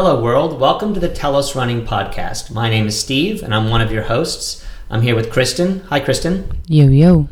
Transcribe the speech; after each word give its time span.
Hello, 0.00 0.22
world. 0.22 0.60
Welcome 0.60 0.94
to 0.94 1.00
the 1.00 1.08
Telos 1.08 1.56
Running 1.56 1.84
Podcast. 1.84 2.52
My 2.52 2.70
name 2.70 2.86
is 2.86 2.96
Steve, 2.96 3.42
and 3.42 3.52
I'm 3.52 3.68
one 3.68 3.80
of 3.80 3.90
your 3.90 4.04
hosts. 4.04 4.64
I'm 4.88 5.02
here 5.02 5.16
with 5.16 5.32
Kristen. 5.32 5.80
Hi, 5.88 5.98
Kristen. 5.98 6.56
Yo, 6.68 6.86
yo. 6.86 7.28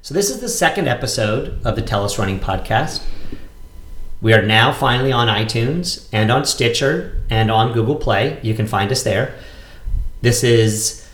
So, 0.00 0.14
this 0.14 0.30
is 0.30 0.38
the 0.38 0.48
second 0.48 0.86
episode 0.86 1.60
of 1.66 1.74
the 1.74 1.82
Telos 1.82 2.16
Running 2.16 2.38
Podcast. 2.38 3.02
We 4.22 4.32
are 4.32 4.42
now 4.42 4.70
finally 4.70 5.10
on 5.10 5.26
iTunes 5.26 6.06
and 6.12 6.30
on 6.30 6.44
Stitcher 6.44 7.20
and 7.30 7.50
on 7.50 7.72
Google 7.72 7.96
Play. 7.96 8.38
You 8.42 8.54
can 8.54 8.68
find 8.68 8.92
us 8.92 9.02
there. 9.02 9.34
This 10.20 10.44
is, 10.44 11.04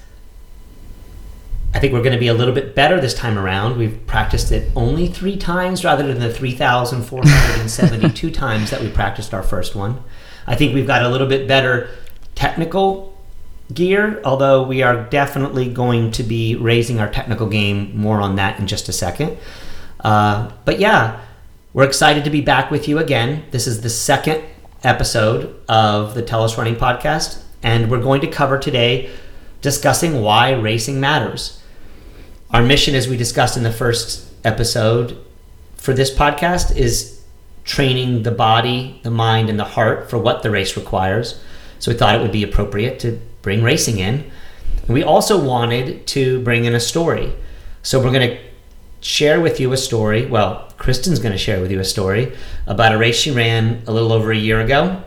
I 1.73 1.79
think 1.79 1.95
we're 1.95 2.03
going 2.03 2.13
to 2.13 2.19
be 2.19 2.29
a 2.29 2.35
little 2.35 2.53
bit 2.53 2.75
better 2.75 3.01
this 3.01 3.15
time 3.15 3.39
around. 3.39 3.79
We've 3.79 4.07
practiced 4.07 4.53
it 4.53 4.71
only 4.77 5.07
three 5.07 5.39
times 5.39 5.83
rather 5.83 6.07
than 6.07 6.19
the 6.19 6.31
3,472 6.31 8.31
times 8.33 8.71
that 8.71 8.83
we 8.83 8.91
practiced 8.91 9.33
our 9.33 9.43
first 9.43 9.75
one. 9.75 10.05
I 10.51 10.57
think 10.57 10.75
we've 10.75 10.87
got 10.87 11.05
a 11.05 11.09
little 11.09 11.29
bit 11.29 11.47
better 11.47 11.89
technical 12.35 13.17
gear, 13.73 14.21
although 14.25 14.65
we 14.65 14.83
are 14.83 15.05
definitely 15.05 15.73
going 15.73 16.11
to 16.11 16.25
be 16.25 16.57
raising 16.57 16.99
our 16.99 17.09
technical 17.09 17.47
game 17.47 17.97
more 17.97 18.21
on 18.21 18.35
that 18.35 18.59
in 18.59 18.67
just 18.67 18.89
a 18.89 18.93
second. 18.93 19.39
Uh, 20.01 20.51
but 20.65 20.81
yeah, 20.81 21.21
we're 21.73 21.85
excited 21.85 22.25
to 22.25 22.31
be 22.31 22.41
back 22.41 22.69
with 22.69 22.89
you 22.89 22.99
again. 22.99 23.45
This 23.53 23.69
is 23.69 23.83
the 23.83 23.89
second 23.89 24.43
episode 24.83 25.55
of 25.69 26.15
the 26.15 26.23
Telos 26.23 26.59
Running 26.59 26.75
Podcast, 26.75 27.45
and 27.63 27.89
we're 27.89 28.03
going 28.03 28.21
to 28.23 28.27
cover 28.27 28.59
today 28.59 29.09
discussing 29.61 30.21
why 30.21 30.51
racing 30.51 30.99
matters. 30.99 31.63
Our 32.51 32.63
mission, 32.63 32.97
as 32.97 33.07
we 33.07 33.17
discussed 33.17 33.57
in 33.57 33.63
the 33.63 33.71
first 33.71 34.33
episode 34.45 35.17
for 35.77 35.95
this 35.95 36.13
podcast, 36.13 36.77
is 36.77 37.20
training 37.71 38.25
the 38.25 38.33
body, 38.33 38.99
the 39.05 39.11
mind, 39.13 39.49
and 39.49 39.57
the 39.57 39.65
heart 39.65 40.11
for 40.11 40.19
what 40.19 40.43
the 40.43 40.51
race 40.51 40.77
requires. 40.77 41.41
So 41.79 41.93
we 41.93 41.97
thought 41.97 42.17
it 42.17 42.21
would 42.21 42.33
be 42.33 42.43
appropriate 42.43 42.99
to 43.01 43.21
bring 43.43 43.63
racing 43.63 44.01
in. 44.01 44.29
And 44.83 44.89
we 44.89 45.05
also 45.05 45.41
wanted 45.41 46.05
to 46.09 46.43
bring 46.43 46.65
in 46.65 46.75
a 46.75 46.81
story. 46.81 47.33
So 47.85 48.01
we're 48.01 48.11
going 48.11 48.29
to 48.29 48.39
share 49.01 49.41
with 49.41 49.61
you 49.61 49.73
a 49.73 49.77
story. 49.77 50.27
Well, 50.27 50.69
Kristen's 50.79 51.21
going 51.21 51.31
to 51.31 51.39
share 51.39 51.61
with 51.61 51.71
you 51.71 51.79
a 51.79 51.85
story 51.85 52.37
about 52.67 52.93
a 52.93 52.99
race 52.99 53.17
she 53.17 53.31
ran 53.31 53.85
a 53.87 53.93
little 53.93 54.13
over 54.13 54.33
a 54.33 54.37
year 54.37 54.61
ago 54.61 55.05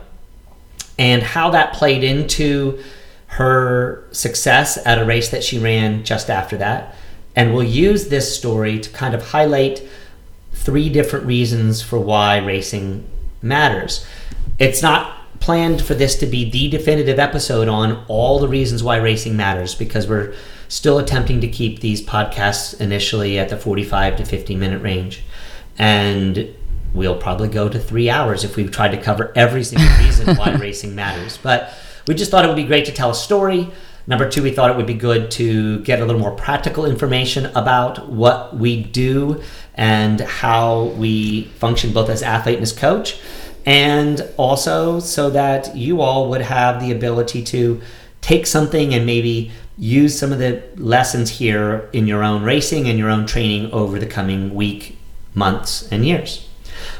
and 0.98 1.22
how 1.22 1.50
that 1.50 1.74
played 1.74 2.02
into 2.02 2.82
her 3.26 4.08
success 4.10 4.78
at 4.86 4.98
a 4.98 5.04
race 5.04 5.28
that 5.28 5.44
she 5.44 5.58
ran 5.58 6.02
just 6.02 6.30
after 6.30 6.56
that. 6.56 6.96
And 7.36 7.52
we'll 7.52 7.64
use 7.64 8.08
this 8.08 8.34
story 8.34 8.80
to 8.80 8.88
kind 8.88 9.14
of 9.14 9.22
highlight 9.22 9.86
three 10.54 10.88
different 10.88 11.26
reasons 11.26 11.82
for 11.82 11.98
why 11.98 12.38
racing 12.38 13.08
matters. 13.42 14.06
It's 14.58 14.82
not 14.82 15.18
planned 15.40 15.82
for 15.82 15.94
this 15.94 16.16
to 16.16 16.26
be 16.26 16.48
the 16.50 16.70
definitive 16.70 17.18
episode 17.18 17.68
on 17.68 18.02
all 18.08 18.38
the 18.38 18.48
reasons 18.48 18.82
why 18.82 18.96
racing 18.96 19.36
matters 19.36 19.74
because 19.74 20.08
we're 20.08 20.34
still 20.68 20.98
attempting 20.98 21.40
to 21.42 21.48
keep 21.48 21.80
these 21.80 22.00
podcasts 22.00 22.80
initially 22.80 23.38
at 23.38 23.50
the 23.50 23.56
45 23.56 24.16
to 24.16 24.24
50 24.24 24.56
minute 24.56 24.82
range. 24.82 25.22
And 25.78 26.54
we'll 26.94 27.18
probably 27.18 27.48
go 27.48 27.68
to 27.68 27.78
three 27.78 28.08
hours 28.08 28.44
if 28.44 28.56
we've 28.56 28.70
tried 28.70 28.92
to 28.92 29.02
cover 29.02 29.32
every 29.36 29.64
single 29.64 29.88
reason 29.98 30.34
why 30.36 30.54
racing 30.60 30.94
matters. 30.94 31.36
But 31.36 31.74
we 32.06 32.14
just 32.14 32.30
thought 32.30 32.44
it 32.44 32.48
would 32.48 32.56
be 32.56 32.64
great 32.64 32.86
to 32.86 32.92
tell 32.92 33.10
a 33.10 33.14
story. 33.14 33.70
Number 34.06 34.28
two, 34.28 34.42
we 34.42 34.50
thought 34.50 34.70
it 34.70 34.76
would 34.76 34.86
be 34.86 34.94
good 34.94 35.30
to 35.32 35.78
get 35.80 36.00
a 36.00 36.04
little 36.04 36.20
more 36.20 36.32
practical 36.32 36.84
information 36.84 37.46
about 37.46 38.08
what 38.10 38.54
we 38.54 38.82
do 38.82 39.42
and 39.74 40.20
how 40.20 40.84
we 40.98 41.44
function 41.58 41.92
both 41.92 42.10
as 42.10 42.22
athlete 42.22 42.56
and 42.56 42.62
as 42.62 42.72
coach. 42.72 43.18
And 43.64 44.28
also 44.36 45.00
so 45.00 45.30
that 45.30 45.74
you 45.74 46.02
all 46.02 46.28
would 46.28 46.42
have 46.42 46.80
the 46.80 46.92
ability 46.92 47.42
to 47.44 47.80
take 48.20 48.46
something 48.46 48.92
and 48.92 49.06
maybe 49.06 49.50
use 49.78 50.18
some 50.18 50.32
of 50.32 50.38
the 50.38 50.62
lessons 50.76 51.30
here 51.30 51.88
in 51.92 52.06
your 52.06 52.22
own 52.22 52.42
racing 52.42 52.86
and 52.88 52.98
your 52.98 53.08
own 53.08 53.26
training 53.26 53.72
over 53.72 53.98
the 53.98 54.06
coming 54.06 54.54
week, 54.54 54.98
months, 55.34 55.90
and 55.90 56.04
years. 56.04 56.46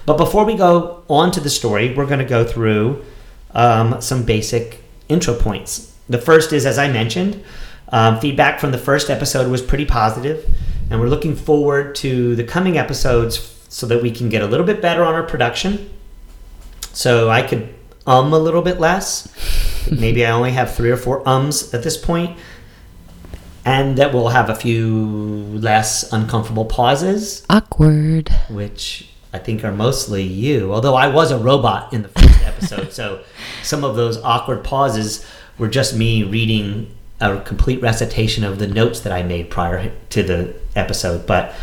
But 0.07 0.17
before 0.17 0.45
we 0.45 0.55
go 0.55 1.03
on 1.09 1.31
to 1.33 1.41
the 1.41 1.51
story, 1.51 1.95
we're 1.95 2.07
going 2.07 2.19
to 2.19 2.25
go 2.25 2.45
through 2.45 3.05
um, 3.53 4.01
some 4.01 4.25
basic 4.25 4.81
intro 5.09 5.35
points. 5.35 5.94
The 6.09 6.19
first 6.19 6.53
is, 6.53 6.67
as 6.67 6.79
I 6.79 6.91
mentioned, 6.91 7.43
um, 7.89 8.19
feedback 8.21 8.61
from 8.61 8.73
the 8.73 8.79
first 8.79 9.09
episode 9.11 9.51
was 9.51 9.63
pretty 9.63 9.85
positive, 9.85 10.45
and 10.91 11.01
we're 11.01 11.09
looking 11.09 11.35
forward 11.35 11.95
to 11.97 12.37
the 12.37 12.45
coming 12.45 12.77
episodes 12.77 13.37
so 13.69 13.87
that 13.87 14.03
we 14.03 14.11
can 14.11 14.29
get 14.29 14.43
a 14.43 14.47
little 14.47 14.67
bit 14.67 14.81
better 14.83 15.03
on 15.05 15.15
our 15.15 15.23
production. 15.23 15.91
So 16.93 17.31
I 17.31 17.43
could 17.43 17.75
um 18.07 18.33
a 18.33 18.39
little 18.39 18.63
bit 18.63 18.79
less. 18.81 19.29
Maybe 19.91 20.25
I 20.25 20.31
only 20.31 20.53
have 20.53 20.75
three 20.75 20.91
or 20.91 20.97
four 20.97 21.27
ums 21.29 21.73
at 21.75 21.83
this 21.83 21.97
point, 21.97 22.39
and 23.65 23.97
that 23.99 24.13
we'll 24.13 24.29
have 24.29 24.51
a 24.51 24.55
few 24.55 24.97
less 25.59 26.11
uncomfortable 26.13 26.65
pauses, 26.67 27.45
Awkward. 27.51 28.29
which 28.51 29.09
I 29.33 29.39
think 29.39 29.65
are 29.65 29.73
mostly 29.73 30.23
you. 30.23 30.73
Although 30.73 30.95
I 30.95 31.09
was 31.09 31.31
a 31.31 31.39
robot 31.39 31.93
in 31.93 32.03
the 32.03 32.09
first 32.09 32.43
episode, 32.45 32.93
so 32.99 33.25
some 33.63 33.85
of 33.85 33.97
those 33.97 34.19
awkward 34.23 34.63
pauses 34.65 35.27
were 35.59 35.69
just 35.69 35.97
me 35.97 36.23
reading 36.23 36.95
a 37.21 37.41
complete 37.41 37.81
recitation 37.81 38.45
of 38.45 38.59
the 38.59 38.67
notes 38.67 39.01
that 39.01 39.13
I 39.13 39.23
made 39.23 39.51
prior 39.51 39.93
to 40.11 40.23
the 40.23 40.55
episode. 40.75 41.27
But 41.27 41.55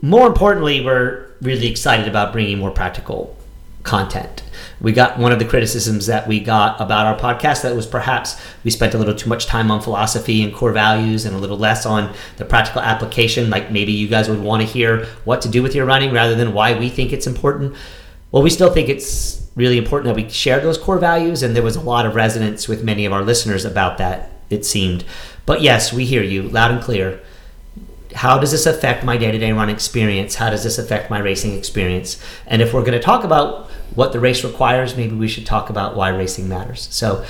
more 0.00 0.26
importantly, 0.26 0.84
we're 0.84 1.26
really 1.40 1.68
excited 1.68 2.08
about 2.08 2.32
bringing 2.32 2.58
more 2.58 2.70
practical 2.70 3.36
content. 3.82 4.42
We 4.80 4.92
got 4.92 5.18
one 5.18 5.32
of 5.32 5.38
the 5.38 5.44
criticisms 5.44 6.06
that 6.06 6.26
we 6.26 6.40
got 6.40 6.80
about 6.80 7.06
our 7.06 7.18
podcast 7.18 7.62
that 7.62 7.74
was 7.74 7.86
perhaps 7.86 8.40
we 8.64 8.70
spent 8.70 8.94
a 8.94 8.98
little 8.98 9.14
too 9.14 9.28
much 9.28 9.46
time 9.46 9.70
on 9.70 9.80
philosophy 9.80 10.42
and 10.42 10.54
core 10.54 10.72
values 10.72 11.24
and 11.24 11.34
a 11.34 11.38
little 11.38 11.58
less 11.58 11.84
on 11.84 12.12
the 12.36 12.44
practical 12.44 12.80
application. 12.80 13.50
Like 13.50 13.70
maybe 13.70 13.92
you 13.92 14.08
guys 14.08 14.28
would 14.28 14.40
want 14.40 14.62
to 14.62 14.66
hear 14.66 15.06
what 15.24 15.42
to 15.42 15.48
do 15.48 15.62
with 15.62 15.74
your 15.74 15.86
running 15.86 16.12
rather 16.12 16.34
than 16.34 16.52
why 16.52 16.78
we 16.78 16.88
think 16.88 17.12
it's 17.12 17.26
important. 17.26 17.76
Well, 18.32 18.42
we 18.42 18.50
still 18.50 18.72
think 18.72 18.88
it's 18.88 19.46
really 19.54 19.76
important 19.76 20.14
that 20.14 20.22
we 20.22 20.28
share 20.30 20.58
those 20.60 20.78
core 20.78 20.98
values, 20.98 21.42
and 21.42 21.54
there 21.54 21.62
was 21.62 21.76
a 21.76 21.80
lot 21.80 22.06
of 22.06 22.14
resonance 22.14 22.66
with 22.66 22.82
many 22.82 23.04
of 23.04 23.12
our 23.12 23.22
listeners 23.22 23.64
about 23.66 23.98
that, 23.98 24.30
it 24.48 24.64
seemed. 24.64 25.04
But 25.44 25.60
yes, 25.60 25.92
we 25.92 26.06
hear 26.06 26.22
you 26.22 26.42
loud 26.42 26.70
and 26.70 26.82
clear. 26.82 27.20
How 28.14 28.38
does 28.38 28.50
this 28.50 28.66
affect 28.66 29.04
my 29.04 29.16
day 29.16 29.30
to 29.30 29.38
day 29.38 29.52
run 29.52 29.68
experience? 29.68 30.34
How 30.34 30.50
does 30.50 30.64
this 30.64 30.78
affect 30.78 31.10
my 31.10 31.18
racing 31.18 31.56
experience? 31.56 32.22
And 32.46 32.62
if 32.62 32.72
we're 32.72 32.82
going 32.82 32.92
to 32.92 33.00
talk 33.00 33.24
about 33.24 33.70
what 33.94 34.12
the 34.12 34.20
race 34.20 34.44
requires, 34.44 34.96
maybe 34.96 35.14
we 35.14 35.28
should 35.28 35.46
talk 35.46 35.68
about 35.68 35.96
why 35.96 36.08
racing 36.08 36.48
matters. 36.48 36.88
So, 36.90 37.24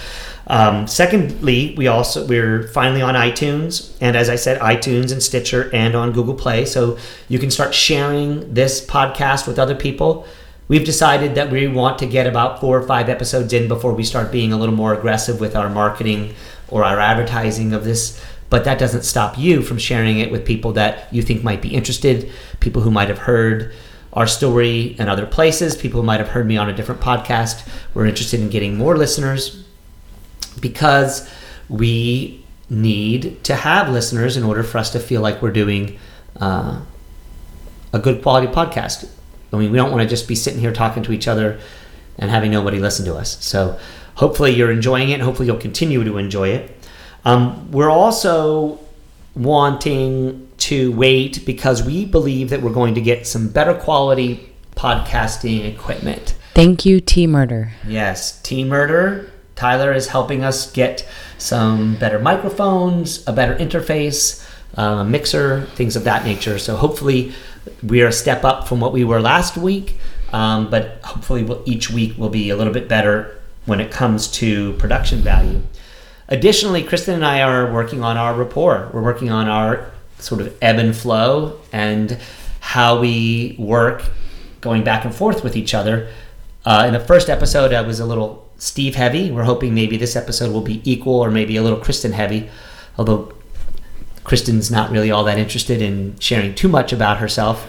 um, 0.47 0.87
secondly, 0.87 1.75
we 1.77 1.87
also 1.89 2.27
we're 2.27 2.69
finally 2.69 3.03
on 3.03 3.15
iTunes, 3.15 3.97
and 4.01 4.17
as 4.17 4.29
I 4.29 4.37
said, 4.37 4.61
iTunes 4.61 5.13
and 5.13 5.23
Stitcher 5.23 5.71
and 5.73 5.95
on 5.95 6.13
Google 6.13 6.35
Play, 6.35 6.65
so 6.65 6.99
you 7.29 7.39
can 7.39 7.51
start 7.51 7.75
sharing 7.75 8.53
this 8.53 8.85
podcast 8.85 9.49
with 9.49 9.59
other 9.59 9.75
people. 9.75 10.27
We've 10.73 10.83
decided 10.83 11.35
that 11.35 11.51
we 11.51 11.69
want 11.69 11.99
to 11.99 12.07
get 12.07 12.27
about 12.27 12.59
four 12.59 12.79
or 12.79 12.87
five 12.87 13.11
episodes 13.11 13.53
in 13.53 13.69
before 13.69 13.93
we 13.93 14.05
start 14.05 14.33
being 14.33 14.55
a 14.55 14.57
little 14.57 14.75
more 14.75 14.95
aggressive 14.95 15.39
with 15.39 15.55
our 15.55 15.69
marketing 15.69 16.35
or 16.69 16.83
our 16.83 16.99
advertising 16.99 17.75
of 17.75 17.85
this. 17.85 18.19
But 18.49 18.65
that 18.65 18.79
doesn't 18.79 19.03
stop 19.03 19.37
you 19.37 19.61
from 19.61 19.77
sharing 19.77 20.19
it 20.19 20.33
with 20.33 20.47
people 20.47 20.73
that 20.73 21.13
you 21.13 21.21
think 21.21 21.45
might 21.45 21.61
be 21.61 21.75
interested, 21.75 22.33
people 22.61 22.81
who 22.81 22.91
might 22.91 23.11
have 23.11 23.19
heard 23.19 23.75
our 24.15 24.27
story 24.27 24.97
in 24.99 25.11
other 25.11 25.27
places, 25.27 25.77
people 25.77 26.01
who 26.01 26.07
might 26.07 26.21
have 26.21 26.31
heard 26.31 26.47
me 26.47 26.57
on 26.57 26.71
a 26.71 26.75
different 26.75 27.03
podcast. 27.03 27.69
We're 27.93 28.07
interested 28.07 28.41
in 28.41 28.49
getting 28.49 28.79
more 28.79 28.97
listeners 28.97 29.63
because 30.59 31.31
we 31.69 32.47
need 32.71 33.45
to 33.45 33.57
have 33.57 33.91
listeners 33.91 34.39
in 34.39 34.43
order 34.43 34.63
for 34.63 34.79
us 34.79 34.89
to 34.93 35.01
feel 35.01 35.21
like 35.21 35.43
we're 35.43 35.51
doing 35.51 35.99
uh, 36.41 36.81
a 37.93 37.99
good 37.99 38.23
quality 38.23 38.47
podcast. 38.47 39.07
I 39.53 39.57
mean, 39.59 39.71
we 39.71 39.77
don't 39.77 39.91
want 39.91 40.03
to 40.03 40.09
just 40.09 40.27
be 40.27 40.35
sitting 40.35 40.61
here 40.61 40.73
talking 40.73 41.03
to 41.05 41.13
each 41.13 41.29
other 41.29 41.61
and 42.19 42.31
having 42.31 42.51
nobody 42.51 42.79
listen 42.79 43.05
to 43.07 43.17
us. 43.17 43.43
So 43.45 43.79
hopefully 44.15 44.53
you're 44.53 44.71
enjoying 44.71 45.11
it. 45.11 45.21
Hopefully 45.21 45.47
you'll 45.47 45.59
continue 45.59 46.05
to 46.05 46.19
enjoy 46.19 46.49
it. 46.49 46.77
Um, 47.25 47.71
we're 47.71 47.91
also 47.91 48.81
wanting 49.35 50.49
to 50.59 50.93
wait 50.93 51.45
because 51.47 51.83
we 51.83 52.05
believe 52.05 52.51
that 52.51 52.63
we're 52.63 52.73
going 52.73 52.95
to 52.95 53.01
get 53.01 53.27
some 53.27 53.49
better 53.49 53.75
quality 53.75 54.53
podcasting 54.77 55.65
equipment. 55.65 56.35
Thank 56.55 56.85
you, 56.85 57.01
T 57.01 57.27
Murder. 57.27 57.73
Yes, 57.87 58.41
Team 58.43 58.69
Murder. 58.69 59.31
Tyler 59.55 59.93
is 59.93 60.09
helping 60.09 60.45
us 60.45 60.71
get 60.73 61.07
some 61.39 61.97
better 61.97 62.19
microphones, 62.19 63.27
a 63.27 63.33
better 63.33 63.55
interface, 63.57 64.47
a 64.75 65.05
mixer, 65.05 65.67
things 65.75 65.97
of 65.97 66.05
that 66.05 66.25
nature. 66.25 66.59
So 66.59 66.77
hopefully, 66.77 67.33
we 67.83 68.03
are 68.03 68.09
a 68.09 68.13
step 68.13 68.45
up 68.45 68.69
from 68.69 68.81
what 68.81 68.93
we 68.93 69.05
were 69.05 69.21
last 69.21 69.57
week. 69.57 69.99
Um, 70.33 70.71
but 70.71 71.01
hopefully, 71.05 71.43
we'll, 71.43 71.63
each 71.67 71.91
week 71.91 72.17
will 72.17 72.31
be 72.31 72.51
a 72.51 72.57
little 72.57 72.73
bit 72.73 72.89
better 72.89 73.39
when 73.67 73.81
it 73.81 73.91
comes 73.91 74.29
to 74.33 74.73
production 74.75 75.21
value. 75.21 75.63
Additionally, 76.29 76.83
Kristen 76.83 77.15
and 77.15 77.25
I 77.25 77.43
are 77.43 77.73
working 77.73 78.03
on 78.03 78.17
our 78.17 78.35
rapport. 78.35 78.91
We're 78.93 79.03
working 79.03 79.31
on 79.31 79.49
our 79.49 79.91
sort 80.19 80.41
of 80.41 80.57
ebb 80.63 80.79
and 80.79 80.97
flow 80.97 81.61
and 81.73 82.19
how 82.61 83.01
we 83.01 83.57
work 83.59 84.05
going 84.61 84.85
back 84.85 85.05
and 85.05 85.15
forth 85.15 85.45
with 85.45 85.57
each 85.57 85.75
other. 85.75 86.09
Uh, 86.65 86.85
in 86.87 86.93
the 86.93 87.01
first 87.01 87.29
episode, 87.29 87.73
I 87.73 87.83
was 87.83 88.01
a 88.01 88.07
little 88.07 88.49
Steve 88.57 88.95
heavy. 88.95 89.31
We're 89.31 89.43
hoping 89.43 89.75
maybe 89.75 89.97
this 89.97 90.15
episode 90.15 90.53
will 90.53 90.63
be 90.63 90.81
equal 90.91 91.17
or 91.17 91.31
maybe 91.31 91.57
a 91.57 91.63
little 91.63 91.81
Kristen 91.81 92.13
heavy, 92.13 92.49
although 92.97 93.35
Kristen's 94.25 94.71
not 94.71 94.91
really 94.91 95.11
all 95.11 95.25
that 95.25 95.39
interested 95.39 95.83
in 95.83 96.19
sharing 96.19 96.55
too 96.55 96.69
much 96.69 96.93
about 96.93 97.19
herself. 97.19 97.67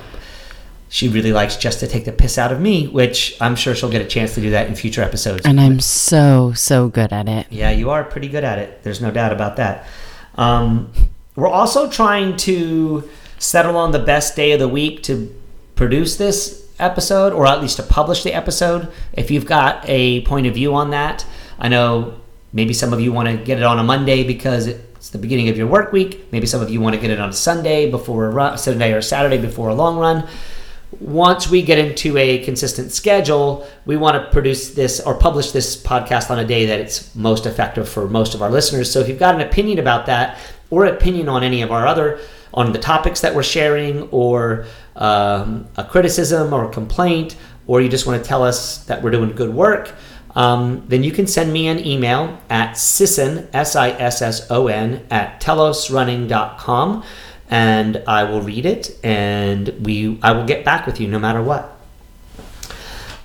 She 0.89 1.09
really 1.09 1.33
likes 1.33 1.57
just 1.57 1.79
to 1.79 1.87
take 1.87 2.05
the 2.05 2.11
piss 2.11 2.37
out 2.37 2.51
of 2.51 2.61
me, 2.61 2.87
which 2.87 3.35
I'm 3.41 3.55
sure 3.55 3.73
she'll 3.73 3.89
get 3.89 4.03
a 4.03 4.07
chance 4.07 4.35
to 4.35 4.41
do 4.41 4.51
that 4.51 4.67
in 4.67 4.75
future 4.75 5.01
episodes. 5.01 5.43
And 5.45 5.59
I'm 5.59 5.79
so, 5.79 6.53
so 6.53 6.89
good 6.89 7.11
at 7.11 7.27
it. 7.27 7.47
Yeah, 7.49 7.71
you 7.71 7.89
are 7.89 8.03
pretty 8.03 8.27
good 8.27 8.43
at 8.43 8.59
it. 8.59 8.83
There's 8.83 9.01
no 9.01 9.09
doubt 9.09 9.33
about 9.33 9.55
that. 9.55 9.87
Um, 10.35 10.93
we're 11.35 11.47
also 11.47 11.89
trying 11.89 12.37
to 12.37 13.09
settle 13.39 13.75
on 13.75 13.91
the 13.91 13.99
best 13.99 14.35
day 14.35 14.51
of 14.51 14.59
the 14.59 14.67
week 14.67 15.01
to 15.03 15.35
produce 15.75 16.17
this 16.17 16.71
episode, 16.79 17.33
or 17.33 17.47
at 17.47 17.59
least 17.61 17.77
to 17.77 17.83
publish 17.83 18.21
the 18.21 18.33
episode. 18.33 18.91
If 19.13 19.31
you've 19.31 19.45
got 19.47 19.83
a 19.87 20.21
point 20.21 20.45
of 20.45 20.53
view 20.53 20.75
on 20.75 20.91
that, 20.91 21.25
I 21.57 21.69
know 21.69 22.19
maybe 22.51 22.73
some 22.73 22.93
of 22.93 23.01
you 23.01 23.11
want 23.11 23.29
to 23.29 23.37
get 23.37 23.57
it 23.57 23.63
on 23.63 23.79
a 23.79 23.83
Monday 23.83 24.23
because 24.23 24.69
it's 25.03 25.09
the 25.09 25.17
beginning 25.17 25.49
of 25.49 25.57
your 25.57 25.67
work 25.67 25.91
week. 25.91 26.31
Maybe 26.31 26.47
some 26.47 26.61
of 26.61 26.69
you 26.69 26.79
want 26.79 26.95
to 26.95 27.01
get 27.01 27.09
it 27.09 27.19
on 27.19 27.27
a 27.27 27.33
Sunday 27.33 27.91
before 27.91 28.25
a 28.25 28.29
run, 28.29 28.57
Sunday 28.57 28.93
or 28.93 29.01
Saturday 29.01 29.37
before 29.37 29.67
a 29.67 29.75
long 29.75 29.97
run. 29.97 30.25
Once 31.01 31.49
we 31.49 31.61
get 31.61 31.77
into 31.77 32.17
a 32.17 32.41
consistent 32.45 32.89
schedule, 32.89 33.67
we 33.85 33.97
want 33.97 34.15
to 34.15 34.31
produce 34.31 34.73
this 34.73 35.01
or 35.01 35.13
publish 35.13 35.51
this 35.51 35.75
podcast 35.75 36.31
on 36.31 36.39
a 36.39 36.45
day 36.45 36.67
that 36.67 36.79
it's 36.79 37.13
most 37.15 37.45
effective 37.45 37.89
for 37.89 38.07
most 38.07 38.33
of 38.33 38.41
our 38.41 38.49
listeners. 38.49 38.89
So 38.89 39.01
if 39.01 39.09
you've 39.09 39.19
got 39.19 39.35
an 39.35 39.41
opinion 39.41 39.77
about 39.77 40.05
that 40.05 40.39
or 40.69 40.85
opinion 40.85 41.27
on 41.27 41.43
any 41.43 41.63
of 41.63 41.69
our 41.69 41.85
other 41.85 42.21
on 42.53 42.71
the 42.71 42.79
topics 42.79 43.19
that 43.19 43.35
we're 43.35 43.43
sharing 43.43 44.03
or 44.03 44.67
um, 44.95 45.67
a 45.75 45.83
criticism 45.83 46.53
or 46.53 46.69
a 46.69 46.71
complaint, 46.71 47.35
or 47.67 47.81
you 47.81 47.89
just 47.89 48.07
want 48.07 48.23
to 48.23 48.25
tell 48.25 48.41
us 48.41 48.85
that 48.85 49.03
we're 49.03 49.11
doing 49.11 49.35
good 49.35 49.53
work, 49.53 49.93
um, 50.35 50.83
then 50.87 51.03
you 51.03 51.11
can 51.11 51.27
send 51.27 51.53
me 51.53 51.67
an 51.67 51.85
email 51.85 52.39
at 52.49 52.73
sisson, 52.73 53.47
S-I-S-S-O-N, 53.53 55.05
at 55.11 55.41
telosrunning.com, 55.41 57.03
and 57.49 58.03
I 58.07 58.23
will 58.23 58.41
read 58.41 58.65
it, 58.65 58.97
and 59.03 59.69
we 59.81 60.19
I 60.23 60.31
will 60.31 60.45
get 60.45 60.65
back 60.65 60.87
with 60.87 60.99
you 60.99 61.07
no 61.07 61.19
matter 61.19 61.41
what. 61.41 61.77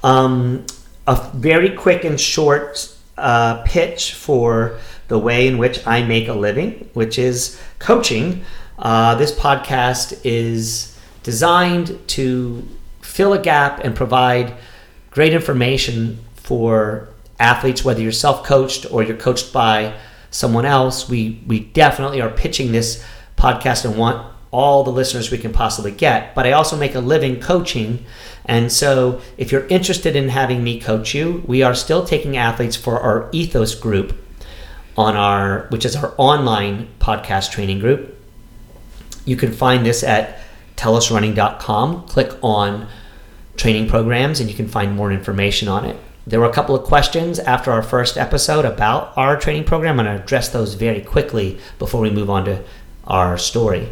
Um, 0.03 0.67
a 1.07 1.31
very 1.35 1.71
quick 1.71 2.05
and 2.05 2.21
short 2.21 2.95
uh, 3.17 3.63
pitch 3.65 4.13
for 4.13 4.79
the 5.09 5.19
way 5.19 5.47
in 5.47 5.57
which 5.57 5.85
I 5.87 6.03
make 6.03 6.29
a 6.29 6.35
living, 6.35 6.91
which 6.93 7.19
is 7.19 7.59
coaching. 7.79 8.45
Uh, 8.79 9.15
this 9.15 9.33
podcast 9.33 10.21
is 10.25 10.97
designed 11.23 11.99
to 12.09 12.69
fill 13.01 13.33
a 13.33 13.39
gap 13.39 13.81
and 13.83 13.97
provide 13.97 14.55
great 15.11 15.33
information 15.33 16.19
for 16.49 17.09
athletes, 17.39 17.85
whether 17.85 18.01
you're 18.01 18.11
self 18.11 18.43
coached 18.43 18.91
or 18.91 19.03
you're 19.03 19.17
coached 19.17 19.53
by 19.53 19.95
someone 20.31 20.65
else. 20.65 21.09
We, 21.09 21.43
we 21.47 21.61
definitely 21.61 22.23
are 22.23 22.31
pitching 22.31 22.73
this 22.73 23.05
podcast 23.37 23.85
and 23.85 23.97
want 23.97 24.27
all 24.51 24.83
the 24.83 24.91
listeners 24.91 25.31
we 25.31 25.37
can 25.37 25.53
possibly 25.53 25.91
get. 25.91 26.35
But 26.35 26.47
I 26.47 26.53
also 26.53 26.75
make 26.77 26.95
a 26.95 27.01
living 27.01 27.39
coaching. 27.39 28.05
And 28.47 28.73
so 28.73 29.21
if 29.37 29.53
you're 29.53 29.67
interested 29.67 30.17
in 30.17 30.31
having 30.31 30.65
me 30.65 30.81
coach 30.81 31.15
you, 31.15 31.45
we 31.47 31.63
are 31.63 31.75
still 31.75 32.05
taking 32.05 32.37
athletes 32.37 32.77
for 32.77 32.99
our 32.99 33.29
Ethos 33.31 33.75
group 33.75 34.17
on 34.97 35.15
our 35.15 35.67
which 35.69 35.85
is 35.85 35.95
our 35.95 36.15
online 36.17 36.89
podcast 36.99 37.53
training 37.53 37.79
group. 37.79 38.17
You 39.27 39.37
can 39.37 39.53
find 39.53 39.85
this 39.85 40.03
at 40.03 40.41
telosrunning.com. 40.77 42.07
Click 42.07 42.33
on 42.43 42.89
training 43.57 43.89
programs 43.89 44.41
and 44.41 44.49
you 44.49 44.57
can 44.57 44.67
find 44.67 44.97
more 44.97 45.13
information 45.13 45.69
on 45.69 45.85
it. 45.85 45.97
There 46.29 46.41
were 46.41 46.47
a 46.47 46.53
couple 46.53 46.75
of 46.75 46.85
questions 46.85 47.39
after 47.39 47.73
our 47.73 47.81
first 47.81 48.19
episode 48.19 48.67
about 48.67 49.17
our 49.17 49.41
training 49.41 49.65
program, 49.65 49.99
and 49.99 50.07
I 50.07 50.17
address 50.17 50.51
those 50.51 50.75
very 50.75 51.01
quickly 51.01 51.59
before 51.79 52.03
we 52.03 52.11
move 52.11 52.29
on 52.29 52.45
to 52.45 52.63
our 53.07 53.39
story. 53.39 53.89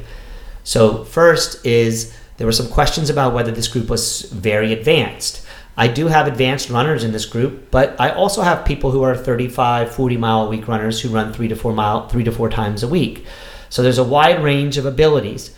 So, 0.62 1.02
first 1.04 1.64
is 1.64 2.14
there 2.36 2.46
were 2.46 2.52
some 2.52 2.68
questions 2.68 3.08
about 3.08 3.32
whether 3.32 3.50
this 3.50 3.68
group 3.68 3.88
was 3.88 4.30
very 4.32 4.74
advanced. 4.74 5.46
I 5.78 5.88
do 5.88 6.08
have 6.08 6.26
advanced 6.26 6.68
runners 6.68 7.04
in 7.04 7.12
this 7.12 7.24
group, 7.24 7.70
but 7.70 7.98
I 7.98 8.10
also 8.10 8.42
have 8.42 8.66
people 8.66 8.90
who 8.90 9.02
are 9.02 9.16
35, 9.16 9.94
40 9.94 10.16
mile 10.18 10.44
a 10.44 10.50
week 10.50 10.68
runners 10.68 11.00
who 11.00 11.08
run 11.08 11.32
three 11.32 11.48
to 11.48 11.56
four 11.56 11.72
mile, 11.72 12.06
three 12.06 12.24
to 12.24 12.32
four 12.32 12.50
times 12.50 12.82
a 12.82 12.88
week. 12.88 13.24
So 13.70 13.82
there's 13.82 13.96
a 13.96 14.04
wide 14.04 14.42
range 14.42 14.76
of 14.76 14.84
abilities, 14.84 15.54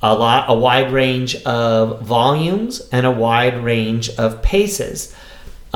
a 0.00 0.14
lot, 0.14 0.48
a 0.48 0.54
wide 0.54 0.92
range 0.92 1.34
of 1.42 2.02
volumes, 2.02 2.88
and 2.92 3.04
a 3.04 3.10
wide 3.10 3.56
range 3.64 4.10
of 4.10 4.40
paces. 4.40 5.12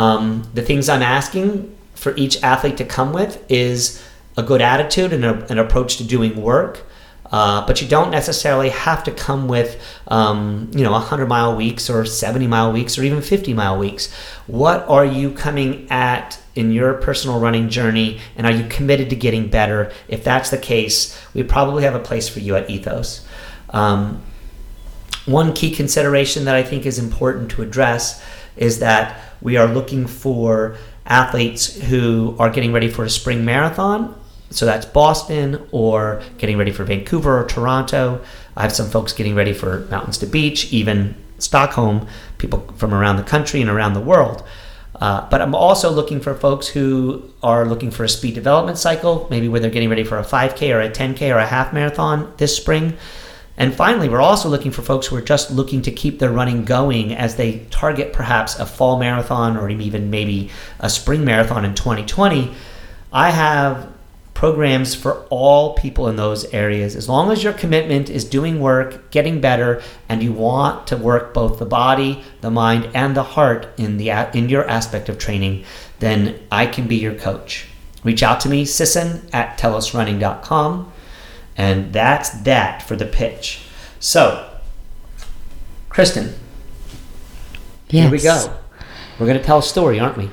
Um, 0.00 0.48
the 0.54 0.62
things 0.62 0.88
I'm 0.88 1.02
asking 1.02 1.76
for 1.94 2.16
each 2.16 2.42
athlete 2.42 2.78
to 2.78 2.86
come 2.86 3.12
with 3.12 3.44
is 3.50 4.02
a 4.34 4.42
good 4.42 4.62
attitude 4.62 5.12
and 5.12 5.26
a, 5.26 5.44
an 5.52 5.58
approach 5.58 5.98
to 5.98 6.04
doing 6.04 6.40
work. 6.40 6.86
Uh, 7.30 7.64
but 7.66 7.82
you 7.82 7.86
don't 7.86 8.10
necessarily 8.10 8.70
have 8.70 9.04
to 9.04 9.12
come 9.12 9.46
with, 9.46 9.80
um, 10.08 10.70
you 10.74 10.82
know, 10.82 10.92
100 10.92 11.26
mile 11.26 11.54
weeks 11.54 11.90
or 11.90 12.06
70 12.06 12.46
mile 12.46 12.72
weeks 12.72 12.98
or 12.98 13.02
even 13.02 13.20
50 13.20 13.52
mile 13.52 13.78
weeks. 13.78 14.10
What 14.46 14.88
are 14.88 15.04
you 15.04 15.32
coming 15.32 15.86
at 15.90 16.40
in 16.56 16.72
your 16.72 16.94
personal 16.94 17.38
running 17.38 17.68
journey 17.68 18.20
and 18.36 18.46
are 18.46 18.52
you 18.52 18.66
committed 18.68 19.10
to 19.10 19.16
getting 19.16 19.48
better? 19.48 19.92
If 20.08 20.24
that's 20.24 20.50
the 20.50 20.58
case, 20.58 21.16
we 21.34 21.42
probably 21.42 21.84
have 21.84 21.94
a 21.94 22.00
place 22.00 22.26
for 22.26 22.40
you 22.40 22.56
at 22.56 22.70
Ethos. 22.70 23.24
Um, 23.68 24.22
one 25.26 25.52
key 25.52 25.70
consideration 25.70 26.46
that 26.46 26.56
I 26.56 26.62
think 26.62 26.86
is 26.86 26.98
important 26.98 27.50
to 27.52 27.62
address 27.62 28.24
is 28.56 28.80
that 28.80 29.29
we 29.42 29.56
are 29.56 29.66
looking 29.66 30.06
for 30.06 30.76
athletes 31.06 31.74
who 31.82 32.36
are 32.38 32.50
getting 32.50 32.72
ready 32.72 32.88
for 32.88 33.04
a 33.04 33.10
spring 33.10 33.44
marathon 33.44 34.14
so 34.50 34.66
that's 34.66 34.84
Boston 34.84 35.64
or 35.70 36.22
getting 36.38 36.58
ready 36.58 36.72
for 36.72 36.84
Vancouver 36.84 37.40
or 37.40 37.46
Toronto. 37.46 38.20
I 38.56 38.62
have 38.62 38.72
some 38.72 38.90
folks 38.90 39.12
getting 39.12 39.36
ready 39.36 39.52
for 39.52 39.86
Mountains 39.90 40.18
to 40.18 40.26
Beach, 40.26 40.72
even 40.72 41.14
Stockholm, 41.38 42.06
people 42.38 42.60
from 42.76 42.92
around 42.92 43.16
the 43.16 43.22
country 43.22 43.60
and 43.60 43.70
around 43.70 43.94
the 43.94 44.00
world. 44.00 44.42
Uh, 45.00 45.26
but 45.30 45.40
I'm 45.40 45.54
also 45.54 45.90
looking 45.90 46.20
for 46.20 46.34
folks 46.34 46.66
who 46.66 47.30
are 47.42 47.64
looking 47.64 47.90
for 47.90 48.04
a 48.04 48.08
speed 48.08 48.34
development 48.34 48.76
cycle, 48.76 49.28
maybe 49.30 49.48
where 49.48 49.60
they're 49.60 49.70
getting 49.70 49.88
ready 49.88 50.04
for 50.04 50.18
a 50.18 50.24
5K 50.24 50.74
or 50.74 50.80
a 50.80 50.90
10K 50.90 51.32
or 51.32 51.38
a 51.38 51.46
half 51.46 51.72
marathon 51.72 52.32
this 52.36 52.54
spring. 52.54 52.96
And 53.60 53.74
finally, 53.74 54.08
we're 54.08 54.22
also 54.22 54.48
looking 54.48 54.70
for 54.70 54.80
folks 54.80 55.06
who 55.06 55.16
are 55.16 55.20
just 55.20 55.50
looking 55.50 55.82
to 55.82 55.90
keep 55.90 56.18
their 56.18 56.32
running 56.32 56.64
going 56.64 57.14
as 57.14 57.36
they 57.36 57.58
target 57.70 58.10
perhaps 58.10 58.58
a 58.58 58.64
fall 58.64 58.98
marathon 58.98 59.54
or 59.58 59.68
even 59.68 60.08
maybe 60.08 60.48
a 60.78 60.88
spring 60.88 61.26
marathon 61.26 61.66
in 61.66 61.74
2020. 61.74 62.54
I 63.12 63.30
have 63.30 63.92
programs 64.32 64.94
for 64.94 65.26
all 65.28 65.74
people 65.74 66.08
in 66.08 66.16
those 66.16 66.46
areas. 66.54 66.96
As 66.96 67.06
long 67.06 67.30
as 67.30 67.44
your 67.44 67.52
commitment 67.52 68.08
is 68.08 68.24
doing 68.24 68.60
work, 68.60 69.10
getting 69.10 69.42
better, 69.42 69.82
and 70.08 70.22
you 70.22 70.32
want 70.32 70.86
to 70.86 70.96
work 70.96 71.34
both 71.34 71.58
the 71.58 71.66
body, 71.66 72.24
the 72.40 72.50
mind, 72.50 72.88
and 72.94 73.14
the 73.14 73.22
heart 73.22 73.68
in 73.76 73.98
the 73.98 74.08
in 74.32 74.48
your 74.48 74.66
aspect 74.70 75.10
of 75.10 75.18
training, 75.18 75.66
then 75.98 76.40
I 76.50 76.64
can 76.64 76.88
be 76.88 76.96
your 76.96 77.14
coach. 77.14 77.66
Reach 78.04 78.22
out 78.22 78.40
to 78.40 78.48
me, 78.48 78.64
sisson 78.64 79.28
at 79.34 79.58
telosrunning.com. 79.58 80.92
And 81.60 81.92
that's 81.92 82.30
that 82.44 82.80
for 82.82 82.96
the 82.96 83.04
pitch. 83.04 83.60
So, 83.98 84.48
Kristen, 85.90 86.32
Yes. 87.90 88.04
here 88.04 88.10
we 88.10 88.18
go. 88.22 88.56
We're 89.18 89.26
going 89.26 89.38
to 89.38 89.44
tell 89.44 89.58
a 89.58 89.62
story, 89.62 90.00
aren't 90.00 90.16
we? 90.16 90.30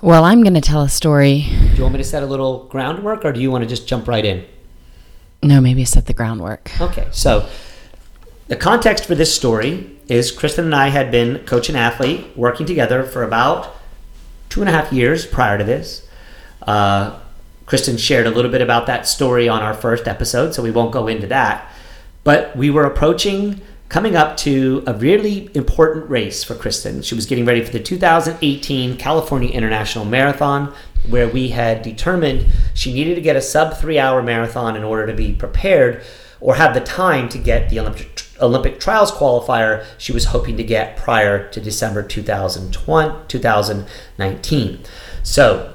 Well, 0.00 0.24
I'm 0.24 0.42
going 0.42 0.54
to 0.54 0.60
tell 0.60 0.82
a 0.82 0.88
story. 0.88 1.46
Do 1.48 1.76
you 1.76 1.82
want 1.84 1.92
me 1.94 1.98
to 1.98 2.04
set 2.04 2.24
a 2.24 2.26
little 2.26 2.64
groundwork 2.64 3.24
or 3.24 3.30
do 3.32 3.38
you 3.38 3.52
want 3.52 3.62
to 3.62 3.68
just 3.68 3.86
jump 3.86 4.08
right 4.08 4.24
in? 4.24 4.44
No, 5.44 5.60
maybe 5.60 5.84
set 5.84 6.06
the 6.06 6.12
groundwork. 6.12 6.72
Okay, 6.80 7.06
so 7.12 7.48
the 8.48 8.56
context 8.56 9.04
for 9.04 9.14
this 9.14 9.32
story 9.32 9.96
is 10.08 10.32
Kristen 10.32 10.64
and 10.64 10.74
I 10.74 10.88
had 10.88 11.12
been 11.12 11.38
coach 11.44 11.68
and 11.68 11.78
athlete 11.78 12.36
working 12.36 12.66
together 12.66 13.04
for 13.04 13.22
about 13.22 13.76
two 14.48 14.60
and 14.60 14.68
a 14.68 14.72
half 14.72 14.92
years 14.92 15.24
prior 15.24 15.56
to 15.56 15.62
this. 15.62 16.04
Uh, 16.62 17.20
Kristen 17.72 17.96
shared 17.96 18.26
a 18.26 18.30
little 18.30 18.50
bit 18.50 18.60
about 18.60 18.84
that 18.84 19.08
story 19.08 19.48
on 19.48 19.62
our 19.62 19.72
first 19.72 20.06
episode, 20.06 20.52
so 20.52 20.62
we 20.62 20.70
won't 20.70 20.92
go 20.92 21.08
into 21.08 21.26
that. 21.28 21.72
But 22.22 22.54
we 22.54 22.68
were 22.68 22.84
approaching, 22.84 23.62
coming 23.88 24.14
up 24.14 24.36
to 24.44 24.84
a 24.86 24.92
really 24.92 25.48
important 25.54 26.10
race 26.10 26.44
for 26.44 26.54
Kristen. 26.54 27.00
She 27.00 27.14
was 27.14 27.24
getting 27.24 27.46
ready 27.46 27.64
for 27.64 27.72
the 27.72 27.80
2018 27.80 28.98
California 28.98 29.48
International 29.48 30.04
Marathon, 30.04 30.74
where 31.08 31.26
we 31.26 31.48
had 31.48 31.80
determined 31.80 32.44
she 32.74 32.92
needed 32.92 33.14
to 33.14 33.22
get 33.22 33.36
a 33.36 33.40
sub 33.40 33.78
three 33.78 33.98
hour 33.98 34.22
marathon 34.22 34.76
in 34.76 34.84
order 34.84 35.06
to 35.06 35.14
be 35.14 35.32
prepared 35.32 36.02
or 36.42 36.56
have 36.56 36.74
the 36.74 36.80
time 36.80 37.30
to 37.30 37.38
get 37.38 37.70
the 37.70 37.80
Olympic, 37.80 38.22
Olympic 38.38 38.80
trials 38.80 39.10
qualifier 39.10 39.86
she 39.96 40.12
was 40.12 40.26
hoping 40.26 40.58
to 40.58 40.62
get 40.62 40.98
prior 40.98 41.48
to 41.48 41.58
December 41.58 42.02
2020, 42.02 43.28
2019. 43.28 44.80
So, 45.22 45.72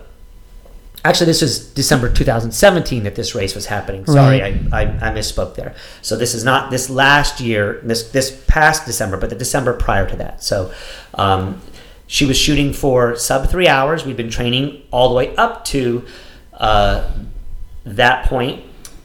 actually, 1.08 1.28
this 1.28 1.42
was 1.42 1.68
December 1.74 2.12
2017 2.12 3.04
that 3.04 3.16
this 3.16 3.34
race 3.36 3.56
was 3.56 3.66
happening. 3.66 4.06
Sorry, 4.06 4.42
Right. 4.42 4.62
I, 4.72 4.82
I, 4.82 5.10
I 5.10 5.14
misspoke 5.14 5.56
there. 5.56 5.76
So, 6.02 6.16
this 6.16 6.34
is 6.34 6.44
not 6.44 6.72
this 6.72 6.90
last 6.90 7.40
year, 7.40 7.80
this, 7.84 8.10
this 8.12 8.44
past 8.48 8.86
December, 8.86 9.18
but 9.18 9.30
the 9.30 9.36
December 9.36 9.74
prior 9.74 10.10
to 10.10 10.16
that. 10.18 10.44
So, 10.44 10.72
um, 11.14 11.62
She 12.08 12.26
was 12.26 12.38
shooting 12.38 12.72
for 12.74 13.16
sub 13.18 13.50
three 13.50 13.68
hours. 13.68 14.06
We've 14.06 14.16
been 14.16 14.30
training 14.30 14.82
all 14.92 15.10
the 15.10 15.16
way 15.16 15.36
up 15.36 15.66
to 15.66 16.06
uh, 16.54 17.12
that 17.84 18.26
point 18.28 18.64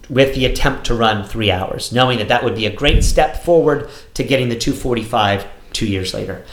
with 0.09 0.35
the 0.35 0.47
attempt 0.47 0.87
to 0.87 0.95
run 0.95 1.25
three 1.25 1.51
hours, 1.51 1.93
knowing 1.93 2.19
that 2.19 2.29
that 2.29 2.45
would 2.45 2.55
be 2.55 2.67
a 2.67 2.73
great 2.73 3.03
step 3.03 3.43
forward 3.43 3.89
to 4.15 4.23
getting 4.23 4.49
the 4.51 4.57
245 4.57 5.47
two 5.73 5.87
years 5.87 6.15
later. 6.15 6.45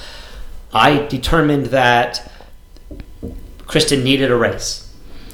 I 0.73 1.05
determined 1.07 1.67
that 1.67 2.31
Kristen 3.67 4.03
needed 4.03 4.31
a 4.31 4.35
race. 4.35 4.88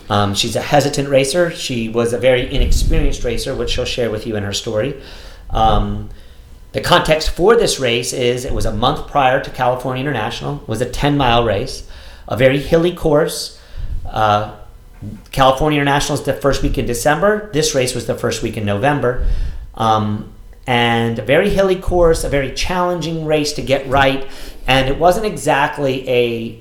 Um, 0.10 0.36
she's 0.36 0.56
a 0.56 0.62
hesitant 0.62 1.10
racer. 1.10 1.52
She 1.52 1.90
was 1.90 2.14
a 2.14 2.18
very 2.18 2.54
inexperienced 2.54 3.24
racer, 3.24 3.56
which 3.56 3.72
she'll 3.72 3.86
share 3.86 4.12
with 4.12 4.28
you 4.28 4.36
in 4.36 4.44
her 4.44 4.54
story. 4.54 5.02
Um, 5.50 6.10
the 6.74 6.82
context 6.82 7.30
for 7.30 7.56
this 7.56 7.80
race 7.80 8.12
is 8.12 8.46
it 8.46 8.54
was 8.54 8.66
a 8.66 8.74
month 8.74 9.08
prior 9.08 9.42
to 9.42 9.50
California 9.50 10.02
International. 10.02 10.58
It 10.58 10.68
was 10.68 10.82
a 10.82 10.90
10 10.90 11.18
mile 11.18 11.46
race, 11.46 11.88
a 12.28 12.36
very 12.36 12.60
hilly 12.60 12.94
course. 12.94 13.60
Uh, 14.06 14.58
California 15.32 15.80
International 15.80 16.18
is 16.18 16.26
the 16.26 16.34
first 16.34 16.62
week 16.62 16.78
in 16.78 16.86
December. 16.86 17.50
This 17.54 17.74
race 17.74 17.96
was 17.96 18.08
the 18.08 18.16
first 18.16 18.44
week 18.44 18.58
in 18.58 18.66
November. 18.66 19.28
Um, 19.76 20.34
and 20.68 21.20
a 21.20 21.22
very 21.22 21.50
hilly 21.50 21.76
course, 21.78 22.24
a 22.24 22.30
very 22.30 22.52
challenging 22.54 23.26
race 23.26 23.54
to 23.54 23.62
get 23.62 23.88
right. 23.88 24.28
And 24.68 24.90
it 24.90 25.00
wasn't 25.00 25.28
exactly 25.28 26.10
a 26.10 26.60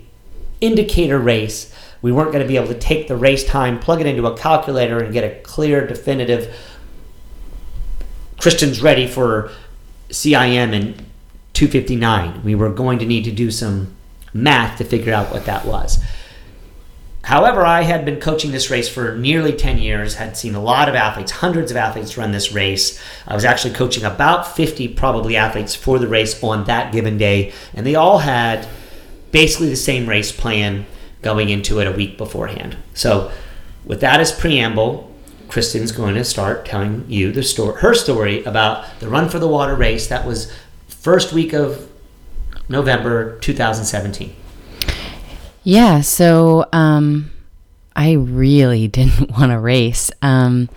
indicator 0.60 1.18
race 1.18 1.73
we 2.04 2.12
weren't 2.12 2.32
going 2.32 2.42
to 2.42 2.46
be 2.46 2.58
able 2.58 2.68
to 2.68 2.78
take 2.78 3.08
the 3.08 3.16
race 3.16 3.44
time, 3.44 3.78
plug 3.78 3.98
it 3.98 4.06
into 4.06 4.26
a 4.26 4.36
calculator, 4.36 5.02
and 5.02 5.10
get 5.10 5.24
a 5.24 5.40
clear, 5.40 5.86
definitive 5.86 6.54
Kristen's 8.38 8.82
ready 8.82 9.06
for 9.06 9.50
CIM 10.10 10.74
in 10.74 11.06
259. 11.54 12.44
We 12.44 12.54
were 12.54 12.68
going 12.68 12.98
to 12.98 13.06
need 13.06 13.24
to 13.24 13.32
do 13.32 13.50
some 13.50 13.96
math 14.34 14.76
to 14.76 14.84
figure 14.84 15.14
out 15.14 15.32
what 15.32 15.46
that 15.46 15.64
was. 15.64 16.04
However, 17.22 17.64
I 17.64 17.84
had 17.84 18.04
been 18.04 18.20
coaching 18.20 18.50
this 18.52 18.68
race 18.68 18.86
for 18.86 19.16
nearly 19.16 19.54
10 19.54 19.78
years, 19.78 20.16
had 20.16 20.36
seen 20.36 20.54
a 20.54 20.62
lot 20.62 20.90
of 20.90 20.94
athletes, 20.94 21.32
hundreds 21.32 21.70
of 21.70 21.78
athletes 21.78 22.18
run 22.18 22.32
this 22.32 22.52
race. 22.52 23.00
I 23.26 23.34
was 23.34 23.46
actually 23.46 23.72
coaching 23.72 24.04
about 24.04 24.54
50 24.54 24.88
probably 24.88 25.36
athletes 25.36 25.74
for 25.74 25.98
the 25.98 26.06
race 26.06 26.44
on 26.44 26.64
that 26.64 26.92
given 26.92 27.16
day, 27.16 27.54
and 27.72 27.86
they 27.86 27.94
all 27.94 28.18
had 28.18 28.68
basically 29.32 29.70
the 29.70 29.76
same 29.76 30.06
race 30.06 30.30
plan 30.30 30.84
going 31.24 31.48
into 31.48 31.80
it 31.80 31.88
a 31.88 31.92
week 31.92 32.16
beforehand. 32.16 32.76
So, 32.92 33.32
with 33.84 34.00
that 34.00 34.20
as 34.20 34.30
preamble, 34.30 35.10
Kristen's 35.48 35.92
going 35.92 36.14
to 36.14 36.24
start 36.24 36.64
telling 36.66 37.04
you 37.08 37.32
the 37.32 37.42
story, 37.42 37.80
her 37.80 37.94
story 37.94 38.44
about 38.44 38.86
the 39.00 39.08
Run 39.08 39.28
for 39.28 39.38
the 39.38 39.48
Water 39.48 39.74
race 39.74 40.06
that 40.08 40.26
was 40.26 40.52
first 40.88 41.32
week 41.32 41.52
of 41.52 41.90
November 42.68 43.38
2017. 43.40 44.34
Yeah, 45.62 46.00
so 46.02 46.66
um, 46.72 47.30
I 47.96 48.12
really 48.12 48.88
didn't 48.98 49.30
want 49.30 49.52
to 49.52 49.58
race. 49.58 50.10
Um, 50.22 50.68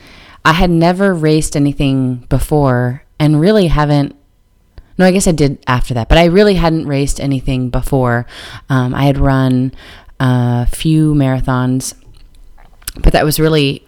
I 0.46 0.54
had 0.54 0.70
never 0.70 1.14
raced 1.14 1.56
anything 1.56 2.28
before 2.30 3.04
and 3.20 3.42
really 3.42 3.68
haven't. 3.68 4.16
No, 4.98 5.06
I 5.06 5.12
guess 5.12 5.28
I 5.28 5.32
did 5.32 5.64
after 5.68 5.94
that, 5.94 6.10
but 6.10 6.18
I 6.18 6.26
really 6.26 6.56
hadn't 6.56 6.88
raced 6.88 7.20
anything 7.20 7.70
before. 7.70 8.26
Um, 8.70 8.96
I 8.96 9.04
had 9.04 9.18
run 9.18 9.74
a 10.20 10.68
few 10.68 11.14
marathons, 11.14 11.94
but 13.02 13.14
that 13.14 13.26
was 13.26 13.40
really 13.40 13.88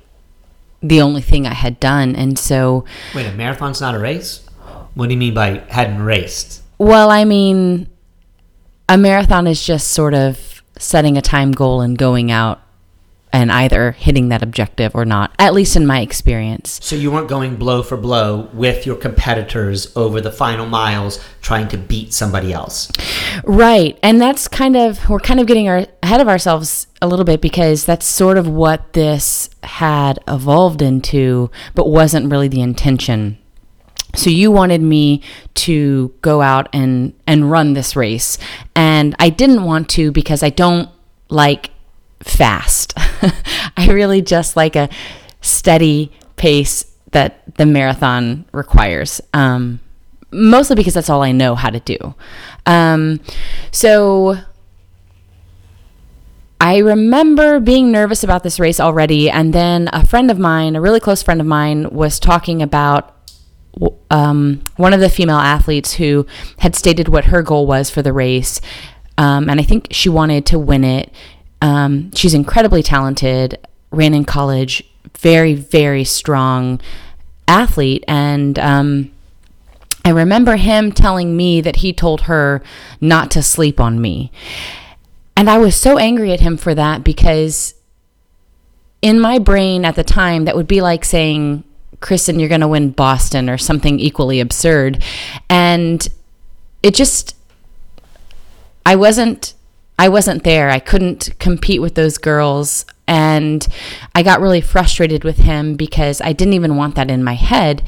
the 0.82 1.02
only 1.02 1.22
thing 1.22 1.46
I 1.46 1.54
had 1.54 1.80
done. 1.80 2.16
And 2.16 2.38
so. 2.38 2.86
Wait, 3.16 3.26
a 3.26 3.32
marathon's 3.34 3.82
not 3.82 3.96
a 3.96 4.00
race? 4.00 4.46
What 4.94 5.08
do 5.08 5.14
you 5.14 5.18
mean 5.18 5.34
by 5.34 5.64
hadn't 5.70 6.02
raced? 6.02 6.64
Well, 6.78 7.12
I 7.12 7.26
mean, 7.26 7.90
a 8.88 8.98
marathon 8.98 9.48
is 9.48 9.64
just 9.66 9.90
sort 9.90 10.14
of 10.14 10.64
setting 10.78 11.18
a 11.18 11.22
time 11.22 11.52
goal 11.52 11.82
and 11.82 11.98
going 11.98 12.32
out 12.32 12.62
and 13.32 13.52
either 13.52 13.92
hitting 13.92 14.30
that 14.30 14.42
objective 14.42 14.96
or 14.96 15.06
not, 15.06 15.32
at 15.38 15.54
least 15.54 15.76
in 15.76 15.86
my 15.86 16.02
experience. 16.02 16.80
So 16.84 16.96
you 16.96 17.12
weren't 17.12 17.28
going 17.28 17.58
blow 17.58 17.84
for 17.84 17.98
blow 17.98 18.50
with 18.54 18.86
your 18.86 18.96
competitors 18.96 19.96
over 19.96 20.20
the 20.20 20.32
final 20.32 20.66
miles 20.66 21.24
trying 21.42 21.68
to 21.70 21.78
beat 21.78 22.14
somebody 22.14 22.52
else. 22.52 22.92
Right. 23.44 24.00
And 24.02 24.20
that's 24.20 24.48
kind 24.48 24.76
of, 24.76 25.08
we're 25.10 25.20
kind 25.20 25.40
of 25.40 25.48
getting 25.48 25.70
our, 25.70 25.86
ahead 26.02 26.22
of 26.22 26.28
ourselves 26.28 26.88
a 27.02 27.08
little 27.08 27.26
bit 27.26 27.42
because 27.42 27.86
that's 27.86 28.08
sort 28.08 28.38
of 28.38 28.48
what 28.48 28.94
this 28.94 29.50
had 29.64 30.20
evolved 30.28 30.82
into, 30.82 31.52
but 31.76 31.88
wasn't 31.88 32.32
really 32.32 32.48
the 32.48 32.62
intention. 32.62 33.38
So 34.16 34.30
you 34.32 34.52
wanted 34.52 34.82
me 34.82 35.22
to 35.54 36.14
go 36.22 36.42
out 36.42 36.68
and 36.74 37.14
and 37.28 37.52
run 37.52 37.74
this 37.74 37.96
race 37.96 38.40
and 38.76 39.16
I 39.20 39.30
didn't 39.30 39.64
want 39.66 39.88
to 39.90 40.12
because 40.12 40.42
I 40.42 40.50
don't 40.50 40.90
like 41.30 41.70
fast. 42.24 42.94
I 43.78 43.92
really 43.92 44.22
just 44.22 44.56
like 44.56 44.76
a 44.76 44.90
steady 45.42 46.12
pace 46.36 46.86
that 47.12 47.56
the 47.56 47.66
marathon 47.66 48.46
requires. 48.52 49.22
Um, 49.34 49.80
mostly 50.32 50.76
because 50.76 50.94
that's 50.94 51.10
all 51.10 51.24
I 51.24 51.32
know 51.32 51.56
how 51.56 51.70
to 51.70 51.80
do. 51.80 52.16
Um, 52.66 53.20
so 53.72 54.38
I 56.62 56.78
remember 56.78 57.60
being 57.60 57.92
nervous 57.92 58.24
about 58.24 58.44
this 58.44 58.60
race 58.60 58.80
already, 58.80 59.30
and 59.30 59.54
then 59.54 59.90
a 59.94 60.06
friend 60.06 60.30
of 60.30 60.38
mine, 60.38 60.76
a 60.76 60.82
really 60.82 61.00
close 61.00 61.24
friend 61.24 61.40
of 61.42 61.48
mine, 61.48 61.90
was 61.90 62.20
talking 62.20 62.62
about 62.62 63.16
um, 64.12 64.62
one 64.76 64.94
of 64.94 65.00
the 65.00 65.10
female 65.10 65.38
athletes 65.38 65.94
who 65.94 66.26
had 66.58 66.76
stated 66.76 67.08
what 67.08 67.26
her 67.26 67.42
goal 67.42 67.66
was 67.66 67.90
for 67.90 68.02
the 68.02 68.12
race. 68.12 68.60
Um, 69.18 69.50
and 69.50 69.60
I 69.60 69.64
think 69.64 69.88
she 69.92 70.10
wanted 70.10 70.46
to 70.48 70.60
win 70.60 70.84
it 70.84 71.12
um, 71.62 72.12
she's 72.14 72.34
incredibly 72.34 72.84
talented, 72.84 73.58
ran 73.92 74.14
in 74.14 74.26
college, 74.26 74.84
very, 75.18 75.54
very 75.54 76.04
strong 76.04 76.80
athlete. 77.48 78.04
And 78.08 78.58
um, 78.60 79.12
I 80.06 80.10
remember 80.10 80.56
him 80.56 80.92
telling 80.92 81.36
me 81.36 81.62
that 81.62 81.78
he 81.78 81.92
told 81.92 82.22
her 82.22 82.62
not 83.02 83.32
to 83.32 83.44
sleep 83.44 83.80
on 83.80 84.02
me. 84.02 84.32
And 85.36 85.50
I 85.50 85.58
was 85.58 85.76
so 85.76 85.98
angry 85.98 86.32
at 86.32 86.42
him 86.42 86.58
for 86.58 86.76
that 86.76 87.04
because 87.04 87.76
in 89.02 89.20
my 89.20 89.40
brain 89.40 89.86
at 89.86 89.96
the 89.96 90.04
time, 90.04 90.46
that 90.46 90.56
would 90.56 90.68
be 90.68 90.82
like 90.82 91.06
saying, 91.06 91.64
Kristen, 92.02 92.40
you're 92.40 92.50
going 92.50 92.62
to 92.62 92.68
win 92.68 92.92
Boston 92.92 93.50
or 93.50 93.58
something 93.58 94.00
equally 94.00 94.40
absurd. 94.40 95.04
And 95.50 96.08
it 96.84 96.96
just, 96.96 97.36
I 98.86 98.96
wasn't 98.96 99.54
I 100.00 100.08
wasn't 100.08 100.46
there. 100.46 100.70
I 100.70 100.80
couldn't 100.80 101.38
compete 101.40 101.82
with 101.82 101.96
those 101.96 102.18
girls. 102.18 102.86
And 103.06 103.68
I 104.16 104.24
got 104.24 104.40
really 104.40 104.62
frustrated 104.62 105.26
with 105.26 105.40
him 105.40 105.76
because 105.76 106.22
I 106.22 106.32
didn't 106.32 106.54
even 106.54 106.78
want 106.78 106.96
that 106.96 107.12
in 107.12 107.22
my 107.22 107.34
head. 107.34 107.84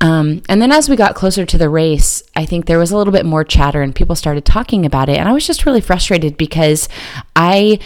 Um, 0.00 0.42
and 0.48 0.62
then 0.62 0.72
as 0.72 0.88
we 0.88 0.96
got 0.96 1.14
closer 1.14 1.44
to 1.44 1.58
the 1.58 1.68
race, 1.68 2.22
I 2.34 2.46
think 2.46 2.64
there 2.64 2.78
was 2.78 2.90
a 2.90 2.96
little 2.96 3.12
bit 3.12 3.26
more 3.26 3.44
chatter 3.44 3.82
and 3.82 3.94
people 3.94 4.16
started 4.16 4.46
talking 4.46 4.86
about 4.86 5.10
it. 5.10 5.18
And 5.18 5.28
I 5.28 5.32
was 5.32 5.46
just 5.46 5.66
really 5.66 5.82
frustrated 5.82 6.38
because 6.38 6.88
I, 7.36 7.78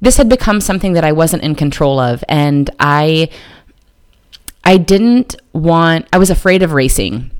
this 0.00 0.16
had 0.16 0.30
become 0.30 0.60
something 0.60 0.94
that 0.94 1.04
I 1.04 1.12
wasn't 1.12 1.42
in 1.42 1.56
control 1.56 2.00
of. 2.00 2.24
And 2.26 2.70
I, 2.80 3.28
I 4.64 4.78
didn't 4.78 5.36
want, 5.52 6.08
I 6.10 6.16
was 6.16 6.30
afraid 6.30 6.62
of 6.62 6.72
racing. 6.72 7.32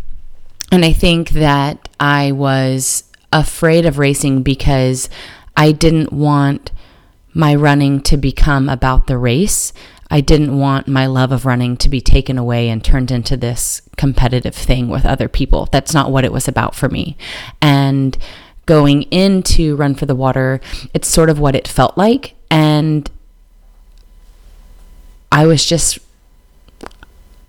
And 0.70 0.84
I 0.84 0.92
think 0.92 1.30
that 1.30 1.88
I 1.98 2.32
was 2.32 3.04
afraid 3.32 3.86
of 3.86 3.98
racing 3.98 4.42
because 4.42 5.08
I 5.58 5.72
didn't 5.72 6.12
want 6.12 6.70
my 7.34 7.52
running 7.54 8.00
to 8.02 8.16
become 8.16 8.68
about 8.68 9.08
the 9.08 9.18
race. 9.18 9.72
I 10.08 10.20
didn't 10.20 10.56
want 10.56 10.86
my 10.86 11.06
love 11.06 11.32
of 11.32 11.44
running 11.44 11.76
to 11.78 11.88
be 11.88 12.00
taken 12.00 12.38
away 12.38 12.68
and 12.70 12.82
turned 12.82 13.10
into 13.10 13.36
this 13.36 13.82
competitive 13.96 14.54
thing 14.54 14.88
with 14.88 15.04
other 15.04 15.28
people. 15.28 15.68
That's 15.72 15.92
not 15.92 16.12
what 16.12 16.24
it 16.24 16.32
was 16.32 16.46
about 16.46 16.76
for 16.76 16.88
me. 16.88 17.16
And 17.60 18.16
going 18.66 19.02
into 19.10 19.74
Run 19.74 19.96
for 19.96 20.06
the 20.06 20.14
Water, 20.14 20.60
it's 20.94 21.08
sort 21.08 21.28
of 21.28 21.40
what 21.40 21.56
it 21.56 21.66
felt 21.66 21.98
like. 21.98 22.36
And 22.50 23.10
I 25.32 25.44
was 25.44 25.66
just, 25.66 25.98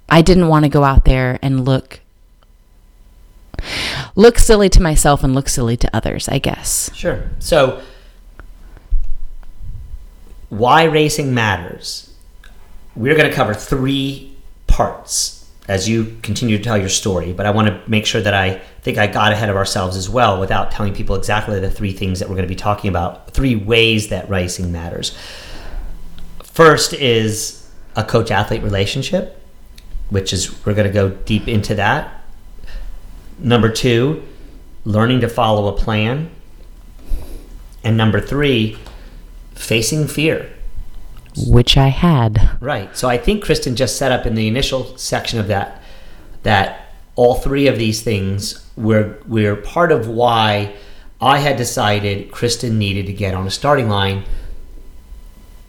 I 0.09 0.23
didn't 0.23 0.47
want 0.47 0.65
to 0.65 0.69
go 0.69 0.83
out 0.83 1.05
there 1.05 1.37
and 1.43 1.63
look 1.63 2.01
look 4.15 4.39
silly 4.39 4.69
to 4.69 4.81
myself 4.81 5.23
and 5.23 5.35
look 5.35 5.47
silly 5.47 5.77
to 5.77 5.95
others, 5.95 6.27
I 6.27 6.39
guess. 6.39 6.89
Sure. 6.95 7.29
So 7.39 7.81
why 10.49 10.83
racing 10.83 11.33
matters. 11.33 12.13
We're 12.95 13.15
going 13.15 13.29
to 13.29 13.35
cover 13.35 13.53
three 13.53 14.35
parts 14.67 15.39
as 15.67 15.87
you 15.87 16.17
continue 16.23 16.57
to 16.57 16.63
tell 16.63 16.77
your 16.77 16.89
story, 16.89 17.31
but 17.31 17.45
I 17.45 17.51
want 17.51 17.67
to 17.67 17.81
make 17.87 18.07
sure 18.07 18.21
that 18.21 18.33
I 18.33 18.59
think 18.81 18.97
I 18.97 19.05
got 19.05 19.31
ahead 19.31 19.49
of 19.49 19.55
ourselves 19.55 19.95
as 19.95 20.09
well 20.09 20.39
without 20.39 20.71
telling 20.71 20.95
people 20.95 21.15
exactly 21.15 21.59
the 21.59 21.69
three 21.69 21.93
things 21.93 22.19
that 22.19 22.27
we're 22.27 22.35
going 22.35 22.47
to 22.47 22.53
be 22.53 22.55
talking 22.55 22.89
about, 22.89 23.31
three 23.31 23.55
ways 23.55 24.09
that 24.09 24.27
racing 24.29 24.71
matters. 24.71 25.15
First 26.43 26.93
is 26.93 27.69
a 27.95 28.03
coach 28.03 28.31
athlete 28.31 28.63
relationship, 28.63 29.39
which 30.09 30.33
is 30.33 30.65
we're 30.65 30.73
going 30.73 30.87
to 30.87 30.93
go 30.93 31.09
deep 31.09 31.47
into 31.47 31.75
that. 31.75 32.23
Number 33.37 33.69
two, 33.69 34.23
learning 34.85 35.21
to 35.21 35.29
follow 35.29 35.67
a 35.67 35.77
plan. 35.77 36.31
And 37.83 37.95
number 37.95 38.19
three, 38.19 38.77
facing 39.59 40.07
fear. 40.07 40.49
Which 41.45 41.77
I 41.77 41.89
had. 41.89 42.57
Right. 42.59 42.95
So 42.97 43.07
I 43.07 43.17
think 43.17 43.43
Kristen 43.43 43.75
just 43.75 43.97
set 43.97 44.11
up 44.11 44.25
in 44.25 44.35
the 44.35 44.47
initial 44.47 44.97
section 44.97 45.39
of 45.39 45.47
that 45.47 45.83
that 46.43 46.93
all 47.15 47.35
three 47.35 47.67
of 47.67 47.77
these 47.77 48.01
things 48.01 48.65
were 48.75 49.17
were 49.27 49.55
part 49.57 49.91
of 49.91 50.07
why 50.07 50.73
I 51.21 51.39
had 51.39 51.57
decided 51.57 52.31
Kristen 52.31 52.79
needed 52.79 53.05
to 53.07 53.13
get 53.13 53.33
on 53.33 53.45
a 53.45 53.51
starting 53.51 53.89
line 53.89 54.23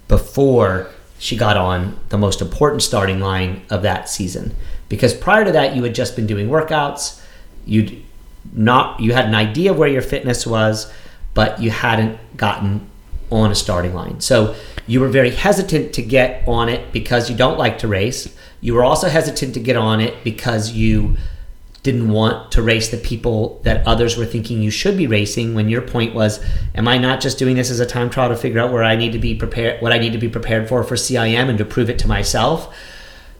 before 0.06 0.88
she 1.18 1.36
got 1.36 1.56
on 1.56 1.98
the 2.08 2.18
most 2.18 2.40
important 2.40 2.82
starting 2.82 3.20
line 3.20 3.62
of 3.68 3.82
that 3.82 4.08
season. 4.08 4.54
Because 4.88 5.12
prior 5.12 5.44
to 5.44 5.52
that, 5.52 5.76
you 5.76 5.82
had 5.82 5.94
just 5.94 6.16
been 6.16 6.26
doing 6.26 6.48
workouts. 6.48 7.20
You'd 7.66 8.02
not 8.52 9.00
you 9.00 9.12
had 9.12 9.26
an 9.26 9.34
idea 9.34 9.72
of 9.72 9.78
where 9.78 9.88
your 9.88 10.02
fitness 10.02 10.46
was, 10.46 10.92
but 11.34 11.60
you 11.60 11.70
hadn't 11.70 12.18
gotten 12.36 12.89
on 13.30 13.50
a 13.50 13.54
starting 13.54 13.94
line. 13.94 14.20
So 14.20 14.54
you 14.86 15.00
were 15.00 15.08
very 15.08 15.30
hesitant 15.30 15.92
to 15.94 16.02
get 16.02 16.46
on 16.48 16.68
it 16.68 16.92
because 16.92 17.30
you 17.30 17.36
don't 17.36 17.58
like 17.58 17.78
to 17.78 17.88
race. 17.88 18.34
You 18.60 18.74
were 18.74 18.84
also 18.84 19.08
hesitant 19.08 19.54
to 19.54 19.60
get 19.60 19.76
on 19.76 20.00
it 20.00 20.24
because 20.24 20.72
you 20.72 21.16
didn't 21.82 22.10
want 22.10 22.52
to 22.52 22.62
race 22.62 22.90
the 22.90 22.96
people 22.98 23.60
that 23.64 23.86
others 23.86 24.16
were 24.16 24.26
thinking 24.26 24.60
you 24.60 24.70
should 24.70 24.96
be 24.96 25.06
racing 25.06 25.54
when 25.54 25.68
your 25.68 25.80
point 25.80 26.14
was 26.14 26.44
am 26.74 26.86
i 26.86 26.98
not 26.98 27.20
just 27.20 27.38
doing 27.38 27.56
this 27.56 27.70
as 27.70 27.80
a 27.80 27.86
time 27.86 28.10
trial 28.10 28.28
to 28.28 28.36
figure 28.36 28.60
out 28.60 28.70
where 28.70 28.84
i 28.84 28.94
need 28.94 29.12
to 29.12 29.18
be 29.18 29.34
prepared 29.34 29.80
what 29.80 29.92
i 29.92 29.98
need 29.98 30.12
to 30.12 30.18
be 30.18 30.28
prepared 30.28 30.68
for 30.68 30.84
for 30.84 30.96
cim 30.96 31.48
and 31.48 31.56
to 31.56 31.64
prove 31.64 31.88
it 31.88 31.98
to 31.98 32.06
myself 32.06 32.74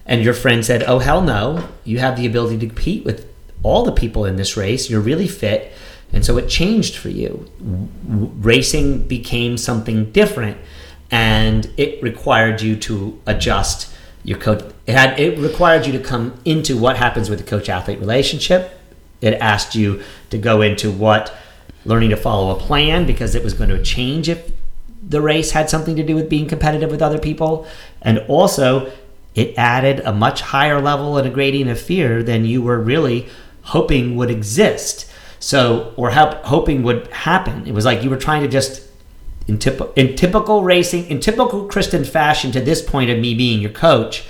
and 0.06 0.22
your 0.22 0.32
friend 0.32 0.64
said 0.64 0.82
oh 0.84 1.00
hell 1.00 1.20
no 1.20 1.68
you 1.84 1.98
have 1.98 2.16
the 2.16 2.26
ability 2.26 2.56
to 2.56 2.66
compete 2.66 3.04
with 3.04 3.26
all 3.62 3.84
the 3.84 3.92
people 3.92 4.24
in 4.24 4.36
this 4.36 4.56
race 4.56 4.88
you're 4.88 5.00
really 5.00 5.28
fit 5.28 5.70
and 6.12 6.24
so 6.24 6.36
it 6.38 6.48
changed 6.48 6.96
for 6.96 7.08
you. 7.08 7.50
Racing 7.60 9.06
became 9.06 9.56
something 9.56 10.10
different 10.12 10.58
and 11.10 11.70
it 11.76 12.02
required 12.02 12.60
you 12.60 12.76
to 12.76 13.20
adjust 13.26 13.92
your 14.22 14.38
coach 14.38 14.62
it 14.86 14.94
had 14.94 15.18
it 15.18 15.38
required 15.38 15.86
you 15.86 15.92
to 15.92 15.98
come 15.98 16.38
into 16.44 16.76
what 16.76 16.96
happens 16.96 17.30
with 17.30 17.38
the 17.38 17.44
coach 17.44 17.68
athlete 17.68 18.00
relationship. 18.00 18.78
It 19.20 19.34
asked 19.34 19.74
you 19.74 20.02
to 20.30 20.38
go 20.38 20.62
into 20.62 20.90
what 20.90 21.34
learning 21.84 22.10
to 22.10 22.16
follow 22.16 22.54
a 22.54 22.58
plan 22.58 23.06
because 23.06 23.34
it 23.34 23.42
was 23.42 23.54
going 23.54 23.70
to 23.70 23.82
change 23.82 24.28
if 24.28 24.50
the 25.02 25.22
race 25.22 25.52
had 25.52 25.70
something 25.70 25.96
to 25.96 26.02
do 26.02 26.14
with 26.14 26.28
being 26.28 26.46
competitive 26.46 26.90
with 26.90 27.00
other 27.00 27.18
people. 27.18 27.66
And 28.02 28.18
also 28.28 28.92
it 29.34 29.56
added 29.56 30.00
a 30.00 30.12
much 30.12 30.40
higher 30.40 30.80
level 30.80 31.16
and 31.16 31.26
a 31.26 31.30
gradient 31.30 31.70
of 31.70 31.80
fear 31.80 32.22
than 32.22 32.44
you 32.44 32.62
were 32.62 32.78
really 32.78 33.28
hoping 33.62 34.16
would 34.16 34.30
exist 34.30 35.09
so 35.40 35.92
or 35.96 36.10
help, 36.10 36.44
hoping 36.44 36.84
would 36.84 37.08
happen 37.08 37.66
it 37.66 37.72
was 37.72 37.84
like 37.84 38.04
you 38.04 38.10
were 38.10 38.16
trying 38.16 38.42
to 38.42 38.48
just 38.48 38.90
in, 39.50 39.58
typ- 39.58 39.92
in 39.96 40.14
typical 40.14 40.62
racing, 40.62 41.08
in 41.08 41.18
typical 41.18 41.66
Kristen 41.66 42.04
fashion, 42.04 42.52
to 42.52 42.60
this 42.60 42.80
point 42.80 43.10
of 43.10 43.18
me 43.18 43.34
being 43.34 43.60
your 43.60 43.72
coach, 43.72 44.24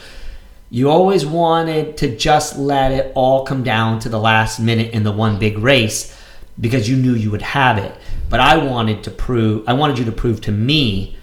you 0.70 0.88
always 0.88 1.26
wanted 1.26 1.98
to 1.98 2.16
just 2.16 2.56
let 2.56 2.90
it 2.92 3.12
all 3.14 3.44
come 3.44 3.62
down 3.62 3.98
to 4.00 4.08
the 4.08 4.18
last 4.18 4.58
minute 4.58 4.94
in 4.94 5.02
the 5.02 5.12
one 5.12 5.38
big 5.38 5.58
race 5.58 6.16
because 6.58 6.88
you 6.88 6.96
knew 6.96 7.12
you 7.12 7.30
would 7.30 7.42
have 7.42 7.76
it. 7.76 7.94
But 8.30 8.40
I 8.40 8.56
wanted 8.56 9.04
to 9.04 9.10
prove, 9.10 9.68
I 9.68 9.74
wanted 9.74 9.98
you 9.98 10.04
to 10.06 10.12
prove 10.12 10.40
to 10.42 10.52
me 10.52 11.18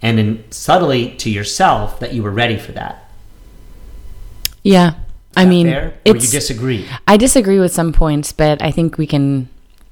and 0.00 0.16
then 0.16 0.44
subtly 0.50 1.10
to 1.16 1.28
yourself 1.28 2.00
that 2.00 2.14
you 2.14 2.22
were 2.22 2.30
ready 2.30 2.58
for 2.58 2.72
that. 2.72 3.10
Yeah. 4.62 4.94
I 5.36 5.46
mean? 5.46 5.66
Or 5.68 5.92
you 6.04 6.12
disagree? 6.14 6.86
I 7.08 7.16
disagree 7.16 7.58
with 7.58 7.72
some 7.72 7.92
points, 7.92 8.32
but 8.32 8.62
I 8.62 8.70
think 8.70 8.98
we 8.98 9.06
can 9.06 9.48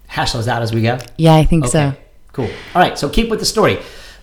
hash 0.06 0.32
those 0.32 0.48
out 0.48 0.62
as 0.62 0.72
we 0.74 0.82
go. 0.82 0.98
Yeah, 1.16 1.34
I 1.34 1.44
think 1.44 1.64
Okay. 1.64 1.70
so. 1.70 1.94
Cool. 2.32 2.50
All 2.74 2.82
right, 2.82 2.98
so 2.98 3.08
keep 3.08 3.28
with 3.30 3.40
the 3.40 3.46
story. 3.46 3.78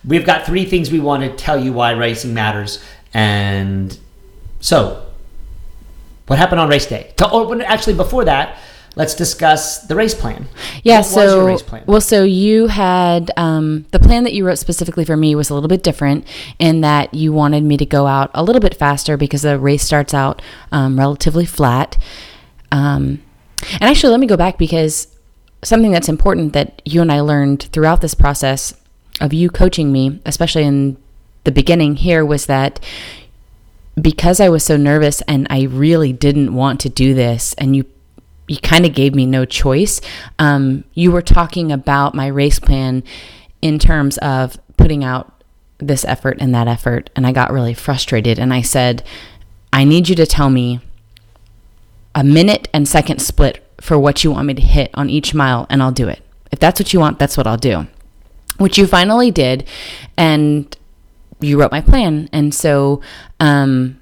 We've 0.06 0.24
got 0.24 0.46
three 0.46 0.64
things 0.64 0.90
we 0.90 1.00
want 1.00 1.22
to 1.24 1.34
tell 1.34 1.58
you 1.62 1.72
why 1.72 1.90
racing 1.90 2.32
matters. 2.34 2.82
And 3.12 3.96
so, 4.60 5.04
what 6.26 6.38
happened 6.38 6.60
on 6.60 6.68
race 6.68 6.86
day? 6.86 7.12
To, 7.16 7.28
oh, 7.30 7.48
but 7.48 7.60
actually, 7.62 7.94
before 7.94 8.24
that, 8.26 8.58
let's 8.98 9.14
discuss 9.14 9.78
the 9.86 9.94
race 9.94 10.12
plan. 10.12 10.48
Yeah, 10.82 10.96
What 10.96 10.98
was 10.98 11.10
so 11.14 11.36
your 11.36 11.46
race 11.46 11.62
plan? 11.62 11.84
well, 11.86 12.00
so 12.00 12.24
you 12.24 12.66
had 12.66 13.30
um, 13.36 13.86
the 13.92 14.00
plan 14.00 14.24
that 14.24 14.34
you 14.34 14.44
wrote 14.44 14.58
specifically 14.58 15.04
for 15.04 15.16
me 15.16 15.34
was 15.36 15.48
a 15.48 15.54
little 15.54 15.68
bit 15.68 15.84
different 15.84 16.26
in 16.58 16.80
that 16.82 17.14
you 17.14 17.32
wanted 17.32 17.62
me 17.62 17.76
to 17.76 17.86
go 17.86 18.08
out 18.08 18.30
a 18.34 18.42
little 18.42 18.60
bit 18.60 18.74
faster 18.74 19.16
because 19.16 19.42
the 19.42 19.56
race 19.58 19.84
starts 19.84 20.12
out 20.12 20.42
um, 20.72 20.98
relatively 20.98 21.46
flat. 21.46 21.96
Um, 22.72 23.22
and 23.72 23.84
actually, 23.84 24.10
let 24.10 24.20
me 24.20 24.26
go 24.26 24.36
back 24.36 24.58
because 24.58 25.16
something 25.62 25.92
that's 25.92 26.08
important 26.08 26.52
that 26.52 26.82
you 26.84 27.00
and 27.00 27.10
I 27.10 27.20
learned 27.20 27.68
throughout 27.72 28.00
this 28.00 28.14
process 28.14 28.74
of 29.20 29.32
you 29.32 29.48
coaching 29.48 29.92
me, 29.92 30.20
especially 30.26 30.64
in 30.64 30.96
the 31.44 31.52
beginning 31.52 31.96
here, 31.96 32.24
was 32.24 32.46
that 32.46 32.80
because 34.00 34.40
I 34.40 34.48
was 34.48 34.64
so 34.64 34.76
nervous 34.76 35.20
and 35.22 35.46
I 35.50 35.62
really 35.64 36.12
didn't 36.12 36.52
want 36.52 36.80
to 36.80 36.88
do 36.88 37.14
this, 37.14 37.54
and 37.54 37.76
you 37.76 37.84
you 38.48 38.58
kind 38.58 38.86
of 38.86 38.94
gave 38.94 39.14
me 39.14 39.26
no 39.26 39.44
choice. 39.44 40.00
Um, 40.38 40.84
you 40.94 41.12
were 41.12 41.22
talking 41.22 41.70
about 41.70 42.14
my 42.14 42.26
race 42.26 42.58
plan 42.58 43.04
in 43.62 43.78
terms 43.78 44.18
of 44.18 44.58
putting 44.76 45.04
out 45.04 45.42
this 45.78 46.04
effort 46.04 46.38
and 46.40 46.54
that 46.54 46.66
effort, 46.66 47.10
and 47.14 47.26
I 47.26 47.32
got 47.32 47.52
really 47.52 47.74
frustrated. 47.74 48.38
And 48.38 48.52
I 48.52 48.62
said, 48.62 49.04
I 49.72 49.84
need 49.84 50.08
you 50.08 50.16
to 50.16 50.26
tell 50.26 50.50
me 50.50 50.80
a 52.14 52.24
minute 52.24 52.68
and 52.72 52.88
second 52.88 53.20
split 53.20 53.64
for 53.80 53.98
what 53.98 54.24
you 54.24 54.32
want 54.32 54.46
me 54.46 54.54
to 54.54 54.62
hit 54.62 54.90
on 54.94 55.08
each 55.08 55.34
mile, 55.34 55.66
and 55.70 55.82
I'll 55.82 55.92
do 55.92 56.08
it. 56.08 56.22
If 56.50 56.58
that's 56.58 56.80
what 56.80 56.92
you 56.92 56.98
want, 56.98 57.18
that's 57.18 57.36
what 57.36 57.46
I'll 57.46 57.56
do. 57.56 57.86
Which 58.56 58.78
you 58.78 58.86
finally 58.86 59.30
did, 59.30 59.68
and 60.16 60.76
you 61.40 61.60
wrote 61.60 61.70
my 61.70 61.80
plan. 61.80 62.28
And 62.32 62.52
so, 62.52 63.00
um, 63.38 64.00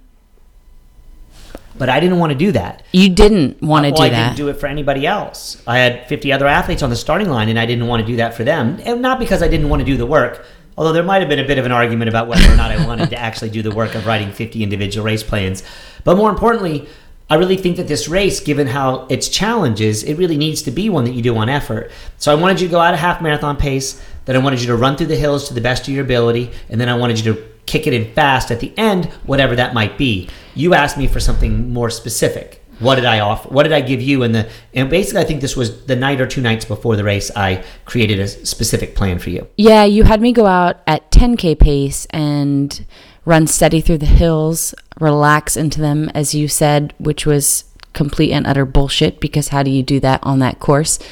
But 1.79 1.89
I 1.89 2.01
didn't 2.01 2.19
want 2.19 2.33
to 2.33 2.39
do 2.39 2.53
that. 2.53 2.83
you 2.93 3.09
didn't 3.09 3.63
want 3.63 3.85
to 3.85 3.91
well, 3.91 3.99
do 3.99 4.03
I 4.05 4.09
that. 4.11 4.19
I 4.19 4.29
didn't 4.29 4.37
do 4.37 4.49
it 4.49 4.55
for 4.55 4.67
anybody 4.67 5.07
else. 5.07 5.63
I 5.67 5.79
had 5.79 6.09
50 6.09 6.33
other 6.33 6.47
athletes 6.47 6.83
on 6.83 6.91
the 6.91 6.97
starting 6.97 7.29
line, 7.29 7.49
and 7.49 7.59
I 7.59 7.67
didn't 7.67 7.87
want 7.87 8.01
to 8.01 8.07
do 8.07 8.17
that 8.17 8.35
for 8.35 8.45
them. 8.45 8.81
And 8.85 9.03
not 9.03 9.19
because 9.19 9.43
I 9.43 9.49
didn't 9.49 9.69
want 9.69 9.81
to 9.81 9.87
do 9.87 9.97
the 9.97 10.07
work, 10.07 10.45
although 10.79 10.93
there 10.93 11.03
might 11.03 11.21
have 11.21 11.29
been 11.29 11.39
a 11.39 11.47
bit 11.47 11.59
of 11.59 11.67
an 11.67 11.73
argument 11.73 12.09
about 12.09 12.29
whether 12.29 12.51
or 12.51 12.57
not 12.57 12.71
I 12.71 12.85
wanted 12.87 13.11
to 13.11 13.19
actually 13.19 13.51
do 13.51 13.63
the 13.63 13.75
work 13.75 13.95
of 13.95 14.07
writing 14.07 14.33
50 14.33 14.63
individual 14.63 15.05
race 15.05 15.23
plans. 15.23 15.63
But 16.05 16.17
more 16.17 16.31
importantly, 16.31 16.89
I 17.29 17.35
really 17.35 17.57
think 17.57 17.77
that 17.77 17.89
this 17.89 18.09
race, 18.09 18.39
given 18.39 18.69
how 18.69 19.07
its 19.09 19.29
challenges, 19.29 20.05
it 20.05 20.15
really 20.15 20.37
needs 20.37 20.63
to 20.63 20.71
be 20.71 20.89
one 20.89 21.05
that 21.05 21.13
you 21.13 21.23
do 21.23 21.37
on 21.37 21.49
effort. 21.49 21.91
So 22.19 22.31
I 22.31 22.37
wanted 22.37 22.61
you 22.61 22.69
to 22.69 22.71
go 22.71 22.81
at 22.81 22.95
a 22.95 22.97
half 22.97 23.21
marathon 23.21 23.57
pace, 23.57 24.01
then 24.27 24.37
I 24.37 24.39
wanted 24.39 24.61
you 24.61 24.69
to 24.69 24.77
run 24.77 24.97
through 24.97 25.09
the 25.09 25.17
hills 25.17 25.49
to 25.49 25.55
the 25.55 25.61
best 25.61 25.89
of 25.89 25.95
your 25.95 26.05
ability, 26.05 26.53
and 26.69 26.81
then 26.81 26.89
I 26.89 26.95
wanted 26.95 27.19
you 27.19 27.35
to 27.35 27.43
kick 27.67 27.87
it 27.87 27.93
in 27.93 28.13
fast 28.15 28.51
at 28.51 28.61
the 28.61 28.73
end, 28.79 29.07
whatever 29.25 29.57
that 29.57 29.75
might 29.75 29.99
be. 29.99 30.29
You 30.55 30.75
asked 30.75 30.97
me 30.97 31.07
for 31.07 31.21
something 31.21 31.73
more 31.73 31.91
specific. 31.91 32.63
What 32.79 32.97
did 32.97 33.07
I 33.07 33.21
offer? 33.21 33.49
What 33.49 33.63
did 33.63 33.73
I 33.73 33.81
give 33.81 34.03
you? 34.03 34.23
And 34.23 34.35
the 34.35 34.51
and 34.75 34.91
basically, 34.91 35.21
I 35.23 35.25
think 35.25 35.41
this 35.41 35.57
was 35.57 35.87
the 35.87 35.97
night 35.97 36.21
or 36.21 36.27
two 36.27 36.43
nights 36.43 36.65
before 36.65 36.95
the 36.97 37.05
race. 37.05 37.31
I 37.35 37.65
created 37.87 38.21
a 38.21 38.29
specific 38.29 38.95
plan 38.95 39.19
for 39.19 39.31
you. 39.31 39.49
Yeah, 39.57 39.85
you 39.85 40.05
had 40.05 40.21
me 40.21 40.33
go 40.33 40.47
out 40.47 40.81
at 40.87 41.11
10k 41.11 41.59
pace 41.59 42.07
and 42.11 42.85
run 43.25 43.47
steady 43.47 43.81
through 43.81 43.99
the 43.99 44.07
hills, 44.07 44.75
relax 45.01 45.57
into 45.57 45.81
them, 45.81 46.11
as 46.11 46.35
you 46.35 46.49
said, 46.49 46.93
which 46.99 47.25
was 47.25 47.65
complete 47.95 48.31
and 48.31 48.47
utter 48.47 48.67
bullshit 48.67 49.21
because 49.21 49.49
how 49.49 49.63
do 49.63 49.71
you 49.71 49.83
do 49.83 49.99
that 50.01 50.21
on 50.23 50.39
that 50.41 50.61
course? 50.61 50.99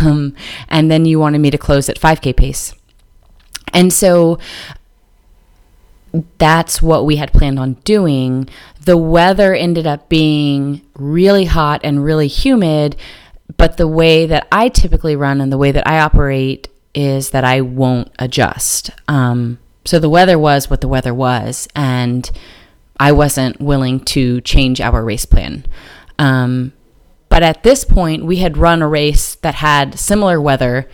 Um, 0.00 0.34
and 0.68 0.90
then 0.90 1.04
you 1.04 1.20
wanted 1.20 1.38
me 1.38 1.52
to 1.52 1.58
close 1.58 1.88
at 1.88 2.00
5k 2.00 2.36
pace. 2.36 2.74
And 3.72 3.92
so 3.92 4.40
that's 6.38 6.80
what 6.80 7.04
we 7.04 7.16
had 7.16 7.32
planned 7.32 7.58
on 7.58 7.74
doing. 7.84 8.48
The 8.84 8.96
weather 8.96 9.54
ended 9.54 9.86
up 9.86 10.08
being 10.08 10.82
really 10.94 11.44
hot 11.44 11.80
and 11.84 12.04
really 12.04 12.28
humid, 12.28 12.96
but 13.56 13.76
the 13.76 13.88
way 13.88 14.26
that 14.26 14.48
I 14.50 14.68
typically 14.68 15.16
run 15.16 15.40
and 15.40 15.52
the 15.52 15.58
way 15.58 15.72
that 15.72 15.86
I 15.86 16.00
operate 16.00 16.68
is 16.94 17.30
that 17.30 17.44
I 17.44 17.60
won't 17.60 18.10
adjust. 18.18 18.90
Um, 19.06 19.58
so 19.84 19.98
the 19.98 20.10
weather 20.10 20.38
was 20.38 20.68
what 20.68 20.80
the 20.80 20.88
weather 20.88 21.14
was, 21.14 21.68
and 21.74 22.30
I 22.98 23.12
wasn't 23.12 23.60
willing 23.60 24.00
to 24.06 24.40
change 24.40 24.80
our 24.80 25.04
race 25.04 25.24
plan. 25.24 25.64
Um, 26.18 26.72
but 27.28 27.42
at 27.42 27.62
this 27.62 27.84
point, 27.84 28.24
we 28.24 28.36
had 28.36 28.56
run 28.56 28.82
a 28.82 28.88
race 28.88 29.36
that 29.36 29.56
had 29.56 29.98
similar 29.98 30.40
weather. 30.40 30.88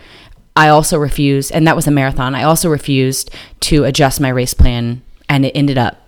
I 0.55 0.69
also 0.69 0.97
refused, 0.97 1.51
and 1.51 1.67
that 1.67 1.75
was 1.75 1.87
a 1.87 1.91
marathon. 1.91 2.35
I 2.35 2.43
also 2.43 2.69
refused 2.69 3.31
to 3.61 3.83
adjust 3.83 4.21
my 4.21 4.29
race 4.29 4.53
plan, 4.53 5.01
and 5.29 5.45
it 5.45 5.51
ended 5.55 5.77
up 5.77 6.01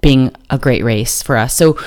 being 0.00 0.34
a 0.50 0.58
great 0.58 0.84
race 0.84 1.22
for 1.22 1.36
us. 1.36 1.54
So 1.54 1.78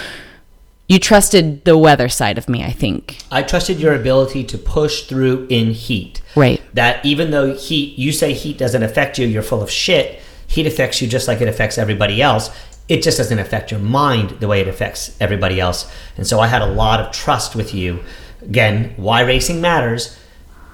you 0.88 1.00
trusted 1.00 1.66
the 1.66 1.78
weather 1.78 2.08
side 2.08 2.38
of 2.38 2.48
me, 2.48 2.64
I 2.64 2.72
think. 2.72 3.18
I 3.30 3.44
trusted 3.44 3.80
your 3.80 3.94
ability 3.94 4.44
to 4.46 4.58
push 4.58 5.04
through 5.04 5.48
in 5.50 5.72
heat. 5.72 6.22
Right. 6.36 6.62
That 6.74 7.06
even 7.06 7.32
though 7.32 7.54
heat, 7.54 7.98
you 7.98 8.12
say 8.12 8.34
heat 8.34 8.58
doesn't 8.58 8.84
affect 8.84 9.20
you, 9.20 9.28
you're 9.28 9.44
full 9.44 9.62
of 9.62 9.70
shit. 9.70 10.22
Heat 10.48 10.66
affects 10.66 11.02
you 11.02 11.08
just 11.08 11.28
like 11.28 11.42
it 11.42 11.50
affects 11.50 11.78
everybody 11.78 12.22
else. 12.22 12.50
It 12.88 13.04
just 13.04 13.18
doesn't 13.18 13.38
affect 13.38 13.70
your 13.70 13.82
mind 13.82 14.40
the 14.40 14.48
way 14.48 14.62
it 14.62 14.68
affects 14.70 15.18
everybody 15.20 15.60
else. 15.60 15.92
And 16.16 16.26
so 16.26 16.40
I 16.40 16.48
had 16.48 16.62
a 16.62 16.68
lot 16.68 17.02
of 17.02 17.12
trust 17.12 17.54
with 17.54 17.74
you. 17.74 18.00
Again, 18.42 18.94
why 18.96 19.22
racing 19.22 19.60
matters. 19.60 20.18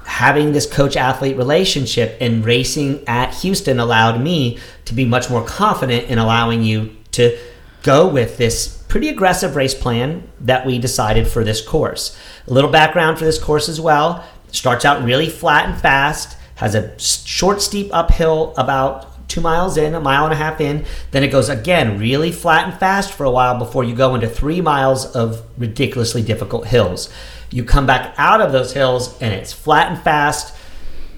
Having 0.06 0.52
this 0.52 0.66
coach 0.66 0.96
athlete 0.96 1.38
relationship 1.38 2.18
and 2.20 2.46
racing 2.46 3.04
at 3.08 3.34
Houston 3.36 3.80
allowed 3.80 4.22
me 4.22 4.60
to 4.86 4.94
be 4.94 5.06
much 5.06 5.30
more 5.30 5.44
confident 5.44 6.10
in 6.10 6.18
allowing 6.18 6.64
you 6.64 6.96
to 7.12 7.38
go 7.84 8.08
with 8.08 8.38
this 8.38 8.84
pretty 8.88 9.10
aggressive 9.10 9.56
race 9.56 9.74
plan 9.74 10.28
that 10.40 10.66
we 10.66 10.80
decided 10.80 11.28
for 11.28 11.44
this 11.44 11.66
course. 11.66 12.18
A 12.48 12.54
little 12.54 12.70
background 12.70 13.18
for 13.18 13.26
this 13.26 13.40
course 13.40 13.68
as 13.68 13.80
well. 13.80 14.24
Starts 14.52 14.86
out 14.86 15.04
really 15.04 15.30
flat 15.30 15.68
and 15.68 15.80
fast, 15.80 16.38
has 16.56 16.76
a 16.76 16.98
short, 17.00 17.62
steep 17.62 17.90
uphill 17.92 18.54
about 18.56 19.13
two 19.34 19.42
miles 19.42 19.78
in, 19.78 19.96
a 19.96 20.00
mile 20.00 20.26
and 20.26 20.34
a 20.34 20.38
half 20.38 20.62
in. 20.62 20.86
Then 21.12 21.24
it 21.24 21.30
goes 21.30 21.50
again 21.50 22.00
really 22.00 22.32
flat 22.32 22.70
and 22.70 22.80
fast 22.80 23.12
for 23.14 23.26
a 23.26 23.32
while 23.32 23.58
before 23.58 23.84
you 23.84 23.96
go 23.96 24.16
into 24.16 24.30
three 24.30 24.62
miles 24.62 25.06
of 25.16 25.44
ridiculously 25.58 26.22
difficult 26.22 26.68
hills. 26.68 27.10
You 27.50 27.64
come 27.64 27.86
back 27.86 28.14
out 28.18 28.42
of 28.42 28.52
those 28.52 28.74
hills 28.74 29.20
and 29.22 29.34
it's 29.34 29.52
flat 29.52 29.92
and 29.92 30.02
fast 30.02 30.56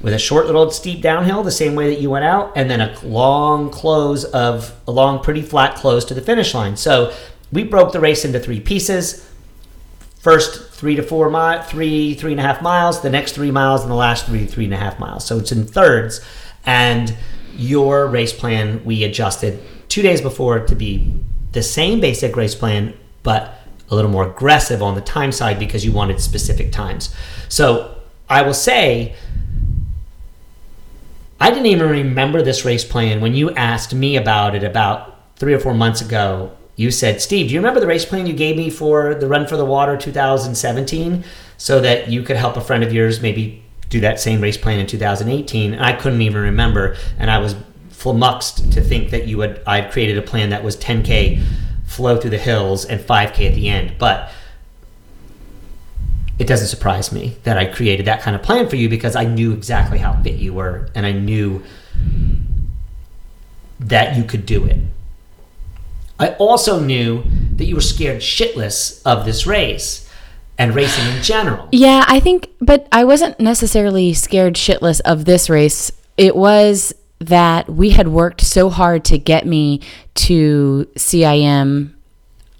with 0.01 0.13
a 0.13 0.19
short 0.19 0.45
little 0.45 0.69
steep 0.71 1.01
downhill 1.01 1.43
the 1.43 1.51
same 1.51 1.75
way 1.75 1.89
that 1.89 2.01
you 2.01 2.09
went 2.09 2.25
out 2.25 2.53
and 2.55 2.69
then 2.69 2.81
a 2.81 2.97
long 3.03 3.69
close 3.69 4.23
of 4.23 4.79
a 4.87 4.91
long 4.91 5.23
pretty 5.23 5.41
flat 5.41 5.75
close 5.75 6.05
to 6.05 6.13
the 6.13 6.21
finish 6.21 6.53
line 6.53 6.75
so 6.75 7.13
we 7.51 7.63
broke 7.63 7.91
the 7.91 7.99
race 7.99 8.25
into 8.25 8.39
three 8.39 8.59
pieces 8.59 9.27
first 10.19 10.71
three 10.73 10.95
to 10.95 11.01
four 11.01 11.29
mile 11.29 11.63
three 11.63 12.13
three 12.13 12.31
and 12.31 12.39
a 12.39 12.43
half 12.43 12.61
miles 12.61 13.01
the 13.01 13.09
next 13.09 13.31
three 13.31 13.49
miles 13.49 13.81
and 13.81 13.89
the 13.89 13.95
last 13.95 14.25
three 14.25 14.45
three 14.45 14.65
and 14.65 14.73
a 14.73 14.77
half 14.77 14.99
miles 14.99 15.25
so 15.25 15.39
it's 15.39 15.51
in 15.51 15.65
thirds 15.65 16.21
and 16.65 17.15
your 17.57 18.07
race 18.07 18.33
plan 18.33 18.83
we 18.85 19.03
adjusted 19.03 19.59
two 19.89 20.01
days 20.01 20.21
before 20.21 20.59
to 20.59 20.75
be 20.75 21.13
the 21.51 21.63
same 21.63 21.99
basic 21.99 22.35
race 22.35 22.55
plan 22.55 22.93
but 23.23 23.59
a 23.89 23.95
little 23.95 24.11
more 24.11 24.27
aggressive 24.27 24.81
on 24.81 24.95
the 24.95 25.01
time 25.01 25.31
side 25.31 25.59
because 25.59 25.85
you 25.85 25.91
wanted 25.91 26.19
specific 26.19 26.71
times 26.71 27.13
so 27.49 27.95
i 28.29 28.41
will 28.41 28.53
say 28.53 29.15
I 31.39 31.49
didn't 31.49 31.65
even 31.65 31.89
remember 31.89 32.41
this 32.41 32.63
race 32.63 32.85
plan 32.85 33.19
when 33.19 33.35
you 33.35 33.51
asked 33.51 33.93
me 33.93 34.15
about 34.15 34.55
it 34.55 34.63
about 34.63 35.35
three 35.35 35.53
or 35.53 35.59
four 35.59 35.73
months 35.73 36.01
ago. 36.01 36.55
You 36.77 36.91
said, 36.91 37.21
Steve, 37.21 37.47
do 37.47 37.53
you 37.53 37.59
remember 37.59 37.79
the 37.79 37.87
race 37.87 38.05
plan 38.05 38.25
you 38.25 38.33
gave 38.33 38.55
me 38.55 38.69
for 38.69 39.15
the 39.15 39.27
Run 39.27 39.45
for 39.45 39.57
the 39.57 39.65
Water 39.65 39.97
2017 39.97 41.23
so 41.57 41.81
that 41.81 42.09
you 42.09 42.21
could 42.23 42.37
help 42.37 42.55
a 42.55 42.61
friend 42.61 42.83
of 42.83 42.93
yours 42.93 43.21
maybe 43.21 43.64
do 43.89 43.99
that 44.01 44.19
same 44.19 44.41
race 44.41 44.57
plan 44.57 44.79
in 44.79 44.87
2018? 44.87 45.73
And 45.73 45.83
I 45.83 45.93
couldn't 45.93 46.21
even 46.21 46.41
remember. 46.41 46.95
And 47.17 47.29
I 47.29 47.39
was 47.39 47.55
flummoxed 47.89 48.71
to 48.73 48.81
think 48.81 49.11
that 49.11 49.27
you 49.27 49.39
had, 49.39 49.61
I'd 49.65 49.91
created 49.91 50.17
a 50.17 50.21
plan 50.21 50.49
that 50.49 50.63
was 50.63 50.77
10K 50.77 51.43
flow 51.85 52.19
through 52.19 52.31
the 52.31 52.37
hills 52.37 52.85
and 52.85 52.99
5K 52.99 53.49
at 53.49 53.55
the 53.55 53.69
end. 53.69 53.95
But 53.97 54.31
it 56.37 56.47
doesn't 56.47 56.67
surprise 56.67 57.11
me 57.11 57.37
that 57.43 57.57
I 57.57 57.65
created 57.65 58.07
that 58.07 58.21
kind 58.21 58.35
of 58.35 58.43
plan 58.43 58.67
for 58.67 58.75
you 58.75 58.89
because 58.89 59.15
I 59.15 59.23
knew 59.23 59.53
exactly 59.53 59.99
how 59.99 60.21
fit 60.21 60.35
you 60.35 60.53
were 60.53 60.89
and 60.93 61.05
I 61.05 61.13
knew 61.13 61.63
that 63.79 64.17
you 64.17 64.23
could 64.23 64.45
do 64.45 64.65
it. 64.65 64.77
I 66.19 66.29
also 66.33 66.79
knew 66.79 67.23
that 67.55 67.65
you 67.65 67.75
were 67.75 67.81
scared 67.81 68.21
shitless 68.21 69.01
of 69.05 69.25
this 69.25 69.45
race 69.45 70.04
and 70.57 70.73
racing 70.73 71.15
in 71.15 71.21
general. 71.21 71.67
Yeah, 71.71 72.05
I 72.07 72.19
think, 72.19 72.49
but 72.61 72.87
I 72.91 73.03
wasn't 73.03 73.39
necessarily 73.39 74.13
scared 74.13 74.55
shitless 74.55 75.01
of 75.01 75.25
this 75.25 75.49
race. 75.49 75.91
It 76.17 76.35
was 76.35 76.93
that 77.19 77.69
we 77.69 77.91
had 77.91 78.07
worked 78.07 78.41
so 78.41 78.69
hard 78.69 79.05
to 79.05 79.17
get 79.17 79.45
me 79.45 79.81
to 80.15 80.87
CIM. 80.95 81.93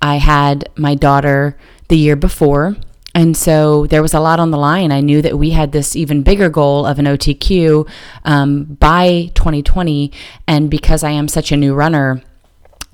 I 0.02 0.18
had 0.18 0.70
my 0.76 0.96
daughter 0.96 1.58
the 1.88 1.98
year 1.98 2.16
before 2.16 2.76
and 3.16 3.38
so 3.38 3.88
there 3.88 4.02
was 4.02 4.14
a 4.14 4.20
lot 4.20 4.42
on 4.42 4.52
the 4.52 4.58
line. 4.58 4.92
I 4.92 5.00
knew 5.00 5.22
that 5.22 5.40
we 5.40 5.52
had 5.52 5.72
this 5.72 5.96
even 5.96 6.22
bigger 6.22 6.50
goal 6.50 6.86
of 6.86 7.00
an 7.00 7.06
OTQ 7.06 7.90
um, 8.26 8.66
by 8.66 9.32
2020. 9.36 10.12
And 10.50 10.70
because 10.70 11.02
I 11.02 11.12
am 11.12 11.30
such 11.30 11.54
a 11.54 11.58
new 11.58 11.74
runner, 11.74 12.22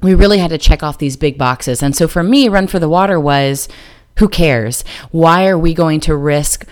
we 0.03 0.13
really 0.13 0.37
had 0.37 0.51
to 0.51 0.59
check 0.59 0.83
off 0.83 0.99
these 0.99 1.17
big 1.17 1.39
boxes. 1.39 1.81
And 1.81 1.95
so 1.95 2.07
for 2.07 2.21
me, 2.21 2.47
Run 2.49 2.67
for 2.67 2.77
the 2.77 2.87
Water 2.87 3.19
was 3.19 3.67
who 4.17 4.27
cares? 4.27 4.83
Why 5.11 5.47
are 5.47 5.57
we 5.57 5.73
going 5.73 5.99
to 6.01 6.15
risk 6.15 6.65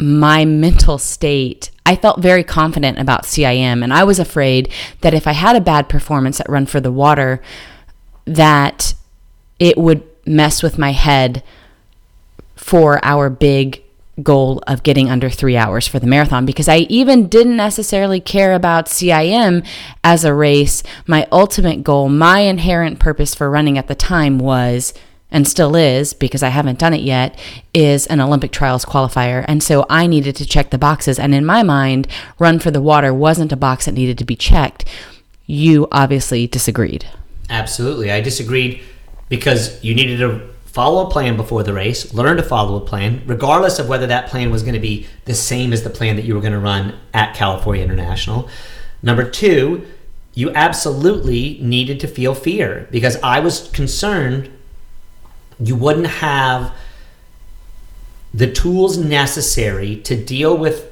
my 0.00 0.44
mental 0.44 0.98
state? 0.98 1.70
I 1.84 1.96
felt 1.96 2.20
very 2.20 2.44
confident 2.44 2.98
about 2.98 3.24
CIM, 3.24 3.82
and 3.82 3.92
I 3.92 4.04
was 4.04 4.18
afraid 4.18 4.72
that 5.00 5.14
if 5.14 5.26
I 5.26 5.32
had 5.32 5.56
a 5.56 5.60
bad 5.60 5.88
performance 5.88 6.40
at 6.40 6.48
Run 6.48 6.66
for 6.66 6.80
the 6.80 6.92
Water, 6.92 7.42
that 8.24 8.94
it 9.58 9.76
would 9.76 10.02
mess 10.24 10.62
with 10.62 10.78
my 10.78 10.92
head 10.92 11.42
for 12.56 13.04
our 13.04 13.28
big 13.28 13.82
goal 14.22 14.62
of 14.66 14.82
getting 14.82 15.08
under 15.08 15.30
three 15.30 15.56
hours 15.56 15.86
for 15.88 15.98
the 15.98 16.06
marathon 16.06 16.44
because 16.44 16.68
I 16.68 16.78
even 16.88 17.28
didn't 17.28 17.56
necessarily 17.56 18.20
care 18.20 18.52
about 18.52 18.86
CIM 18.86 19.66
as 20.04 20.24
a 20.24 20.34
race. 20.34 20.82
My 21.06 21.26
ultimate 21.32 21.82
goal, 21.82 22.08
my 22.08 22.40
inherent 22.40 22.98
purpose 22.98 23.34
for 23.34 23.50
running 23.50 23.78
at 23.78 23.88
the 23.88 23.94
time 23.94 24.38
was 24.38 24.92
and 25.32 25.48
still 25.48 25.74
is 25.74 26.14
because 26.14 26.42
I 26.42 26.50
haven't 26.50 26.78
done 26.78 26.94
it 26.94 27.00
yet, 27.00 27.36
is 27.74 28.06
an 28.06 28.20
Olympic 28.20 28.52
trials 28.52 28.84
qualifier. 28.84 29.44
And 29.48 29.62
so 29.62 29.84
I 29.90 30.06
needed 30.06 30.36
to 30.36 30.46
check 30.46 30.70
the 30.70 30.78
boxes. 30.78 31.18
And 31.18 31.34
in 31.34 31.44
my 31.44 31.62
mind, 31.62 32.06
run 32.38 32.58
for 32.58 32.70
the 32.70 32.80
water 32.80 33.12
wasn't 33.12 33.50
a 33.50 33.56
box 33.56 33.86
that 33.86 33.92
needed 33.92 34.18
to 34.18 34.24
be 34.24 34.36
checked. 34.36 34.84
You 35.46 35.88
obviously 35.90 36.46
disagreed. 36.46 37.06
Absolutely. 37.50 38.12
I 38.12 38.20
disagreed 38.20 38.82
because 39.28 39.82
you 39.82 39.94
needed 39.94 40.18
to 40.18 40.52
follow 40.66 41.06
a 41.06 41.10
plan 41.10 41.36
before 41.36 41.62
the 41.62 41.72
race, 41.72 42.14
learn 42.14 42.36
to 42.36 42.42
follow 42.42 42.76
a 42.76 42.80
plan, 42.80 43.22
regardless 43.26 43.78
of 43.78 43.88
whether 43.88 44.06
that 44.06 44.28
plan 44.28 44.50
was 44.50 44.62
going 44.62 44.74
to 44.74 44.80
be 44.80 45.06
the 45.26 45.34
same 45.34 45.72
as 45.72 45.82
the 45.82 45.90
plan 45.90 46.16
that 46.16 46.24
you 46.24 46.34
were 46.34 46.40
going 46.40 46.52
to 46.52 46.58
run 46.58 46.98
at 47.12 47.34
California 47.34 47.84
International. 47.84 48.48
Number 49.02 49.28
two, 49.28 49.86
you 50.34 50.50
absolutely 50.54 51.58
needed 51.60 52.00
to 52.00 52.08
feel 52.08 52.34
fear 52.34 52.88
because 52.90 53.16
I 53.22 53.40
was 53.40 53.68
concerned 53.68 54.50
you 55.62 55.76
wouldn't 55.76 56.06
have 56.06 56.72
the 58.34 58.50
tools 58.50 58.96
necessary 58.96 59.96
to 59.96 60.16
deal 60.16 60.56
with 60.56 60.90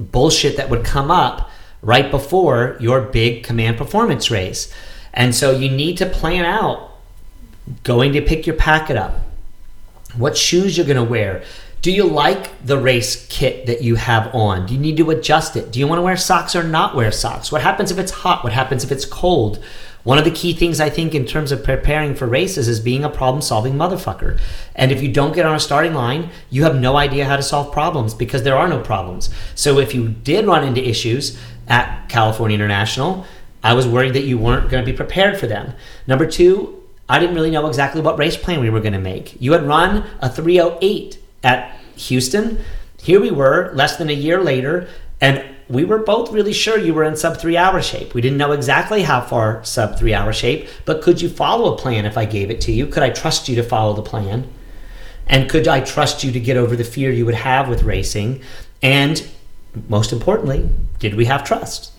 bullshit 0.00 0.56
that 0.56 0.70
would 0.70 0.84
come 0.84 1.10
up 1.10 1.50
right 1.82 2.10
before 2.10 2.76
your 2.80 3.00
big 3.00 3.44
command 3.44 3.76
performance 3.76 4.30
race. 4.30 4.72
And 5.12 5.34
so 5.34 5.50
you 5.52 5.70
need 5.70 5.98
to 5.98 6.06
plan 6.06 6.44
out 6.44 6.90
going 7.82 8.12
to 8.12 8.20
pick 8.20 8.46
your 8.46 8.56
packet 8.56 8.96
up, 8.96 9.20
what 10.16 10.36
shoes 10.36 10.76
you're 10.76 10.86
going 10.86 10.96
to 10.96 11.02
wear. 11.04 11.42
Do 11.82 11.92
you 11.92 12.04
like 12.04 12.64
the 12.64 12.78
race 12.78 13.26
kit 13.28 13.66
that 13.66 13.82
you 13.82 13.96
have 13.96 14.34
on? 14.34 14.66
Do 14.66 14.74
you 14.74 14.80
need 14.80 14.96
to 14.96 15.10
adjust 15.10 15.54
it? 15.56 15.70
Do 15.70 15.78
you 15.78 15.86
want 15.86 15.98
to 15.98 16.02
wear 16.02 16.16
socks 16.16 16.56
or 16.56 16.62
not 16.62 16.96
wear 16.96 17.12
socks? 17.12 17.52
What 17.52 17.60
happens 17.60 17.90
if 17.90 17.98
it's 17.98 18.10
hot? 18.10 18.42
What 18.42 18.54
happens 18.54 18.84
if 18.84 18.90
it's 18.90 19.04
cold? 19.04 19.62
One 20.04 20.18
of 20.18 20.24
the 20.24 20.30
key 20.30 20.52
things 20.52 20.80
I 20.80 20.90
think 20.90 21.14
in 21.14 21.24
terms 21.24 21.50
of 21.50 21.64
preparing 21.64 22.14
for 22.14 22.26
races 22.26 22.68
is 22.68 22.78
being 22.78 23.04
a 23.04 23.08
problem 23.08 23.42
solving 23.42 23.74
motherfucker. 23.74 24.38
And 24.76 24.92
if 24.92 25.02
you 25.02 25.10
don't 25.10 25.34
get 25.34 25.46
on 25.46 25.54
a 25.54 25.60
starting 25.60 25.94
line, 25.94 26.30
you 26.50 26.62
have 26.64 26.76
no 26.76 26.96
idea 26.96 27.24
how 27.24 27.36
to 27.36 27.42
solve 27.42 27.72
problems 27.72 28.12
because 28.14 28.42
there 28.42 28.56
are 28.56 28.68
no 28.68 28.80
problems. 28.80 29.30
So 29.54 29.78
if 29.78 29.94
you 29.94 30.08
did 30.08 30.46
run 30.46 30.62
into 30.62 30.86
issues 30.86 31.38
at 31.66 32.08
California 32.08 32.54
International, 32.54 33.24
I 33.62 33.72
was 33.72 33.88
worried 33.88 34.12
that 34.12 34.24
you 34.24 34.36
weren't 34.36 34.70
going 34.70 34.84
to 34.84 34.90
be 34.90 34.94
prepared 34.94 35.38
for 35.38 35.46
them. 35.46 35.72
Number 36.06 36.26
two, 36.26 36.82
I 37.08 37.18
didn't 37.18 37.34
really 37.34 37.50
know 37.50 37.66
exactly 37.66 38.02
what 38.02 38.18
race 38.18 38.36
plan 38.36 38.60
we 38.60 38.68
were 38.68 38.80
going 38.80 38.92
to 38.92 38.98
make. 38.98 39.40
You 39.40 39.52
had 39.52 39.66
run 39.66 40.04
a 40.20 40.28
308 40.28 41.18
at 41.42 41.78
Houston. 41.96 42.58
Here 42.98 43.20
we 43.20 43.30
were, 43.30 43.72
less 43.74 43.96
than 43.96 44.10
a 44.10 44.14
year 44.14 44.42
later, 44.42 44.88
and 45.20 45.53
we 45.68 45.84
were 45.84 45.98
both 45.98 46.32
really 46.32 46.52
sure 46.52 46.78
you 46.78 46.92
were 46.94 47.04
in 47.04 47.16
sub 47.16 47.38
three 47.38 47.56
hour 47.56 47.80
shape. 47.80 48.14
We 48.14 48.20
didn't 48.20 48.38
know 48.38 48.52
exactly 48.52 49.02
how 49.02 49.20
far 49.20 49.64
sub 49.64 49.98
three 49.98 50.14
hour 50.14 50.32
shape, 50.32 50.68
but 50.84 51.02
could 51.02 51.22
you 51.22 51.28
follow 51.28 51.72
a 51.72 51.78
plan 51.78 52.04
if 52.04 52.18
I 52.18 52.24
gave 52.24 52.50
it 52.50 52.60
to 52.62 52.72
you? 52.72 52.86
Could 52.86 53.02
I 53.02 53.10
trust 53.10 53.48
you 53.48 53.56
to 53.56 53.62
follow 53.62 53.94
the 53.94 54.02
plan? 54.02 54.50
And 55.26 55.48
could 55.48 55.66
I 55.66 55.80
trust 55.80 56.22
you 56.22 56.32
to 56.32 56.40
get 56.40 56.56
over 56.56 56.76
the 56.76 56.84
fear 56.84 57.10
you 57.10 57.24
would 57.24 57.34
have 57.34 57.68
with 57.68 57.82
racing? 57.82 58.42
And 58.82 59.26
most 59.88 60.12
importantly, 60.12 60.68
did 60.98 61.14
we 61.14 61.24
have 61.24 61.44
trust? 61.44 61.92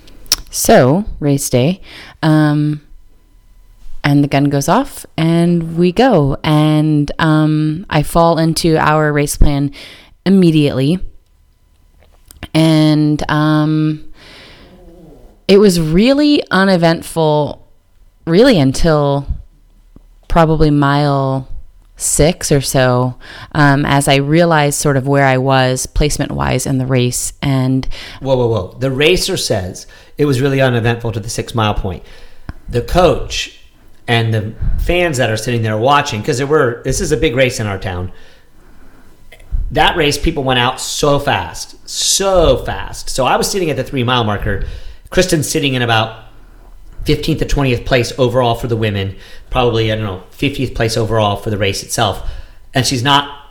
So, 0.51 1.05
race 1.19 1.49
day. 1.49 1.81
Um, 2.21 2.81
and 4.03 4.23
the 4.23 4.27
gun 4.27 4.45
goes 4.45 4.69
off 4.69 5.05
and 5.17 5.77
we 5.77 5.91
go 5.91 6.37
and 6.43 7.11
um, 7.17 7.87
i 7.89 8.03
fall 8.03 8.37
into 8.37 8.77
our 8.77 9.11
race 9.11 9.35
plan 9.35 9.71
immediately 10.25 10.99
and 12.55 13.29
um, 13.29 14.11
it 15.47 15.57
was 15.57 15.79
really 15.79 16.41
uneventful 16.49 17.67
really 18.25 18.57
until 18.57 19.27
probably 20.27 20.71
mile 20.71 21.47
six 21.97 22.51
or 22.51 22.59
so 22.59 23.15
um, 23.53 23.85
as 23.85 24.07
i 24.07 24.15
realized 24.15 24.77
sort 24.79 24.97
of 24.97 25.07
where 25.07 25.25
i 25.25 25.37
was 25.37 25.85
placement 25.85 26.31
wise 26.31 26.65
in 26.65 26.77
the 26.77 26.85
race. 26.85 27.33
And 27.41 27.85
whoa 28.21 28.35
whoa 28.35 28.47
whoa. 28.47 28.77
The 28.79 28.91
racer 28.91 29.37
says 29.37 29.87
it 30.17 30.25
was 30.25 30.41
really 30.41 30.61
uneventful 30.61 31.11
to 31.13 31.19
the 31.19 31.29
six 31.29 31.53
mile 31.53 31.73
point. 31.73 32.03
The 32.67 32.81
coach 32.81 33.59
and 34.07 34.33
the 34.33 34.53
fans 34.79 35.17
that 35.17 35.29
are 35.29 35.37
sitting 35.37 35.61
there 35.61 35.77
watching 35.77 36.21
because 36.21 36.37
there 36.37 36.47
were 36.47 36.81
this 36.83 37.01
is 37.01 37.11
a 37.11 37.17
big 37.17 37.35
race 37.35 37.59
in 37.59 37.67
our 37.67 37.79
town 37.79 38.11
that 39.71 39.97
race, 39.97 40.17
people 40.17 40.43
went 40.43 40.59
out 40.59 40.79
so 40.79 41.19
fast, 41.19 41.89
so 41.89 42.57
fast. 42.57 43.09
So 43.09 43.25
I 43.25 43.35
was 43.35 43.49
sitting 43.49 43.69
at 43.69 43.75
the 43.75 43.83
three 43.83 44.03
mile 44.03 44.23
marker. 44.23 44.65
Kristen's 45.09 45.49
sitting 45.49 45.73
in 45.73 45.81
about 45.81 46.25
15th 47.05 47.39
to 47.39 47.45
20th 47.45 47.85
place 47.85 48.11
overall 48.17 48.55
for 48.55 48.67
the 48.67 48.75
women, 48.75 49.15
probably, 49.49 49.91
I 49.91 49.95
don't 49.95 50.05
know, 50.05 50.23
50th 50.31 50.75
place 50.75 50.97
overall 50.97 51.35
for 51.37 51.49
the 51.49 51.57
race 51.57 51.83
itself. 51.83 52.29
And 52.73 52.85
she's 52.85 53.03
not, 53.03 53.49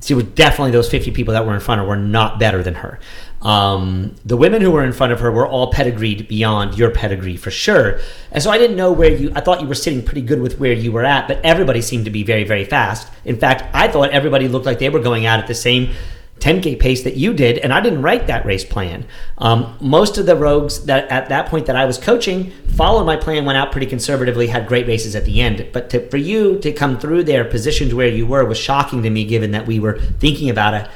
she 0.00 0.14
was 0.14 0.24
definitely 0.24 0.70
those 0.70 0.88
50 0.88 1.10
people 1.10 1.34
that 1.34 1.46
were 1.46 1.54
in 1.54 1.60
front 1.60 1.80
of 1.80 1.86
her 1.86 1.90
were 1.90 1.96
not 1.96 2.38
better 2.38 2.62
than 2.62 2.74
her. 2.74 2.98
Um, 3.42 4.14
the 4.24 4.36
women 4.36 4.62
who 4.62 4.70
were 4.70 4.84
in 4.84 4.92
front 4.92 5.12
of 5.12 5.20
her 5.20 5.30
were 5.30 5.46
all 5.46 5.72
pedigreed 5.72 6.28
beyond 6.28 6.78
your 6.78 6.90
pedigree 6.90 7.36
for 7.36 7.50
sure. 7.50 7.98
And 8.30 8.42
so 8.42 8.50
I 8.50 8.58
didn't 8.58 8.76
know 8.76 8.92
where 8.92 9.10
you, 9.10 9.32
I 9.34 9.40
thought 9.40 9.60
you 9.60 9.66
were 9.66 9.74
sitting 9.74 10.04
pretty 10.04 10.22
good 10.22 10.40
with 10.40 10.60
where 10.60 10.72
you 10.72 10.92
were 10.92 11.04
at, 11.04 11.26
but 11.26 11.44
everybody 11.44 11.82
seemed 11.82 12.04
to 12.04 12.10
be 12.10 12.22
very, 12.22 12.44
very 12.44 12.64
fast. 12.64 13.12
In 13.24 13.36
fact, 13.36 13.64
I 13.74 13.88
thought 13.88 14.10
everybody 14.10 14.48
looked 14.48 14.66
like 14.66 14.78
they 14.78 14.88
were 14.88 15.00
going 15.00 15.26
out 15.26 15.40
at 15.40 15.48
the 15.48 15.54
same 15.54 15.92
10k 16.38 16.80
pace 16.80 17.04
that 17.04 17.16
you 17.16 17.32
did, 17.32 17.58
and 17.58 17.72
I 17.72 17.80
didn't 17.80 18.02
write 18.02 18.26
that 18.26 18.44
race 18.44 18.64
plan. 18.64 19.06
Um, 19.38 19.76
most 19.80 20.18
of 20.18 20.26
the 20.26 20.34
rogues 20.34 20.86
that 20.86 21.08
at 21.08 21.28
that 21.28 21.46
point 21.46 21.66
that 21.66 21.76
I 21.76 21.84
was 21.84 21.98
coaching 21.98 22.50
followed 22.76 23.04
my 23.04 23.16
plan, 23.16 23.44
went 23.44 23.58
out 23.58 23.70
pretty 23.70 23.86
conservatively, 23.86 24.48
had 24.48 24.66
great 24.66 24.88
races 24.88 25.14
at 25.14 25.24
the 25.24 25.40
end. 25.40 25.68
But 25.72 25.90
to, 25.90 26.08
for 26.10 26.16
you 26.16 26.58
to 26.58 26.72
come 26.72 26.98
through 26.98 27.24
there, 27.24 27.44
positioned 27.44 27.92
where 27.92 28.08
you 28.08 28.26
were, 28.26 28.44
was 28.44 28.58
shocking 28.58 29.04
to 29.04 29.10
me, 29.10 29.24
given 29.24 29.52
that 29.52 29.68
we 29.68 29.78
were 29.78 30.00
thinking 30.00 30.50
about 30.50 30.74
a 30.74 30.90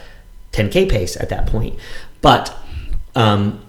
10k 0.51 0.91
pace 0.91 1.17
at 1.17 1.29
that 1.29 1.47
point. 1.47 1.79
But 2.27 2.59
um, 3.15 3.65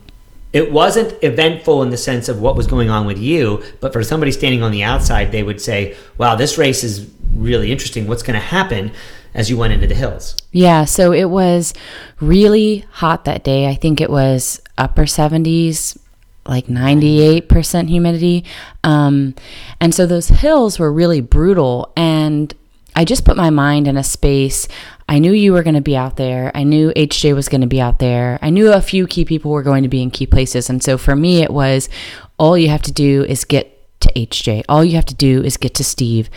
it 0.52 0.72
wasn't 0.72 1.13
eventful 1.24 1.84
in 1.84 1.91
the 1.91 1.98
sense 1.98 2.28
of 2.28 2.41
what 2.41 2.56
was 2.56 2.65
going 2.65 2.89
on 2.89 3.06
with 3.06 3.20
you, 3.20 3.63
but 3.82 3.93
for 3.93 4.04
somebody 4.04 4.32
standing 4.32 4.63
on 4.63 4.72
the 4.72 4.82
outside, 4.82 5.32
they 5.32 5.43
would 5.43 5.62
say, 5.62 5.96
"Wow, 6.17 6.34
this 6.36 6.58
race 6.58 6.84
is 6.84 7.08
really 7.36 7.72
interesting. 7.72 8.08
What's 8.08 8.24
going 8.24 8.39
to 8.39 8.46
happen?" 8.46 8.91
as 9.36 9.52
you 9.52 9.58
went 9.58 9.72
into 9.72 9.86
the 9.86 9.93
hills? 9.93 10.36
Yeah, 10.52 10.86
so 10.86 11.12
it 11.12 11.26
was 11.26 11.76
really 12.20 12.86
hot 12.89 13.26
that 13.26 13.43
day. 13.43 13.67
I 13.67 13.76
think 13.76 14.02
it 14.02 14.10
was 14.10 14.60
upper 14.80 15.04
70s, 15.04 15.96
like 16.48 16.65
98% 16.65 17.88
humidity. 17.88 18.43
Um, 18.84 19.36
and 19.80 19.93
so 19.93 20.08
those 20.08 20.30
hills 20.30 20.80
were 20.80 20.91
really 20.91 21.22
brutal. 21.22 21.93
And 21.96 22.52
I 22.96 23.06
just 23.06 23.26
put 23.26 23.38
my 23.38 23.52
mind 23.52 23.88
in 23.88 23.96
a 23.96 24.04
space. 24.04 24.67
I 25.10 25.20
knew 25.20 25.32
you 25.32 25.54
were 25.54 25.63
going 25.63 25.76
to 25.76 25.82
be 25.82 25.96
out 25.96 26.17
there. 26.17 26.52
I 26.54 26.63
knew 26.63 26.91
HJ 26.91 27.34
was 27.34 27.48
going 27.48 27.62
to 27.62 27.67
be 27.67 27.80
out 27.80 28.00
there. 28.00 28.39
I 28.41 28.50
knew 28.50 28.72
a 28.74 28.82
few 28.82 29.08
key 29.08 29.24
people 29.24 29.52
were 29.52 29.63
going 29.63 29.84
to 29.84 29.89
be 29.89 30.02
in 30.02 30.12
key 30.12 30.28
places. 30.28 30.70
And 30.70 30.84
so 30.84 30.98
for 30.98 31.15
me, 31.15 31.41
it 31.41 31.52
was 31.52 31.88
all 32.38 32.58
you 32.58 32.70
have 32.70 32.82
to 32.84 32.91
do 32.91 33.24
is 33.24 33.46
get 33.46 33.74
to 34.02 34.12
HJ. 34.13 34.63
All 34.67 34.84
you 34.84 34.96
have 34.96 35.06
to 35.06 35.15
do 35.15 35.41
is 35.43 35.58
get 35.58 35.74
to 35.76 35.84
Steve. 35.84 36.30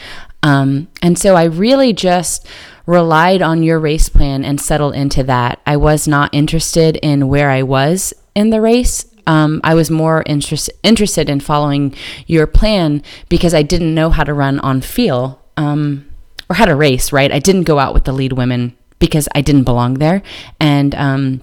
Um, 0.43 0.89
and 1.03 1.19
so 1.19 1.35
I 1.35 1.45
really 1.45 1.93
just 1.93 2.47
relied 2.87 3.43
on 3.43 3.63
your 3.63 3.79
race 3.79 4.09
plan 4.09 4.45
and 4.45 4.61
settled 4.61 4.95
into 4.95 5.23
that. 5.25 5.61
I 5.67 5.77
was 5.77 6.09
not 6.09 6.33
interested 6.33 6.97
in 6.97 7.29
where 7.29 7.51
I 7.51 7.63
was 7.63 8.15
in 8.35 8.51
the 8.51 8.61
race. 8.61 9.05
Um, 9.27 9.61
I 9.63 9.75
was 9.75 9.91
more 9.91 10.23
interest, 10.27 10.71
interested 10.83 11.29
in 11.29 11.41
following 11.41 11.95
your 12.27 12.47
plan 12.47 13.03
because 13.29 13.53
I 13.53 13.63
didn't 13.63 13.95
know 13.95 14.11
how 14.11 14.25
to 14.25 14.33
run 14.33 14.59
on 14.61 14.81
feel 14.81 15.41
um, 15.57 16.10
or 16.51 16.55
had 16.55 16.69
a 16.69 16.75
race, 16.75 17.13
right? 17.13 17.31
I 17.33 17.39
didn't 17.39 17.63
go 17.63 17.79
out 17.79 17.95
with 17.95 18.05
the 18.05 18.13
lead 18.13 18.33
women 18.33 18.77
because 18.99 19.29
I 19.35 19.41
didn't 19.41 19.65
belong 19.65 19.95
there. 19.95 20.23
And 20.59 20.95
um, 20.97 21.43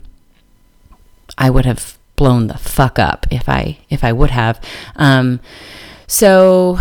I 1.38 1.50
would 1.50 1.66
have 1.66 1.98
blown 2.18 2.48
the 2.48 2.58
fuck 2.58 3.00
up 3.00 3.26
if 3.32 3.48
I 3.48 3.78
if 3.90 4.04
I 4.04 4.12
would 4.12 4.32
have. 4.32 4.60
Um, 4.98 5.40
so 6.08 6.78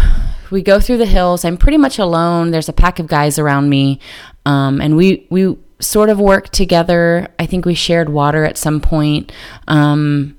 we 0.50 0.60
go 0.62 0.80
through 0.80 0.98
the 0.98 1.06
hills. 1.06 1.44
I'm 1.44 1.56
pretty 1.56 1.78
much 1.78 1.98
alone. 1.98 2.50
There's 2.50 2.68
a 2.68 2.72
pack 2.72 2.98
of 2.98 3.06
guys 3.06 3.38
around 3.38 3.70
me, 3.70 4.00
um, 4.44 4.80
and 4.80 4.96
we 4.96 5.26
we 5.30 5.56
sort 5.78 6.10
of 6.10 6.18
work 6.18 6.48
together. 6.50 7.28
I 7.38 7.46
think 7.46 7.64
we 7.64 7.74
shared 7.74 8.08
water 8.08 8.44
at 8.44 8.58
some 8.58 8.80
point, 8.80 9.30
um, 9.68 10.36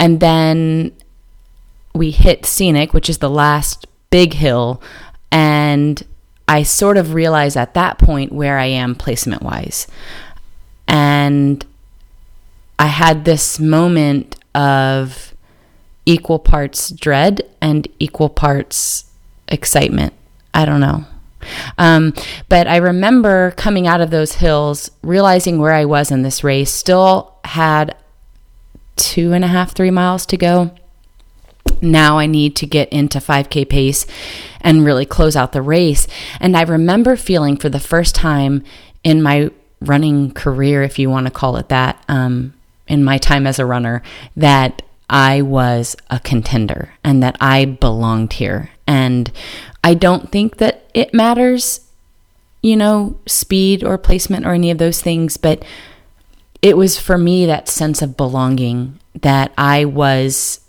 and 0.00 0.18
then 0.18 0.92
we 1.94 2.10
hit 2.10 2.46
scenic, 2.46 2.92
which 2.92 3.08
is 3.08 3.18
the 3.18 3.30
last 3.30 3.86
big 4.10 4.34
hill, 4.34 4.82
and 5.30 6.02
I 6.48 6.62
sort 6.62 6.96
of 6.96 7.14
realize 7.14 7.56
at 7.56 7.74
that 7.74 7.98
point 7.98 8.32
where 8.32 8.58
I 8.58 8.66
am 8.66 8.94
placement 8.94 9.42
wise, 9.42 9.86
and 10.86 11.64
I 12.78 12.86
had 12.86 13.24
this 13.24 13.60
moment 13.60 14.36
of 14.54 15.34
equal 16.06 16.38
parts 16.38 16.90
dread 16.90 17.42
and 17.60 17.86
equal 17.98 18.30
parts 18.30 19.04
excitement. 19.48 20.14
I 20.54 20.64
don't 20.64 20.80
know. 20.80 21.04
Um, 21.76 22.14
but 22.48 22.66
I 22.66 22.76
remember 22.76 23.52
coming 23.52 23.86
out 23.86 24.00
of 24.00 24.10
those 24.10 24.34
hills, 24.34 24.90
realizing 25.02 25.58
where 25.58 25.74
I 25.74 25.84
was 25.84 26.10
in 26.10 26.22
this 26.22 26.42
race, 26.42 26.70
still 26.70 27.36
had 27.44 27.94
two 28.96 29.32
and 29.32 29.44
a 29.44 29.48
half, 29.48 29.72
three 29.74 29.90
miles 29.90 30.26
to 30.26 30.36
go. 30.36 30.72
Now 31.82 32.18
I 32.18 32.26
need 32.26 32.56
to 32.56 32.66
get 32.66 32.88
into 32.90 33.18
5K 33.18 33.68
pace 33.68 34.06
and 34.60 34.84
really 34.84 35.06
close 35.06 35.36
out 35.36 35.52
the 35.52 35.62
race. 35.62 36.06
And 36.40 36.56
I 36.56 36.62
remember 36.62 37.16
feeling 37.16 37.56
for 37.56 37.68
the 37.68 37.80
first 37.80 38.14
time 38.14 38.64
in 39.04 39.22
my 39.22 39.50
running 39.80 40.32
career, 40.32 40.82
if 40.82 40.98
you 40.98 41.08
want 41.08 41.26
to 41.26 41.32
call 41.32 41.56
it 41.56 41.68
that, 41.68 42.02
um, 42.08 42.54
in 42.86 43.04
my 43.04 43.18
time 43.18 43.46
as 43.46 43.58
a 43.58 43.66
runner, 43.66 44.02
that 44.36 44.82
I 45.10 45.42
was 45.42 45.96
a 46.10 46.20
contender 46.20 46.94
and 47.04 47.22
that 47.22 47.36
I 47.40 47.64
belonged 47.64 48.34
here. 48.34 48.70
And 48.86 49.30
I 49.84 49.94
don't 49.94 50.30
think 50.30 50.56
that 50.56 50.90
it 50.94 51.14
matters, 51.14 51.80
you 52.62 52.76
know, 52.76 53.18
speed 53.26 53.84
or 53.84 53.96
placement 53.98 54.46
or 54.46 54.52
any 54.52 54.70
of 54.70 54.78
those 54.78 55.00
things, 55.00 55.36
but 55.36 55.64
it 56.60 56.76
was 56.76 56.98
for 56.98 57.16
me 57.16 57.46
that 57.46 57.68
sense 57.68 58.02
of 58.02 58.16
belonging 58.16 58.98
that 59.20 59.52
I 59.56 59.84
was 59.84 60.60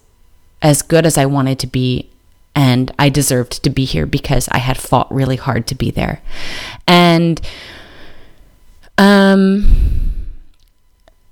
as 0.62 0.82
good 0.82 1.06
as 1.06 1.18
I 1.18 1.26
wanted 1.26 1.60
to 1.60 1.68
be 1.68 2.10
and 2.56 2.92
I 3.00 3.10
deserved 3.10 3.64
to 3.64 3.70
be 3.70 3.86
here 3.86 4.06
because 4.06 4.50
I 4.52 4.58
had 4.58 4.78
fought 4.78 5.12
really 5.14 5.38
hard 5.38 5.68
to 5.68 5.76
be 5.76 5.92
there. 5.92 6.22
And 6.88 7.40
um 8.98 10.10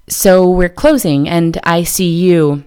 so 0.10 0.50
we're 0.50 0.70
closing 0.70 1.28
and 1.28 1.60
I 1.64 1.84
see 1.84 2.10
you 2.10 2.64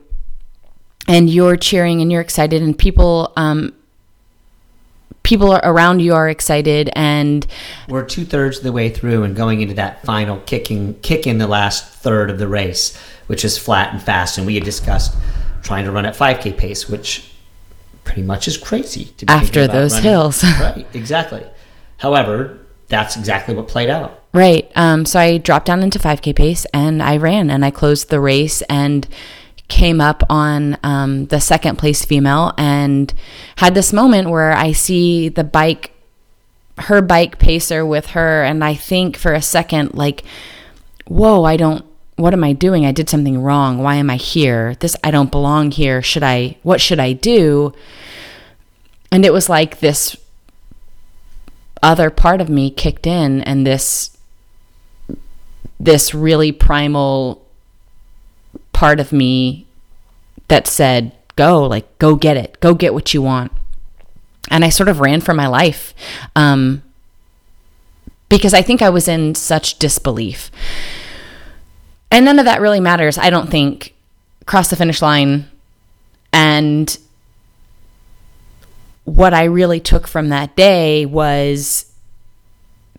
and 1.09 1.31
you're 1.31 1.57
cheering 1.57 2.03
and 2.03 2.13
you're 2.13 2.21
excited 2.21 2.63
and 2.63 2.79
people 2.79 3.33
um, 3.37 3.73
people 5.23 5.55
around 5.63 6.01
you 6.01 6.15
are 6.15 6.29
excited 6.29 6.91
and 6.95 7.47
we're 7.89 8.05
two 8.05 8.25
thirds 8.25 8.59
of 8.59 8.65
the 8.65 8.73
way 8.73 8.89
through 8.91 9.23
and 9.23 9.35
going 9.35 9.61
into 9.61 9.75
that 9.75 10.05
final 10.05 10.39
kicking 10.41 10.95
kick 11.01 11.27
in 11.27 11.39
the 11.39 11.47
last 11.47 11.85
third 11.87 12.31
of 12.31 12.39
the 12.39 12.49
race 12.49 12.97
which 13.27 13.45
is 13.45 13.57
flat 13.59 13.93
and 13.93 14.03
fast 14.03 14.39
and 14.39 14.47
we 14.47 14.55
had 14.55 14.65
discussed 14.65 15.17
trying 15.63 15.85
to 15.85 15.93
run 15.93 16.07
at 16.07 16.15
5k 16.15 16.57
pace 16.57 16.89
which 16.89 17.33
pretty 18.05 18.23
much 18.23 18.49
is 18.49 18.57
crazy 18.57 19.13
after 19.29 19.67
those 19.67 19.93
running. 19.93 20.11
hills. 20.11 20.43
Right 20.61 20.87
exactly. 20.95 21.45
However 21.99 22.59
that's 22.89 23.17
exactly 23.17 23.55
what 23.55 23.69
played 23.69 23.91
out. 23.91 24.25
Right 24.33 24.71
um, 24.75 25.05
so 25.05 25.19
i 25.21 25.39
dropped 25.39 25.67
down 25.67 25.83
into 25.83 25.99
5k 25.99 26.35
pace 26.35 26.67
and 26.73 27.03
i 27.03 27.17
ran 27.17 27.51
and 27.51 27.65
i 27.65 27.71
closed 27.71 28.11
the 28.11 28.21
race 28.21 28.63
and 28.63 29.09
came 29.71 30.01
up 30.01 30.23
on 30.29 30.77
um, 30.83 31.27
the 31.27 31.41
second 31.41 31.79
place 31.79 32.05
female 32.05 32.53
and 32.59 33.15
had 33.57 33.75
this 33.75 33.93
moment 33.93 34.29
where 34.29 34.53
I 34.53 34.73
see 34.73 35.31
the 35.31 35.45
bike, 35.45 35.93
her 36.77 37.01
bike 37.01 37.39
pacer 37.39 37.87
with 37.87 38.09
her, 38.09 38.43
and 38.43 38.63
I 38.63 38.75
think 38.75 39.17
for 39.17 39.33
a 39.33 39.41
second, 39.41 39.95
like, 39.95 40.25
whoa, 41.07 41.45
I 41.45 41.57
don't, 41.57 41.87
what 42.21 42.35
am 42.35 42.45
I 42.45 42.53
doing? 42.53 42.85
I 42.85 42.93
did 42.93 43.09
something 43.09 43.41
wrong. 43.41 43.79
Why 43.79 43.97
am 43.97 44.11
I 44.11 44.17
here? 44.17 44.75
This, 44.81 44.97
I 45.03 45.11
don't 45.11 45.31
belong 45.31 45.71
here. 45.71 46.03
Should 46.03 46.23
I, 46.23 46.57
what 46.63 46.81
should 46.81 47.01
I 47.01 47.13
do? 47.13 47.73
And 49.11 49.25
it 49.25 49.33
was 49.33 49.49
like 49.49 49.81
this 49.81 50.17
other 51.83 52.11
part 52.11 52.41
of 52.41 52.49
me 52.49 52.71
kicked 52.71 53.07
in 53.07 53.41
and 53.43 53.67
this, 53.67 54.17
this 55.79 56.15
really 56.15 56.53
primal 56.53 57.45
part 58.73 59.01
of 59.01 59.13
me 59.13 59.67
that 60.49 60.67
said, 60.67 61.13
go, 61.37 61.65
like, 61.67 61.99
go 61.99 62.17
get 62.17 62.37
it, 62.37 62.61
go 62.61 62.75
get 62.75 62.93
what 62.93 63.15
you 63.15 63.23
want. 63.23 63.51
And 64.51 64.65
I 64.65 64.69
sort 64.69 64.89
of 64.89 65.01
ran 65.01 65.21
for 65.21 65.33
my 65.33 65.47
life 65.47 65.95
um, 66.37 66.83
because 68.29 68.53
I 68.53 68.63
think 68.63 68.83
I 68.83 68.91
was 68.91 69.09
in 69.09 69.35
such 69.35 69.79
disbelief. 69.79 70.51
And 72.11 72.25
none 72.25 72.39
of 72.39 72.45
that 72.45 72.61
really 72.61 72.81
matters. 72.81 73.19
I 73.19 73.31
don't 73.31 73.51
think 73.51 73.95
cross 74.47 74.69
the 74.69 74.77
finish 74.77 75.01
line 75.01 75.49
and 76.33 76.99
what 79.05 79.35
I 79.35 79.45
really 79.45 79.81
took 79.81 80.07
from 80.07 80.29
that 80.29 80.55
day 80.57 81.05
was 81.07 81.93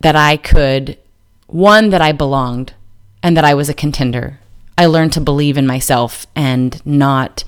that 0.02 0.16
I 0.16 0.36
could, 0.36 0.98
one, 1.46 1.90
that 1.90 2.00
I 2.02 2.12
belonged 2.12 2.74
and 3.22 3.36
that 3.36 3.44
I 3.44 3.54
was 3.54 3.68
a 3.68 3.74
contender. 3.74 4.38
I 4.76 4.86
learned 4.86 5.12
to 5.14 5.20
believe 5.20 5.56
in 5.56 5.66
myself 5.66 6.26
and 6.34 6.84
not 6.86 7.44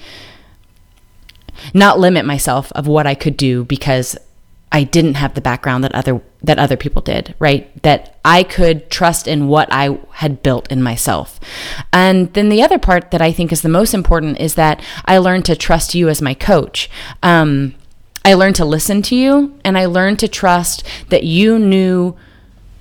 not 1.73 1.99
limit 1.99 2.25
myself 2.27 2.73
of 2.73 2.87
what 2.87 3.07
I 3.07 3.15
could 3.15 3.37
do 3.37 3.65
because 3.65 4.17
I 4.75 4.83
didn't 4.83 5.15
have 5.15 5.35
the 5.35 5.41
background 5.41 5.85
that 5.85 5.95
other 5.95 6.21
that 6.43 6.59
other 6.59 6.77
people 6.77 7.01
did, 7.01 7.33
right? 7.39 7.81
That 7.85 8.19
I 8.25 8.43
could 8.43 8.91
trust 8.91 9.29
in 9.29 9.47
what 9.47 9.69
I 9.71 10.01
had 10.15 10.43
built 10.43 10.69
in 10.69 10.83
myself. 10.83 11.39
And 11.93 12.35
then 12.35 12.49
the 12.49 12.61
other 12.61 12.81
part 12.81 13.13
that 13.13 13.23
I 13.23 13.31
think 13.31 13.53
is 13.53 13.63
the 13.63 13.69
most 13.69 13.95
important 13.95 14.41
is 14.41 14.57
that 14.57 14.83
I 15.05 15.19
learned 15.19 15.45
to 15.45 15.55
trust 15.55 15.95
you 15.95 16.09
as 16.09 16.21
my 16.21 16.35
coach. 16.35 16.91
Um, 17.23 17.77
I 18.25 18.35
learned 18.35 18.57
to 18.57 18.65
listen 18.65 19.01
to 19.03 19.15
you, 19.15 19.57
and 19.65 19.79
I 19.79 19.87
learned 19.87 20.19
to 20.19 20.29
trust 20.29 20.85
that 21.09 21.23
you 21.23 21.57
knew 21.57 22.17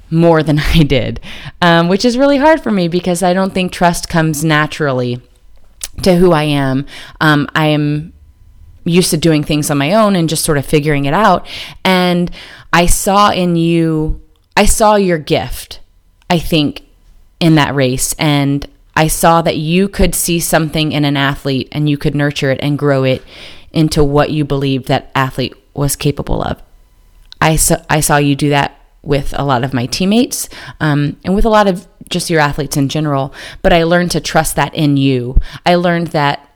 more 0.09 0.41
than 0.41 0.59
I 0.73 0.81
did, 0.81 1.19
um, 1.61 1.89
which 1.89 2.05
is 2.05 2.17
really 2.17 2.37
hard 2.37 2.59
for 2.63 2.71
me 2.71 2.87
because 2.87 3.21
I 3.21 3.33
don't 3.33 3.53
think 3.53 3.71
trust 3.71 4.09
comes 4.09 4.43
naturally 4.43 5.21
to 6.01 6.15
who 6.15 6.31
I 6.31 6.43
am. 6.43 6.87
Um, 7.21 7.47
I 7.53 7.67
am 7.67 8.12
used 8.85 9.11
to 9.11 9.17
doing 9.17 9.43
things 9.43 9.69
on 9.69 9.77
my 9.77 9.93
own 9.93 10.15
and 10.15 10.29
just 10.29 10.43
sort 10.43 10.57
of 10.57 10.65
figuring 10.65 11.05
it 11.05 11.13
out. 11.13 11.47
And 11.83 12.31
I 12.71 12.85
saw 12.85 13.31
in 13.31 13.55
you, 13.55 14.21
I 14.57 14.65
saw 14.65 14.95
your 14.95 15.17
gift, 15.17 15.79
I 16.29 16.39
think, 16.39 16.83
in 17.39 17.55
that 17.55 17.75
race. 17.75 18.13
And 18.17 18.67
I 18.95 19.07
saw 19.07 19.41
that 19.41 19.57
you 19.57 19.87
could 19.87 20.15
see 20.15 20.39
something 20.39 20.91
in 20.91 21.05
an 21.05 21.17
athlete 21.17 21.69
and 21.71 21.89
you 21.89 21.97
could 21.97 22.15
nurture 22.15 22.51
it 22.51 22.59
and 22.61 22.77
grow 22.77 23.03
it 23.03 23.23
into 23.71 24.03
what 24.03 24.29
you 24.29 24.45
believed 24.45 24.87
that 24.87 25.11
athlete 25.15 25.55
was 25.73 25.95
capable 25.95 26.43
of. 26.43 26.61
I 27.41 27.55
saw, 27.55 27.77
I 27.89 27.99
saw 27.99 28.17
you 28.17 28.35
do 28.35 28.49
that 28.49 28.79
with 29.01 29.37
a 29.37 29.43
lot 29.43 29.63
of 29.63 29.73
my 29.73 29.85
teammates 29.85 30.47
um, 30.79 31.17
and 31.25 31.35
with 31.35 31.43
a 31.43 31.49
lot 31.49 31.67
of 31.67 31.87
just 32.09 32.29
your 32.29 32.39
athletes 32.39 32.77
in 32.77 32.87
general. 32.87 33.33
But 33.61 33.73
I 33.73 33.83
learned 33.83 34.11
to 34.11 34.21
trust 34.21 34.55
that 34.55 34.73
in 34.73 34.97
you. 34.97 35.37
I 35.65 35.75
learned 35.75 36.07
that 36.07 36.49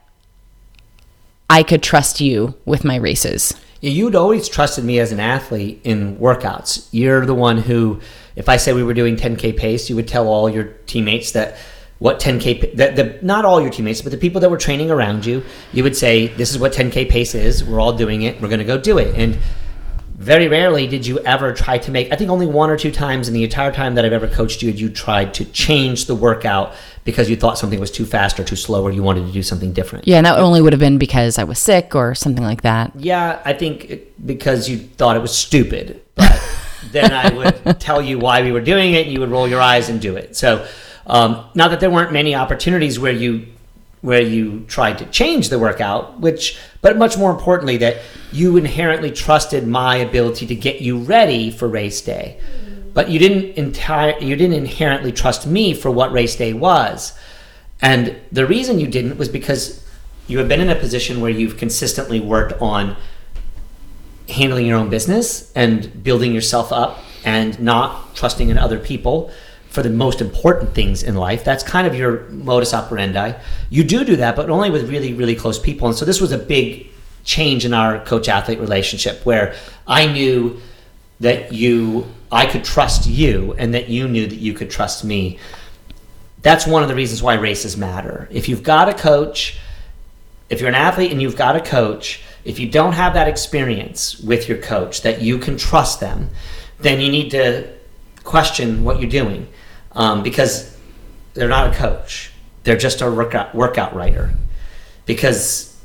I 1.50 1.62
could 1.62 1.82
trust 1.82 2.20
you 2.20 2.54
with 2.64 2.84
my 2.84 2.96
races. 2.96 3.54
You'd 3.80 4.16
always 4.16 4.48
trusted 4.48 4.84
me 4.84 4.98
as 4.98 5.12
an 5.12 5.20
athlete 5.20 5.80
in 5.84 6.16
workouts. 6.16 6.88
You're 6.90 7.24
the 7.24 7.34
one 7.34 7.58
who, 7.58 8.00
if 8.34 8.48
I 8.48 8.56
say 8.56 8.72
we 8.72 8.82
were 8.82 8.94
doing 8.94 9.16
10k 9.16 9.56
pace, 9.56 9.88
you 9.88 9.96
would 9.96 10.08
tell 10.08 10.26
all 10.26 10.50
your 10.50 10.64
teammates 10.86 11.32
that 11.32 11.56
what 11.98 12.20
10k 12.20 12.76
that 12.76 12.96
the 12.96 13.18
not 13.22 13.44
all 13.44 13.60
your 13.60 13.70
teammates, 13.70 14.02
but 14.02 14.12
the 14.12 14.18
people 14.18 14.40
that 14.40 14.50
were 14.50 14.56
training 14.56 14.90
around 14.90 15.26
you, 15.26 15.44
you 15.72 15.82
would 15.82 15.96
say 15.96 16.28
this 16.28 16.50
is 16.50 16.58
what 16.58 16.72
10k 16.72 17.08
pace 17.08 17.34
is. 17.34 17.64
We're 17.64 17.80
all 17.80 17.92
doing 17.92 18.22
it. 18.22 18.40
We're 18.40 18.48
going 18.48 18.60
to 18.60 18.64
go 18.64 18.78
do 18.78 18.98
it. 18.98 19.14
And 19.16 19.38
very 20.18 20.48
rarely 20.48 20.88
did 20.88 21.06
you 21.06 21.20
ever 21.20 21.52
try 21.52 21.78
to 21.78 21.92
make 21.92 22.12
i 22.12 22.16
think 22.16 22.28
only 22.28 22.44
one 22.46 22.70
or 22.70 22.76
two 22.76 22.90
times 22.90 23.28
in 23.28 23.34
the 23.34 23.44
entire 23.44 23.70
time 23.70 23.94
that 23.94 24.04
i've 24.04 24.12
ever 24.12 24.26
coached 24.26 24.62
you 24.62 24.70
you 24.72 24.88
tried 24.90 25.32
to 25.32 25.44
change 25.46 26.06
the 26.06 26.14
workout 26.14 26.74
because 27.04 27.30
you 27.30 27.36
thought 27.36 27.56
something 27.56 27.78
was 27.78 27.90
too 27.90 28.04
fast 28.04 28.38
or 28.40 28.42
too 28.44 28.56
slow 28.56 28.82
or 28.82 28.90
you 28.90 29.00
wanted 29.00 29.24
to 29.24 29.32
do 29.32 29.42
something 29.44 29.72
different 29.72 30.06
Yeah, 30.08 30.16
and 30.16 30.26
that 30.26 30.36
only 30.38 30.60
would 30.60 30.72
have 30.72 30.80
been 30.80 30.98
because 30.98 31.38
I 31.38 31.44
was 31.44 31.58
sick 31.60 31.94
or 31.94 32.16
something 32.16 32.42
like 32.42 32.62
that. 32.62 32.90
yeah 32.96 33.40
i 33.44 33.52
think 33.52 33.84
it, 33.90 34.26
because 34.26 34.68
you 34.68 34.78
thought 34.78 35.14
it 35.16 35.22
was 35.22 35.34
stupid 35.36 36.02
but 36.16 36.42
then 36.90 37.12
i 37.12 37.32
would 37.32 37.78
tell 37.80 38.02
you 38.02 38.18
why 38.18 38.42
we 38.42 38.50
were 38.50 38.60
doing 38.60 38.94
it 38.94 39.04
and 39.06 39.12
you 39.12 39.20
would 39.20 39.30
roll 39.30 39.46
your 39.46 39.60
eyes 39.60 39.88
and 39.88 40.00
do 40.00 40.16
it 40.16 40.34
so 40.36 40.66
um, 41.06 41.46
not 41.54 41.70
that 41.70 41.78
there 41.80 41.90
weren't 41.90 42.12
many 42.12 42.34
opportunities 42.34 42.98
where 42.98 43.12
you 43.12 43.46
where 44.00 44.20
you 44.20 44.64
tried 44.68 44.98
to 44.98 45.06
change 45.06 45.48
the 45.48 45.58
workout 45.60 46.18
which 46.20 46.58
but 46.80 46.96
much 46.96 47.16
more 47.18 47.30
importantly 47.30 47.76
that 47.78 47.98
you 48.32 48.56
inherently 48.56 49.10
trusted 49.10 49.66
my 49.66 49.96
ability 49.96 50.46
to 50.46 50.54
get 50.54 50.80
you 50.80 50.98
ready 50.98 51.50
for 51.50 51.68
race 51.68 52.00
day. 52.00 52.40
But 52.94 53.10
you 53.10 53.18
didn't 53.18 53.56
entire 53.56 54.18
you 54.18 54.36
didn't 54.36 54.56
inherently 54.56 55.12
trust 55.12 55.46
me 55.46 55.74
for 55.74 55.90
what 55.90 56.12
race 56.12 56.36
day 56.36 56.52
was. 56.52 57.16
And 57.80 58.16
the 58.32 58.46
reason 58.46 58.80
you 58.80 58.86
didn't 58.86 59.18
was 59.18 59.28
because 59.28 59.84
you 60.26 60.38
have 60.38 60.48
been 60.48 60.60
in 60.60 60.68
a 60.68 60.74
position 60.74 61.20
where 61.20 61.30
you've 61.30 61.56
consistently 61.56 62.20
worked 62.20 62.60
on 62.60 62.96
handling 64.28 64.66
your 64.66 64.78
own 64.78 64.90
business 64.90 65.52
and 65.54 66.02
building 66.02 66.34
yourself 66.34 66.72
up 66.72 66.98
and 67.24 67.58
not 67.60 68.14
trusting 68.14 68.48
in 68.50 68.58
other 68.58 68.78
people 68.78 69.30
for 69.78 69.84
the 69.84 69.90
most 69.90 70.20
important 70.20 70.74
things 70.74 71.04
in 71.04 71.14
life. 71.14 71.44
That's 71.44 71.62
kind 71.62 71.86
of 71.86 71.94
your 71.94 72.28
modus 72.30 72.74
operandi. 72.74 73.34
You 73.70 73.84
do 73.84 74.04
do 74.04 74.16
that, 74.16 74.34
but 74.34 74.50
only 74.50 74.72
with 74.72 74.90
really, 74.90 75.14
really 75.14 75.36
close 75.36 75.56
people. 75.56 75.86
And 75.86 75.96
so 75.96 76.04
this 76.04 76.20
was 76.20 76.32
a 76.32 76.38
big 76.38 76.88
change 77.22 77.64
in 77.64 77.72
our 77.72 78.04
coach 78.04 78.28
athlete 78.28 78.58
relationship 78.58 79.24
where 79.24 79.54
I 79.86 80.06
knew 80.06 80.60
that 81.20 81.52
you, 81.52 82.12
I 82.32 82.46
could 82.46 82.64
trust 82.64 83.06
you 83.06 83.54
and 83.56 83.72
that 83.72 83.88
you 83.88 84.08
knew 84.08 84.26
that 84.26 84.40
you 84.40 84.52
could 84.52 84.68
trust 84.68 85.04
me. 85.04 85.38
That's 86.42 86.66
one 86.66 86.82
of 86.82 86.88
the 86.88 86.96
reasons 86.96 87.22
why 87.22 87.34
races 87.34 87.76
matter. 87.76 88.26
If 88.32 88.48
you've 88.48 88.64
got 88.64 88.88
a 88.88 88.94
coach, 88.94 89.60
if 90.50 90.58
you're 90.58 90.70
an 90.70 90.74
athlete 90.74 91.12
and 91.12 91.22
you've 91.22 91.36
got 91.36 91.54
a 91.54 91.60
coach, 91.60 92.20
if 92.44 92.58
you 92.58 92.68
don't 92.68 92.94
have 92.94 93.14
that 93.14 93.28
experience 93.28 94.18
with 94.18 94.48
your 94.48 94.58
coach 94.58 95.02
that 95.02 95.22
you 95.22 95.38
can 95.38 95.56
trust 95.56 96.00
them, 96.00 96.30
then 96.80 97.00
you 97.00 97.12
need 97.12 97.30
to 97.30 97.72
question 98.24 98.82
what 98.82 99.00
you're 99.00 99.08
doing 99.08 99.46
um, 99.98 100.22
because 100.22 100.74
they're 101.34 101.48
not 101.48 101.74
a 101.74 101.76
coach. 101.76 102.30
They're 102.64 102.78
just 102.78 103.02
a 103.02 103.10
workout, 103.10 103.54
workout 103.54 103.94
writer. 103.94 104.32
Because 105.04 105.76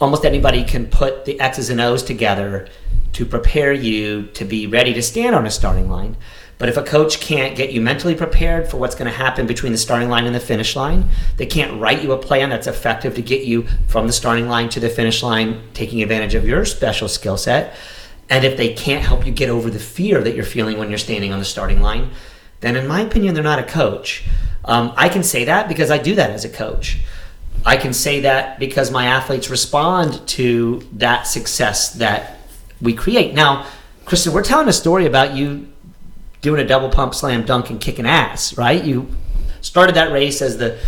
almost 0.00 0.24
anybody 0.24 0.64
can 0.64 0.86
put 0.86 1.24
the 1.24 1.40
X's 1.40 1.70
and 1.70 1.80
O's 1.80 2.02
together 2.02 2.68
to 3.14 3.24
prepare 3.24 3.72
you 3.72 4.26
to 4.34 4.44
be 4.44 4.66
ready 4.66 4.92
to 4.92 5.02
stand 5.02 5.34
on 5.34 5.46
a 5.46 5.50
starting 5.50 5.88
line. 5.88 6.16
But 6.58 6.68
if 6.68 6.76
a 6.76 6.82
coach 6.82 7.20
can't 7.20 7.56
get 7.56 7.72
you 7.72 7.80
mentally 7.80 8.14
prepared 8.14 8.68
for 8.68 8.78
what's 8.78 8.94
going 8.94 9.10
to 9.10 9.16
happen 9.16 9.46
between 9.46 9.72
the 9.72 9.78
starting 9.78 10.08
line 10.08 10.24
and 10.26 10.34
the 10.34 10.40
finish 10.40 10.74
line, 10.74 11.08
they 11.36 11.46
can't 11.46 11.80
write 11.80 12.02
you 12.02 12.12
a 12.12 12.18
plan 12.18 12.48
that's 12.48 12.66
effective 12.66 13.14
to 13.14 13.22
get 13.22 13.44
you 13.44 13.66
from 13.86 14.06
the 14.06 14.12
starting 14.12 14.48
line 14.48 14.68
to 14.70 14.80
the 14.80 14.88
finish 14.88 15.22
line, 15.22 15.62
taking 15.74 16.02
advantage 16.02 16.34
of 16.34 16.48
your 16.48 16.64
special 16.64 17.08
skill 17.08 17.36
set. 17.36 17.74
And 18.28 18.44
if 18.44 18.56
they 18.56 18.72
can't 18.72 19.04
help 19.04 19.26
you 19.26 19.32
get 19.32 19.50
over 19.50 19.70
the 19.70 19.78
fear 19.78 20.22
that 20.22 20.34
you're 20.34 20.44
feeling 20.44 20.78
when 20.78 20.88
you're 20.88 20.98
standing 20.98 21.32
on 21.32 21.38
the 21.38 21.44
starting 21.44 21.80
line, 21.80 22.10
then 22.60 22.76
in 22.76 22.86
my 22.86 23.00
opinion, 23.00 23.34
they're 23.34 23.44
not 23.44 23.58
a 23.58 23.64
coach. 23.64 24.24
Um, 24.64 24.92
I 24.96 25.08
can 25.08 25.22
say 25.22 25.44
that 25.44 25.68
because 25.68 25.90
I 25.90 25.98
do 25.98 26.14
that 26.16 26.30
as 26.30 26.44
a 26.44 26.48
coach. 26.48 26.98
I 27.64 27.76
can 27.76 27.92
say 27.92 28.20
that 28.20 28.58
because 28.58 28.90
my 28.90 29.06
athletes 29.06 29.50
respond 29.50 30.26
to 30.28 30.86
that 30.92 31.26
success 31.26 31.92
that 31.94 32.38
we 32.80 32.92
create. 32.92 33.34
Now, 33.34 33.66
Kristen, 34.04 34.32
we're 34.32 34.44
telling 34.44 34.68
a 34.68 34.72
story 34.72 35.06
about 35.06 35.34
you 35.34 35.68
doing 36.42 36.60
a 36.60 36.66
double 36.66 36.88
pump 36.88 37.14
slam 37.14 37.44
dunk 37.44 37.70
and 37.70 37.80
kicking 37.80 38.06
ass, 38.06 38.56
right? 38.56 38.84
You 38.84 39.08
started 39.60 39.96
that 39.96 40.12
race 40.12 40.42
as 40.42 40.58
the 40.58 40.78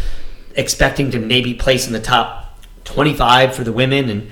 expecting 0.54 1.10
to 1.10 1.18
maybe 1.18 1.54
place 1.54 1.86
in 1.86 1.92
the 1.92 2.00
top 2.00 2.60
25 2.84 3.54
for 3.54 3.64
the 3.64 3.72
women 3.72 4.08
and 4.08 4.30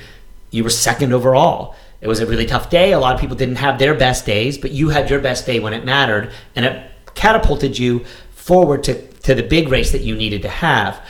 you 0.51 0.63
were 0.65 0.71
second 0.71 1.13
overall. 1.13 1.75
It 2.01 2.09
was 2.09 2.21
a 2.21 2.27
really 2.27 2.47
tough 2.47 2.71
day. 2.71 2.93
A 2.93 2.99
lot 2.99 3.15
of 3.15 3.21
people 3.21 3.37
didn't 3.37 3.57
have 3.57 3.79
their 3.79 3.95
best 3.95 4.27
days, 4.27 4.59
but 4.59 4.71
you 4.71 4.91
had 4.91 5.11
your 5.11 5.21
best 5.21 5.47
day 5.47 5.59
when 5.59 5.73
it 5.73 5.85
mattered 5.85 6.33
and 6.55 6.65
it 6.65 6.91
catapulted 7.17 7.79
you 7.79 8.05
forward 8.31 8.85
to, 8.85 9.07
to 9.23 9.35
the 9.35 9.43
big 9.43 9.69
race 9.69 9.91
that 9.91 10.03
you 10.03 10.15
needed 10.15 10.43
to 10.43 10.49
have. 10.49 11.05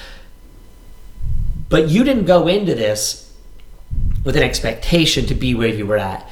But 1.69 1.88
you 1.88 2.05
didn't 2.05 2.25
go 2.25 2.47
into 2.47 2.75
this 2.75 3.35
with 4.25 4.37
an 4.37 4.42
expectation 4.42 5.27
to 5.27 5.35
be 5.35 5.55
where 5.55 5.69
you 5.69 5.87
were 5.87 5.99
at. 5.99 6.27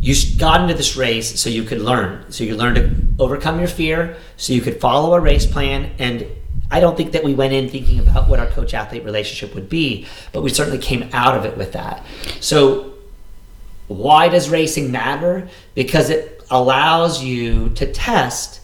You 0.00 0.14
got 0.38 0.60
into 0.60 0.74
this 0.74 0.96
race 0.96 1.40
so 1.40 1.50
you 1.50 1.64
could 1.64 1.80
learn. 1.80 2.30
So 2.30 2.44
you 2.44 2.56
learned 2.56 2.76
to 2.76 3.22
overcome 3.22 3.58
your 3.58 3.68
fear, 3.68 4.16
so 4.36 4.52
you 4.52 4.60
could 4.60 4.80
follow 4.80 5.14
a 5.14 5.20
race 5.20 5.46
plan. 5.46 5.92
And 5.98 6.26
I 6.70 6.80
don't 6.80 6.96
think 6.96 7.12
that 7.12 7.24
we 7.24 7.34
went 7.34 7.52
in 7.52 7.68
thinking 7.68 7.98
about 7.98 8.28
what 8.28 8.38
our 8.38 8.46
coach 8.46 8.74
athlete 8.74 9.04
relationship 9.04 9.54
would 9.54 9.68
be, 9.68 10.06
but 10.32 10.42
we 10.42 10.50
certainly 10.50 10.78
came 10.78 11.08
out 11.12 11.36
of 11.36 11.44
it 11.44 11.56
with 11.56 11.72
that. 11.72 12.04
So, 12.40 12.94
why 13.88 14.28
does 14.28 14.50
racing 14.50 14.92
matter? 14.92 15.48
Because 15.74 16.10
it 16.10 16.44
allows 16.50 17.24
you 17.24 17.70
to 17.70 17.90
test 17.90 18.57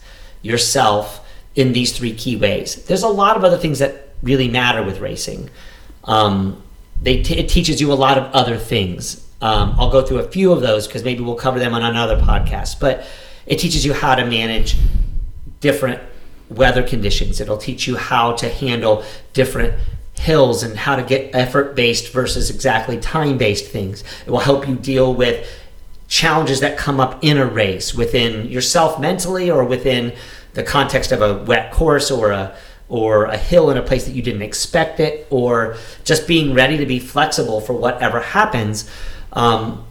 yourself 0.45 1.25
in 1.55 1.73
these 1.73 1.97
three 1.97 2.13
key 2.13 2.35
ways. 2.35 2.75
There's 2.85 3.03
a 3.03 3.07
lot 3.09 3.35
of 3.35 3.43
other 3.43 3.57
things 3.57 3.79
that 3.79 4.09
really 4.21 4.47
matter 4.47 4.83
with 4.83 4.99
racing. 4.99 5.49
Um, 6.03 6.61
they 7.01 7.23
t- 7.23 7.37
it 7.37 7.49
teaches 7.49 7.81
you 7.81 7.91
a 7.91 7.95
lot 7.95 8.17
of 8.17 8.31
other 8.33 8.57
things. 8.57 9.27
Um, 9.41 9.75
I'll 9.77 9.91
go 9.91 10.01
through 10.01 10.19
a 10.19 10.27
few 10.27 10.51
of 10.51 10.61
those 10.61 10.87
because 10.87 11.03
maybe 11.03 11.23
we'll 11.23 11.35
cover 11.35 11.59
them 11.59 11.73
on 11.73 11.83
another 11.83 12.17
podcast. 12.17 12.79
But 12.79 13.05
it 13.45 13.57
teaches 13.57 13.85
you 13.85 13.93
how 13.93 14.15
to 14.15 14.25
manage 14.25 14.77
different 15.59 16.01
weather 16.49 16.83
conditions. 16.83 17.41
It'll 17.41 17.57
teach 17.57 17.87
you 17.87 17.97
how 17.97 18.33
to 18.33 18.49
handle 18.49 19.03
different 19.33 19.73
hills 20.17 20.63
and 20.63 20.77
how 20.77 20.95
to 20.95 21.03
get 21.03 21.33
effort 21.35 21.75
based 21.75 22.13
versus 22.13 22.49
exactly 22.49 22.99
time 22.99 23.37
based 23.37 23.65
things. 23.65 24.03
It 24.25 24.29
will 24.31 24.39
help 24.39 24.67
you 24.67 24.75
deal 24.75 25.13
with 25.13 25.47
challenges 26.07 26.59
that 26.59 26.77
come 26.77 26.99
up 26.99 27.23
in 27.23 27.37
a 27.37 27.45
race 27.45 27.93
within 27.93 28.47
yourself 28.47 28.99
mentally 28.99 29.49
or 29.49 29.63
within 29.63 30.13
the 30.53 30.63
context 30.63 31.11
of 31.11 31.21
a 31.21 31.43
wet 31.43 31.71
course 31.71 32.11
or 32.11 32.31
a 32.31 32.55
or 32.87 33.25
a 33.25 33.37
hill 33.37 33.71
in 33.71 33.77
a 33.77 33.81
place 33.81 34.05
that 34.05 34.11
you 34.13 34.21
didn't 34.21 34.43
expect 34.43 34.99
it 34.99 35.25
or 35.31 35.75
just 36.03 36.27
being 36.27 36.53
ready 36.53 36.77
to 36.77 36.85
be 36.85 36.99
flexible 36.99 37.59
for 37.59 37.73
whatever 37.73 38.19
happens 38.19 38.89
um, 39.33 39.83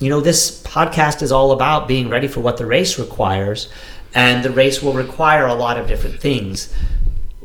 you 0.00 0.10
know 0.10 0.20
this 0.20 0.60
podcast 0.62 1.22
is 1.22 1.30
all 1.30 1.52
about 1.52 1.86
being 1.86 2.08
ready 2.08 2.26
for 2.26 2.40
what 2.40 2.56
the 2.56 2.66
race 2.66 2.98
requires 2.98 3.68
and 4.14 4.44
the 4.44 4.50
race 4.50 4.82
will 4.82 4.92
require 4.92 5.46
a 5.46 5.54
lot 5.54 5.78
of 5.78 5.86
different 5.86 6.20
things. 6.20 6.74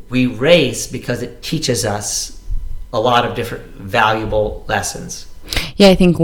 We 0.08 0.26
race 0.26 0.86
because 0.86 1.22
it 1.22 1.42
teaches 1.42 1.84
us 1.84 2.40
a 2.92 3.00
lot 3.00 3.24
of 3.24 3.34
different 3.34 3.66
valuable 3.74 4.64
lessons. 4.68 5.26
Yeah, 5.76 5.88
I 5.88 5.94
think 5.94 6.18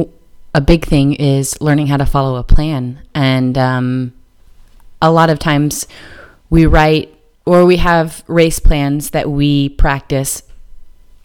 a 0.55 0.61
big 0.61 0.84
thing 0.84 1.12
is 1.14 1.61
learning 1.61 1.86
how 1.86 1.96
to 1.96 2.07
follow 2.07 2.36
a 2.36 2.42
plan. 2.42 3.01
And 3.14 3.57
um, 3.57 4.12
a 5.01 5.11
lot 5.11 5.30
of 5.30 5.38
times 5.38 5.86
we 6.48 6.66
write 6.66 7.14
or 7.46 7.64
we 7.64 7.76
have 7.76 8.22
race 8.26 8.59
plans 8.59 9.11
that 9.11 9.30
we 9.30 9.68
practice 9.70 10.42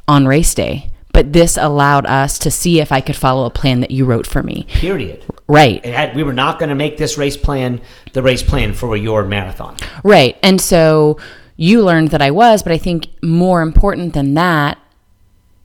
on 0.07 0.27
race 0.27 0.53
day. 0.53 0.91
But 1.11 1.31
this 1.31 1.55
allowed 1.55 2.05
us 2.07 2.37
to 2.39 2.51
see 2.51 2.81
if 2.81 2.91
I 2.91 2.99
could 2.99 3.15
follow 3.15 3.45
a 3.45 3.49
plan 3.49 3.79
that 3.79 3.89
you 3.89 4.03
wrote 4.03 4.27
for 4.27 4.43
me. 4.43 4.65
Period. 4.67 5.23
Right. 5.47 5.83
Had, 5.85 6.13
we 6.15 6.23
were 6.23 6.33
not 6.33 6.59
going 6.59 6.69
to 6.69 6.75
make 6.75 6.97
this 6.97 7.17
race 7.17 7.37
plan 7.37 7.79
the 8.11 8.21
race 8.21 8.43
plan 8.43 8.73
for 8.73 8.97
your 8.97 9.23
marathon. 9.23 9.77
Right. 10.03 10.37
And 10.43 10.59
so 10.59 11.17
you 11.55 11.83
learned 11.83 12.09
that 12.09 12.21
I 12.21 12.31
was, 12.31 12.63
but 12.63 12.73
I 12.73 12.77
think 12.77 13.07
more 13.23 13.61
important 13.61 14.13
than 14.13 14.33
that, 14.33 14.77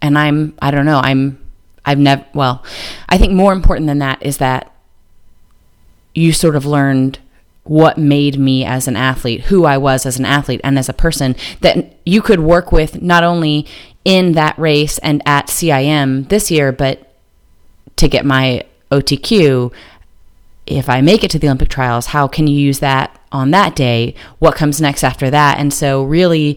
and 0.00 0.16
I'm, 0.16 0.54
I 0.62 0.70
don't 0.70 0.86
know, 0.86 1.00
I'm, 1.00 1.39
I've 1.90 1.98
never, 1.98 2.24
well, 2.34 2.62
I 3.08 3.18
think 3.18 3.32
more 3.32 3.52
important 3.52 3.88
than 3.88 3.98
that 3.98 4.22
is 4.24 4.38
that 4.38 4.72
you 6.14 6.32
sort 6.32 6.54
of 6.54 6.64
learned 6.64 7.18
what 7.64 7.98
made 7.98 8.38
me 8.38 8.64
as 8.64 8.86
an 8.86 8.94
athlete, 8.94 9.42
who 9.42 9.64
I 9.64 9.76
was 9.76 10.06
as 10.06 10.16
an 10.16 10.24
athlete 10.24 10.60
and 10.62 10.78
as 10.78 10.88
a 10.88 10.92
person 10.92 11.34
that 11.62 11.96
you 12.06 12.22
could 12.22 12.38
work 12.38 12.70
with 12.70 13.02
not 13.02 13.24
only 13.24 13.66
in 14.04 14.32
that 14.32 14.56
race 14.56 14.98
and 14.98 15.20
at 15.26 15.48
CIM 15.48 16.28
this 16.28 16.48
year, 16.48 16.70
but 16.70 17.12
to 17.96 18.06
get 18.06 18.24
my 18.24 18.64
OTQ. 18.92 19.72
If 20.68 20.88
I 20.88 21.00
make 21.00 21.24
it 21.24 21.30
to 21.32 21.40
the 21.40 21.48
Olympic 21.48 21.70
trials, 21.70 22.06
how 22.06 22.28
can 22.28 22.46
you 22.46 22.56
use 22.56 22.78
that 22.78 23.18
on 23.32 23.50
that 23.50 23.74
day? 23.74 24.14
What 24.38 24.54
comes 24.54 24.80
next 24.80 25.02
after 25.02 25.28
that? 25.28 25.58
And 25.58 25.74
so, 25.74 26.04
really, 26.04 26.56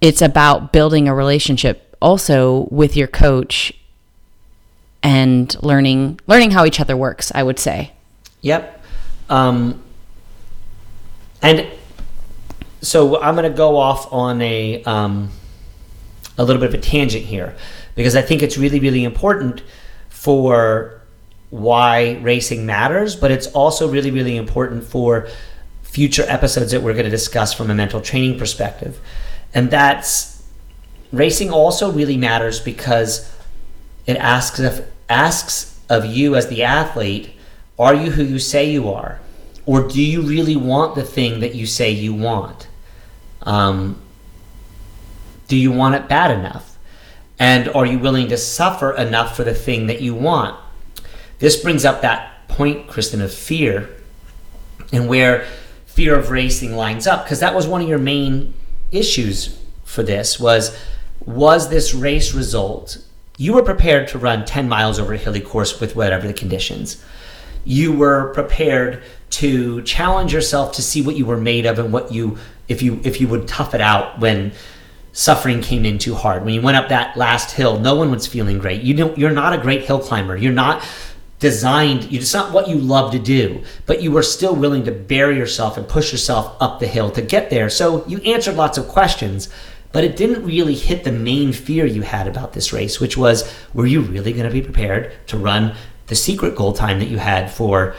it's 0.00 0.20
about 0.20 0.72
building 0.72 1.06
a 1.06 1.14
relationship 1.14 1.96
also 2.00 2.66
with 2.70 2.96
your 2.96 3.06
coach 3.06 3.72
and 5.02 5.54
learning 5.62 6.20
learning 6.26 6.50
how 6.50 6.64
each 6.64 6.80
other 6.80 6.96
works. 6.96 7.32
I 7.34 7.42
would 7.42 7.58
say. 7.58 7.92
Yep. 8.42 8.84
Um, 9.28 9.82
and 11.42 11.66
so 12.82 13.20
I'm 13.20 13.34
going 13.34 13.50
to 13.50 13.56
go 13.56 13.76
off 13.76 14.12
on 14.12 14.40
a 14.42 14.82
um, 14.84 15.30
a 16.38 16.44
little 16.44 16.60
bit 16.60 16.68
of 16.68 16.74
a 16.74 16.82
tangent 16.82 17.24
here 17.24 17.54
because 17.94 18.16
I 18.16 18.22
think 18.22 18.42
it's 18.42 18.58
really 18.58 18.80
really 18.80 19.04
important 19.04 19.62
for 20.08 21.00
why 21.50 22.18
racing 22.22 22.64
matters, 22.64 23.16
but 23.16 23.30
it's 23.30 23.46
also 23.48 23.88
really 23.88 24.10
really 24.10 24.36
important 24.36 24.84
for 24.84 25.28
future 25.82 26.24
episodes 26.28 26.70
that 26.70 26.82
we're 26.82 26.92
going 26.92 27.04
to 27.04 27.10
discuss 27.10 27.52
from 27.52 27.70
a 27.70 27.74
mental 27.74 28.00
training 28.00 28.38
perspective. 28.38 29.00
And 29.52 29.70
that's 29.70 30.42
racing 31.12 31.50
also 31.50 31.90
really 31.90 32.16
matters 32.16 32.60
because 32.60 33.28
it 34.10 34.16
asks 34.18 34.58
of 34.58 34.86
asks 35.08 35.78
of 35.88 36.06
you 36.06 36.36
as 36.36 36.48
the 36.48 36.62
athlete, 36.62 37.30
are 37.78 37.94
you 37.94 38.12
who 38.12 38.22
you 38.22 38.38
say 38.38 38.70
you 38.70 38.90
are? 38.90 39.20
Or 39.66 39.86
do 39.86 40.02
you 40.02 40.22
really 40.22 40.56
want 40.56 40.94
the 40.94 41.04
thing 41.04 41.40
that 41.40 41.54
you 41.54 41.66
say 41.66 41.90
you 41.90 42.14
want? 42.14 42.68
Um, 43.42 44.00
do 45.48 45.56
you 45.56 45.72
want 45.72 45.94
it 45.94 46.08
bad 46.08 46.30
enough? 46.30 46.78
And 47.38 47.68
are 47.70 47.86
you 47.86 47.98
willing 47.98 48.28
to 48.28 48.36
suffer 48.36 48.92
enough 48.92 49.36
for 49.36 49.44
the 49.44 49.54
thing 49.54 49.86
that 49.86 50.00
you 50.00 50.14
want? 50.14 50.58
This 51.38 51.60
brings 51.60 51.84
up 51.84 52.02
that 52.02 52.48
point, 52.48 52.86
Kristen, 52.86 53.20
of 53.20 53.32
fear 53.32 53.88
and 54.92 55.08
where 55.08 55.46
fear 55.86 56.18
of 56.18 56.30
racing 56.30 56.76
lines 56.76 57.06
up 57.06 57.24
because 57.24 57.40
that 57.40 57.54
was 57.54 57.66
one 57.66 57.82
of 57.82 57.88
your 57.88 57.98
main 57.98 58.54
issues 58.92 59.58
for 59.84 60.02
this 60.02 60.38
was 60.38 60.76
was 61.24 61.68
this 61.68 61.94
race 61.94 62.32
result 62.32 62.98
you 63.40 63.54
were 63.54 63.62
prepared 63.62 64.06
to 64.06 64.18
run 64.18 64.44
10 64.44 64.68
miles 64.68 65.00
over 65.00 65.14
a 65.14 65.16
hilly 65.16 65.40
course 65.40 65.80
with 65.80 65.96
whatever 65.96 66.26
the 66.26 66.34
conditions. 66.34 67.02
You 67.64 67.90
were 67.90 68.34
prepared 68.34 69.02
to 69.30 69.80
challenge 69.80 70.34
yourself 70.34 70.74
to 70.74 70.82
see 70.82 71.00
what 71.00 71.16
you 71.16 71.24
were 71.24 71.38
made 71.38 71.64
of 71.64 71.78
and 71.78 71.90
what 71.90 72.12
you 72.12 72.36
if 72.68 72.82
you 72.82 73.00
if 73.02 73.18
you 73.18 73.28
would 73.28 73.48
tough 73.48 73.72
it 73.74 73.80
out 73.80 74.20
when 74.20 74.52
suffering 75.12 75.62
came 75.62 75.86
in 75.86 75.96
too 75.96 76.14
hard. 76.14 76.44
When 76.44 76.52
you 76.52 76.60
went 76.60 76.76
up 76.76 76.90
that 76.90 77.16
last 77.16 77.52
hill 77.52 77.80
no 77.80 77.94
one 77.94 78.10
was 78.10 78.26
feeling 78.26 78.58
great. 78.58 78.82
You 78.82 78.92
know 78.92 79.14
you're 79.14 79.30
not 79.30 79.54
a 79.54 79.58
great 79.58 79.86
hill 79.86 80.00
climber. 80.00 80.36
You're 80.36 80.52
not 80.52 80.86
designed 81.38 82.12
it's 82.12 82.34
not 82.34 82.52
what 82.52 82.68
you 82.68 82.76
love 82.76 83.10
to 83.12 83.18
do 83.18 83.62
but 83.86 84.02
you 84.02 84.10
were 84.10 84.22
still 84.22 84.54
willing 84.54 84.84
to 84.84 84.92
bury 84.92 85.38
yourself 85.38 85.78
and 85.78 85.88
push 85.88 86.12
yourself 86.12 86.54
up 86.60 86.78
the 86.78 86.86
hill 86.86 87.10
to 87.10 87.22
get 87.22 87.48
there. 87.48 87.70
So 87.70 88.06
you 88.06 88.18
answered 88.18 88.56
lots 88.56 88.76
of 88.76 88.86
questions 88.86 89.48
but 89.92 90.04
it 90.04 90.16
didn't 90.16 90.44
really 90.44 90.74
hit 90.74 91.04
the 91.04 91.12
main 91.12 91.52
fear 91.52 91.84
you 91.84 92.02
had 92.02 92.26
about 92.26 92.52
this 92.52 92.72
race 92.72 93.00
which 93.00 93.16
was 93.16 93.52
were 93.74 93.86
you 93.86 94.00
really 94.00 94.32
going 94.32 94.46
to 94.46 94.52
be 94.52 94.62
prepared 94.62 95.12
to 95.26 95.36
run 95.36 95.74
the 96.06 96.14
secret 96.14 96.56
goal 96.56 96.72
time 96.72 96.98
that 96.98 97.08
you 97.08 97.18
had 97.18 97.50
for 97.50 97.94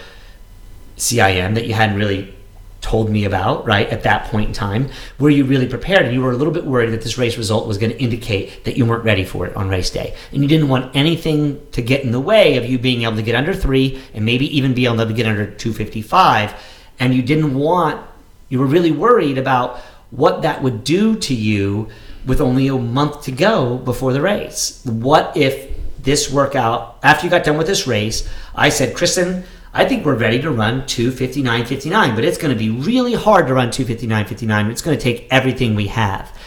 CIM 0.98 1.56
that 1.56 1.66
you 1.66 1.74
hadn't 1.74 1.98
really 1.98 2.36
told 2.82 3.10
me 3.10 3.26
about, 3.26 3.66
right, 3.66 3.88
at 3.90 4.04
that 4.04 4.26
point 4.26 4.48
in 4.50 4.54
time? 4.54 4.90
Were 5.20 5.30
you 5.30 5.46
really 5.46 5.68
prepared? 5.68 6.06
And 6.06 6.14
you 6.14 6.22
were 6.22 6.32
a 6.32 6.36
little 6.36 6.54
bit 6.54 6.66
worried 6.66 6.92
that 6.92 7.02
this 7.02 7.18
race 7.18 7.38
result 7.38 7.68
was 7.68 7.78
going 7.78 7.92
to 7.92 8.02
indicate 8.02 8.66
that 8.66 8.76
you 8.76 8.86
weren't 8.86 9.04
ready 9.04 9.24
for 9.24 9.46
it 9.46 9.56
on 9.56 9.70
race 9.70 9.90
day. 9.90 10.16
And 10.32 10.42
you 10.42 10.50
didn't 10.50 10.68
want 10.68 10.96
anything 10.96 11.66
to 11.72 11.82
get 11.82 12.04
in 12.04 12.12
the 12.12 12.20
way 12.20 12.58
of 12.58 12.66
you 12.66 12.78
being 12.78 13.04
able 13.04 13.16
to 13.16 13.22
get 13.22 13.36
under 13.36 13.54
three 13.54 14.02
and 14.14 14.26
maybe 14.26 14.46
even 14.58 14.74
be 14.74 14.86
able 14.86 14.98
to 14.98 15.14
get 15.14 15.26
under 15.26 15.46
255. 15.46 16.54
And 17.00 17.14
you 17.14 17.22
didn't 17.22 17.54
want, 17.54 18.06
you 18.50 18.60
were 18.60 18.66
really 18.66 18.92
worried 18.92 19.38
about 19.38 19.80
what 20.12 20.44
that 20.44 20.62
would 20.62 20.84
do 20.84 21.16
to 21.16 21.34
you 21.34 21.88
with 22.26 22.40
only 22.40 22.68
a 22.68 22.78
month 22.78 23.24
to 23.24 23.32
go 23.32 23.78
before 23.78 24.14
the 24.14 24.22
race. 24.22 24.82
What 24.86 25.36
if 25.36 25.72
this 26.04 26.32
workout, 26.32 26.98
after 27.04 27.26
you 27.26 27.32
got 27.32 27.44
done 27.44 27.58
with 27.58 27.68
this 27.68 27.88
race, 27.88 28.28
I 28.56 28.70
said, 28.70 28.96
Kristen, 28.96 29.44
I 29.74 29.86
think 29.86 30.06
we're 30.06 30.16
ready 30.16 30.42
to 30.42 30.52
run 30.52 30.82
259.59, 30.84 32.16
but 32.16 32.26
it's 32.26 32.38
going 32.38 32.54
to 32.54 32.60
be 32.60 32.70
really 32.70 33.14
hard 33.14 33.48
to 33.48 33.54
run 33.54 33.70
259.59. 33.70 34.70
It's 34.70 34.82
going 34.82 34.98
to 34.98 35.04
take 35.04 35.28
everything 35.32 35.76
we 35.76 35.88
have. 35.88 36.38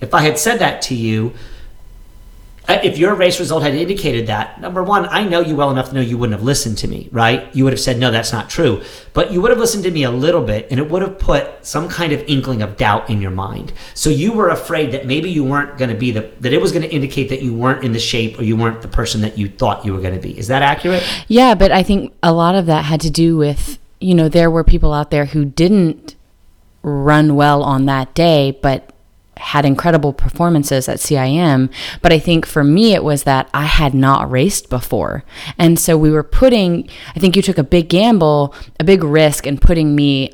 If 0.00 0.14
I 0.14 0.20
had 0.20 0.38
said 0.38 0.58
that 0.58 0.82
to 0.82 0.94
you, 0.94 1.32
Uh, 2.68 2.78
if 2.82 2.98
your 2.98 3.14
race 3.14 3.40
result 3.40 3.62
had 3.62 3.74
indicated 3.74 4.26
that, 4.26 4.60
number 4.60 4.82
one, 4.82 5.06
I 5.06 5.24
know 5.24 5.40
you 5.40 5.56
well 5.56 5.70
enough 5.70 5.88
to 5.88 5.94
know 5.94 6.02
you 6.02 6.18
wouldn't 6.18 6.38
have 6.38 6.44
listened 6.44 6.76
to 6.78 6.88
me, 6.88 7.08
right? 7.10 7.48
You 7.56 7.64
would 7.64 7.72
have 7.72 7.80
said, 7.80 7.98
no, 7.98 8.10
that's 8.10 8.30
not 8.30 8.50
true. 8.50 8.82
But 9.14 9.32
you 9.32 9.40
would 9.40 9.50
have 9.50 9.58
listened 9.58 9.84
to 9.84 9.90
me 9.90 10.02
a 10.02 10.10
little 10.10 10.42
bit 10.42 10.68
and 10.70 10.78
it 10.78 10.90
would 10.90 11.00
have 11.00 11.18
put 11.18 11.64
some 11.64 11.88
kind 11.88 12.12
of 12.12 12.22
inkling 12.28 12.60
of 12.60 12.76
doubt 12.76 13.08
in 13.08 13.22
your 13.22 13.30
mind. 13.30 13.72
So 13.94 14.10
you 14.10 14.32
were 14.32 14.50
afraid 14.50 14.92
that 14.92 15.06
maybe 15.06 15.30
you 15.30 15.44
weren't 15.44 15.78
going 15.78 15.88
to 15.88 15.96
be 15.96 16.10
the, 16.10 16.30
that 16.40 16.52
it 16.52 16.60
was 16.60 16.70
going 16.70 16.82
to 16.82 16.94
indicate 16.94 17.30
that 17.30 17.40
you 17.40 17.54
weren't 17.54 17.84
in 17.84 17.92
the 17.92 17.98
shape 17.98 18.38
or 18.38 18.42
you 18.42 18.54
weren't 18.54 18.82
the 18.82 18.88
person 18.88 19.22
that 19.22 19.38
you 19.38 19.48
thought 19.48 19.86
you 19.86 19.94
were 19.94 20.00
going 20.00 20.14
to 20.14 20.20
be. 20.20 20.38
Is 20.38 20.48
that 20.48 20.60
accurate? 20.60 21.02
Yeah, 21.26 21.54
but 21.54 21.72
I 21.72 21.82
think 21.82 22.12
a 22.22 22.34
lot 22.34 22.54
of 22.54 22.66
that 22.66 22.84
had 22.84 23.00
to 23.00 23.10
do 23.10 23.38
with, 23.38 23.78
you 23.98 24.14
know, 24.14 24.28
there 24.28 24.50
were 24.50 24.62
people 24.62 24.92
out 24.92 25.10
there 25.10 25.24
who 25.24 25.46
didn't 25.46 26.16
run 26.82 27.34
well 27.34 27.62
on 27.62 27.86
that 27.86 28.14
day, 28.14 28.58
but 28.62 28.92
had 29.38 29.64
incredible 29.64 30.12
performances 30.12 30.88
at 30.88 30.98
CIM, 30.98 31.70
but 32.02 32.12
I 32.12 32.18
think 32.18 32.46
for 32.46 32.64
me 32.64 32.94
it 32.94 33.04
was 33.04 33.24
that 33.24 33.48
I 33.54 33.64
had 33.64 33.94
not 33.94 34.30
raced 34.30 34.68
before. 34.68 35.24
And 35.56 35.78
so 35.78 35.96
we 35.96 36.10
were 36.10 36.22
putting, 36.22 36.88
I 37.14 37.18
think 37.18 37.36
you 37.36 37.42
took 37.42 37.58
a 37.58 37.64
big 37.64 37.88
gamble, 37.88 38.54
a 38.78 38.84
big 38.84 39.02
risk 39.02 39.46
in 39.46 39.58
putting 39.58 39.94
me 39.94 40.32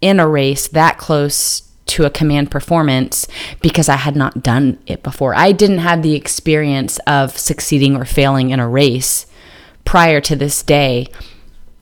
in 0.00 0.20
a 0.20 0.28
race 0.28 0.68
that 0.68 0.98
close 0.98 1.62
to 1.86 2.04
a 2.04 2.10
command 2.10 2.50
performance 2.50 3.26
because 3.60 3.88
I 3.88 3.96
had 3.96 4.16
not 4.16 4.42
done 4.42 4.78
it 4.86 5.02
before. 5.02 5.34
I 5.34 5.52
didn't 5.52 5.78
have 5.78 6.02
the 6.02 6.14
experience 6.14 6.98
of 7.06 7.36
succeeding 7.36 7.96
or 7.96 8.04
failing 8.04 8.50
in 8.50 8.60
a 8.60 8.68
race 8.68 9.26
prior 9.84 10.20
to 10.22 10.34
this 10.34 10.62
day 10.62 11.06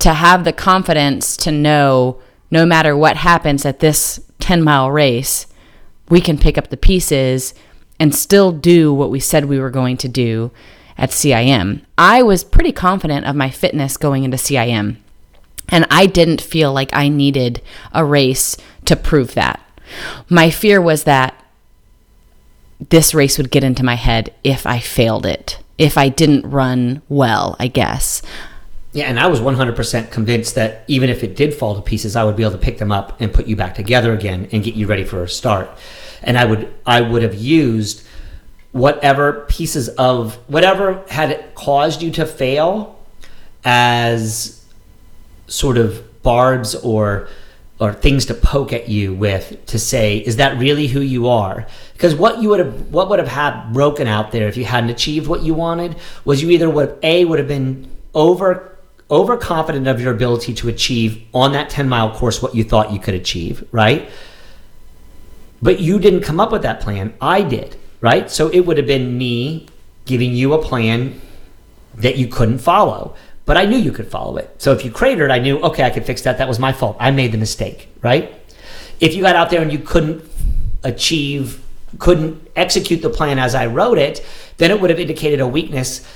to 0.00 0.14
have 0.14 0.44
the 0.44 0.52
confidence 0.52 1.36
to 1.38 1.52
know 1.52 2.20
no 2.50 2.66
matter 2.66 2.96
what 2.96 3.16
happens 3.16 3.64
at 3.64 3.78
this 3.78 4.20
10 4.40 4.62
mile 4.62 4.90
race 4.90 5.46
we 6.12 6.20
can 6.20 6.36
pick 6.36 6.58
up 6.58 6.68
the 6.68 6.76
pieces 6.76 7.54
and 7.98 8.14
still 8.14 8.52
do 8.52 8.92
what 8.92 9.08
we 9.08 9.18
said 9.18 9.46
we 9.46 9.58
were 9.58 9.70
going 9.70 9.96
to 9.96 10.08
do 10.08 10.50
at 10.98 11.08
CIM. 11.08 11.80
I 11.96 12.22
was 12.22 12.44
pretty 12.44 12.70
confident 12.70 13.24
of 13.24 13.34
my 13.34 13.48
fitness 13.48 13.96
going 13.96 14.22
into 14.22 14.36
CIM, 14.36 14.96
and 15.70 15.86
I 15.90 16.04
didn't 16.04 16.42
feel 16.42 16.70
like 16.70 16.90
I 16.92 17.08
needed 17.08 17.62
a 17.94 18.04
race 18.04 18.58
to 18.84 18.94
prove 18.94 19.32
that. 19.32 19.66
My 20.28 20.50
fear 20.50 20.82
was 20.82 21.04
that 21.04 21.34
this 22.90 23.14
race 23.14 23.38
would 23.38 23.50
get 23.50 23.64
into 23.64 23.82
my 23.82 23.94
head 23.94 24.34
if 24.44 24.66
I 24.66 24.80
failed 24.80 25.24
it, 25.24 25.60
if 25.78 25.96
I 25.96 26.10
didn't 26.10 26.44
run 26.44 27.00
well, 27.08 27.56
I 27.58 27.68
guess. 27.68 28.20
Yeah, 28.92 29.06
and 29.06 29.18
I 29.18 29.28
was 29.28 29.40
100% 29.40 30.10
convinced 30.10 30.56
that 30.56 30.84
even 30.88 31.08
if 31.08 31.24
it 31.24 31.36
did 31.36 31.54
fall 31.54 31.74
to 31.74 31.80
pieces, 31.80 32.16
I 32.16 32.24
would 32.24 32.36
be 32.36 32.42
able 32.42 32.52
to 32.52 32.58
pick 32.58 32.76
them 32.76 32.92
up 32.92 33.18
and 33.18 33.32
put 33.32 33.46
you 33.46 33.56
back 33.56 33.74
together 33.74 34.12
again 34.12 34.50
and 34.52 34.62
get 34.62 34.74
you 34.74 34.86
ready 34.86 35.04
for 35.04 35.22
a 35.22 35.28
start. 35.28 35.70
And 36.22 36.38
I 36.38 36.44
would 36.44 36.72
I 36.86 37.00
would 37.00 37.22
have 37.22 37.34
used 37.34 38.06
whatever 38.72 39.44
pieces 39.48 39.88
of 39.90 40.36
whatever 40.48 41.04
had 41.08 41.54
caused 41.54 42.02
you 42.02 42.10
to 42.12 42.26
fail 42.26 42.98
as 43.64 44.64
sort 45.46 45.76
of 45.76 46.22
barbs 46.22 46.74
or 46.76 47.28
or 47.78 47.92
things 47.92 48.26
to 48.26 48.34
poke 48.34 48.72
at 48.72 48.88
you 48.88 49.12
with 49.12 49.64
to 49.66 49.78
say 49.78 50.18
is 50.18 50.36
that 50.36 50.56
really 50.58 50.86
who 50.86 51.00
you 51.00 51.28
are 51.28 51.66
because 51.92 52.14
what 52.14 52.40
you 52.40 52.48
would 52.48 52.60
have 52.60 52.90
what 52.90 53.10
would 53.10 53.18
have 53.18 53.28
had 53.28 53.72
broken 53.72 54.06
out 54.06 54.32
there 54.32 54.48
if 54.48 54.56
you 54.56 54.64
hadn't 54.64 54.90
achieved 54.90 55.26
what 55.26 55.42
you 55.42 55.52
wanted 55.52 55.96
was 56.24 56.42
you 56.42 56.48
either 56.50 56.70
would 56.70 56.96
a 57.02 57.24
would 57.24 57.38
have 57.38 57.48
been 57.48 57.90
over 58.14 58.72
overconfident 59.12 59.86
of 59.86 60.00
your 60.00 60.12
ability 60.12 60.54
to 60.54 60.68
achieve 60.68 61.22
on 61.34 61.52
that 61.52 61.68
10 61.68 61.88
mile 61.88 62.10
course 62.10 62.40
what 62.40 62.54
you 62.54 62.64
thought 62.64 62.90
you 62.90 62.98
could 62.98 63.14
achieve, 63.14 63.62
right? 63.70 64.08
But 65.62 65.80
you 65.80 65.98
didn't 65.98 66.22
come 66.22 66.40
up 66.40 66.50
with 66.50 66.62
that 66.62 66.80
plan. 66.80 67.14
I 67.20 67.42
did, 67.42 67.76
right? 68.00 68.30
So 68.30 68.48
it 68.48 68.60
would 68.60 68.76
have 68.76 68.86
been 68.86 69.16
me 69.16 69.68
giving 70.04 70.34
you 70.34 70.52
a 70.52 70.62
plan 70.62 71.20
that 71.94 72.16
you 72.16 72.26
couldn't 72.26 72.58
follow. 72.58 73.14
But 73.44 73.56
I 73.56 73.64
knew 73.64 73.78
you 73.78 73.92
could 73.92 74.08
follow 74.08 74.36
it. 74.36 74.54
So 74.58 74.72
if 74.72 74.84
you 74.84 74.90
cratered, 74.90 75.30
I 75.30 75.38
knew, 75.38 75.60
okay, 75.60 75.84
I 75.84 75.90
could 75.90 76.04
fix 76.04 76.22
that. 76.22 76.38
That 76.38 76.48
was 76.48 76.58
my 76.58 76.72
fault. 76.72 76.96
I 77.00 77.10
made 77.10 77.32
the 77.32 77.38
mistake, 77.38 77.88
right? 78.02 78.34
If 79.00 79.14
you 79.14 79.22
got 79.22 79.36
out 79.36 79.50
there 79.50 79.62
and 79.62 79.72
you 79.72 79.78
couldn't 79.78 80.24
achieve, 80.84 81.60
couldn't 81.98 82.48
execute 82.56 83.02
the 83.02 83.10
plan 83.10 83.38
as 83.38 83.54
I 83.54 83.66
wrote 83.66 83.98
it, 83.98 84.24
then 84.58 84.70
it 84.70 84.80
would 84.80 84.90
have 84.90 85.00
indicated 85.00 85.40
a 85.40 85.46
weakness 85.46 86.06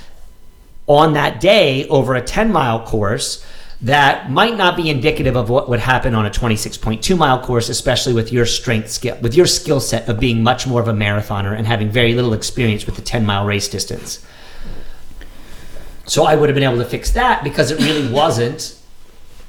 on 0.87 1.13
that 1.13 1.41
day 1.41 1.87
over 1.89 2.15
a 2.15 2.21
10 2.21 2.51
mile 2.51 2.85
course 2.85 3.45
that 3.81 4.31
might 4.31 4.57
not 4.57 4.75
be 4.75 4.89
indicative 4.89 5.35
of 5.35 5.49
what 5.49 5.69
would 5.69 5.79
happen 5.79 6.15
on 6.15 6.25
a 6.25 6.29
26.2 6.29 7.17
mile 7.17 7.39
course, 7.39 7.69
especially 7.69 8.13
with 8.13 8.31
your 8.31 8.45
strength 8.45 8.89
skill, 8.89 9.17
with 9.21 9.35
your 9.35 9.45
skill 9.45 9.79
set 9.79 10.09
of 10.09 10.19
being 10.19 10.41
much 10.41 10.65
more 10.65 10.81
of 10.81 10.87
a 10.87 10.93
marathoner 10.93 11.55
and 11.55 11.67
having 11.67 11.89
very 11.89 12.15
little 12.15 12.33
experience 12.33 12.85
with 12.85 12.95
the 12.95 13.01
10 13.01 13.25
mile 13.25 13.45
race 13.45 13.67
distance. 13.67 14.25
So 16.05 16.23
I 16.23 16.35
would 16.35 16.49
have 16.49 16.55
been 16.55 16.63
able 16.63 16.77
to 16.77 16.85
fix 16.85 17.11
that 17.11 17.43
because 17.43 17.69
it 17.69 17.79
really 17.79 18.11
wasn't. 18.11 18.73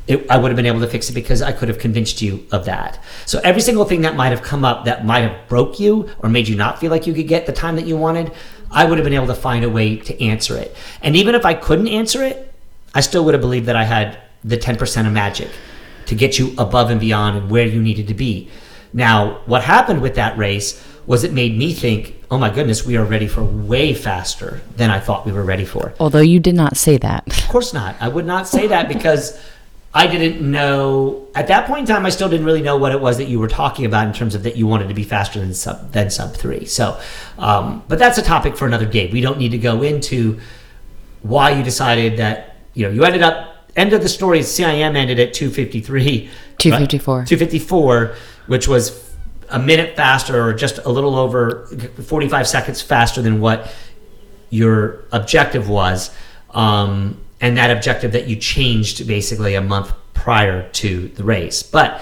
It, 0.07 0.29
I 0.31 0.39
would 0.39 0.51
have 0.51 0.57
been 0.57 0.67
able 0.67 0.81
to 0.81 0.89
fix 0.89 1.09
it 1.09 1.13
because 1.13 1.41
I 1.41 1.53
could 1.53 1.69
have 1.69 1.79
convinced 1.79 2.21
you 2.21 2.47
of 2.51 2.65
that. 2.65 3.03
So 3.27 3.41
every 3.45 3.61
single 3.61 3.85
thing 3.85 4.03
that 4.03 4.17
might 4.17 4.31
have 4.31 4.43
come 4.43 4.65
up 4.65 4.87
that 4.87 5.07
might 5.07 5.21
have 5.21 5.49
broke 5.49 5.79
you 5.79 6.09
or 6.19 6.29
made 6.29 6.49
you 6.49 6.57
not 6.57 6.81
feel 6.81 6.91
like 6.91 7.07
you 7.07 7.15
could 7.15 7.29
get 7.29 7.47
the 7.47 7.53
time 7.53 7.77
that 7.77 7.87
you 7.87 7.97
wanted, 7.97 8.33
I 8.71 8.85
would 8.85 8.99
have 8.99 9.05
been 9.05 9.15
able 9.15 9.27
to 9.29 9.35
find 9.35 9.65
a 9.65 9.71
way 9.71 9.97
to 9.97 10.23
answer 10.23 10.57
it. 10.57 10.75
And 11.03 11.15
even 11.15 11.35
if 11.35 11.47
I 11.47 11.55
couldn't 11.55 11.89
answer 11.89 12.23
it, 12.23 12.48
I 12.95 13.01
still 13.01 13.25
would 13.25 13.35
have 13.35 13.41
believed 13.41 13.67
that 13.67 13.77
I 13.77 13.85
had 13.85 14.19
the 14.45 14.57
10% 14.57 15.07
of 15.07 15.13
magic 15.13 15.49
to 16.07 16.15
get 16.15 16.39
you 16.39 16.55
above 16.59 16.91
and 16.91 17.01
beyond 17.01 17.37
and 17.37 17.51
where 17.51 17.67
you 17.67 17.83
needed 17.83 18.09
to 18.09 18.15
be. 18.15 18.51
Now, 18.93 19.41
what 19.47 19.63
happened 19.63 20.01
with 20.01 20.15
that 20.15 20.39
race 20.39 20.83
was 21.07 21.25
it 21.25 21.33
made 21.33 21.57
me 21.57 21.73
think, 21.73 22.15
oh 22.31 22.39
my 22.39 22.51
goodness, 22.51 22.85
we 22.85 22.97
are 22.97 23.05
ready 23.05 23.27
for 23.27 23.43
way 23.43 23.95
faster 23.95 24.61
than 24.77 24.91
I 24.91 25.01
thought 25.01 25.27
we 25.27 25.33
were 25.33 25.43
ready 25.43 25.65
for. 25.65 25.93
Although 26.01 26.21
you 26.21 26.41
did 26.41 26.55
not 26.55 26.77
say 26.77 26.99
that. 26.99 27.27
Of 27.27 27.49
course 27.49 27.73
not. 27.73 27.97
I 28.01 28.09
would 28.09 28.27
not 28.27 28.47
say 28.47 28.67
that 28.69 28.89
because 28.89 29.39
I 29.95 30.07
didn't 30.07 30.41
know 30.41 31.27
at 31.35 31.47
that 31.49 31.67
point 31.67 31.81
in 31.81 31.87
time. 31.87 32.05
I 32.05 32.11
still 32.11 32.29
didn't 32.29 32.45
really 32.45 32.61
know 32.61 32.77
what 32.77 32.93
it 32.93 33.01
was 33.01 33.17
that 33.17 33.29
you 33.29 33.39
were 33.39 33.49
talking 33.49 33.87
about 33.87 34.07
in 34.07 34.13
terms 34.13 34.35
of 34.35 34.43
that 34.43 34.57
you 34.57 34.67
wanted 34.67 34.89
to 34.89 34.95
be 34.95 35.03
faster 35.03 35.41
than 35.41 35.55
sub 35.55 35.93
than 35.93 36.11
sub 36.11 36.35
three. 36.35 36.67
So, 36.67 37.01
um, 37.39 37.83
but 37.89 37.99
that's 37.99 38.19
a 38.19 38.23
topic 38.23 38.57
for 38.57 38.67
another 38.67 38.85
day. 38.85 39.11
We 39.11 39.23
don't 39.23 39.39
need 39.39 39.51
to 39.53 39.59
go 39.59 39.83
into 39.83 40.41
why 41.23 41.51
you 41.51 41.63
decided 41.63 42.19
that 42.19 42.48
you 42.79 42.87
know 42.87 42.93
you 42.93 43.03
ended 43.05 43.23
up 43.23 43.57
end 43.75 43.93
of 43.93 44.03
the 44.03 44.09
story. 44.09 44.39
CIM 44.41 44.95
ended 44.97 45.19
at 45.19 45.35
two 45.35 45.51
fifty 45.51 45.81
three, 45.81 46.31
two 46.59 46.71
fifty 46.71 46.99
four, 46.99 47.25
two 47.25 47.37
fifty 47.37 47.59
four, 47.59 48.15
which 48.47 48.69
was 48.69 49.13
a 49.51 49.59
minute 49.59 49.97
faster 49.97 50.41
or 50.41 50.55
just 50.55 50.79
a 50.79 50.89
little 50.89 51.17
over 51.17 51.67
forty 52.07 52.29
five 52.29 52.47
seconds 52.47 52.81
faster 52.81 53.21
than 53.21 53.41
what 53.41 53.75
your 54.51 55.05
objective 55.11 55.69
was. 55.69 56.15
Um, 56.51 57.21
and 57.41 57.57
that 57.57 57.71
objective 57.71 58.13
that 58.13 58.29
you 58.29 58.37
changed 58.37 59.07
basically 59.07 59.55
a 59.55 59.61
month 59.61 59.93
prior 60.15 60.69
to 60.71 61.09
the 61.09 61.25
race. 61.25 61.63
But 61.63 62.01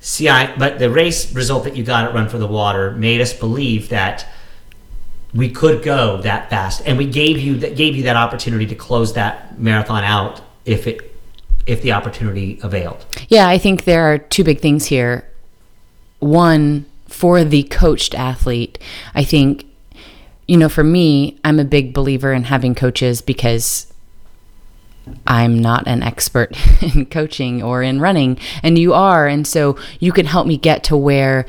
CI, 0.00 0.52
but 0.58 0.78
the 0.78 0.90
race 0.90 1.34
result 1.34 1.64
that 1.64 1.74
you 1.74 1.84
got 1.84 2.04
at 2.04 2.14
Run 2.14 2.28
for 2.28 2.38
the 2.38 2.46
Water 2.46 2.92
made 2.92 3.20
us 3.20 3.32
believe 3.32 3.88
that 3.88 4.26
we 5.34 5.50
could 5.50 5.82
go 5.82 6.20
that 6.22 6.50
fast, 6.50 6.82
and 6.86 6.96
we 6.96 7.06
gave 7.06 7.38
you 7.38 7.58
that 7.58 7.76
gave 7.76 7.96
you 7.96 8.04
that 8.04 8.16
opportunity 8.16 8.66
to 8.66 8.74
close 8.74 9.12
that 9.14 9.58
marathon 9.58 10.04
out 10.04 10.40
if 10.64 10.86
it 10.86 11.14
if 11.66 11.82
the 11.82 11.92
opportunity 11.92 12.58
availed. 12.62 13.04
Yeah, 13.28 13.46
I 13.46 13.58
think 13.58 13.84
there 13.84 14.12
are 14.12 14.18
two 14.18 14.42
big 14.42 14.60
things 14.60 14.86
here. 14.86 15.30
One, 16.18 16.86
for 17.06 17.44
the 17.44 17.64
coached 17.64 18.14
athlete, 18.14 18.78
I 19.14 19.22
think, 19.22 19.66
you 20.46 20.56
know, 20.56 20.68
for 20.68 20.82
me, 20.82 21.38
I'm 21.44 21.60
a 21.60 21.64
big 21.64 21.92
believer 21.92 22.32
in 22.32 22.44
having 22.44 22.74
coaches 22.74 23.20
because 23.20 23.92
I'm 25.26 25.58
not 25.58 25.86
an 25.86 26.02
expert 26.02 26.56
in 26.82 27.06
coaching 27.06 27.62
or 27.62 27.82
in 27.82 28.00
running, 28.00 28.38
and 28.62 28.78
you 28.78 28.94
are. 28.94 29.26
And 29.26 29.46
so 29.46 29.78
you 30.00 30.10
can 30.12 30.24
help 30.24 30.46
me 30.46 30.56
get 30.56 30.84
to 30.84 30.96
where 30.96 31.44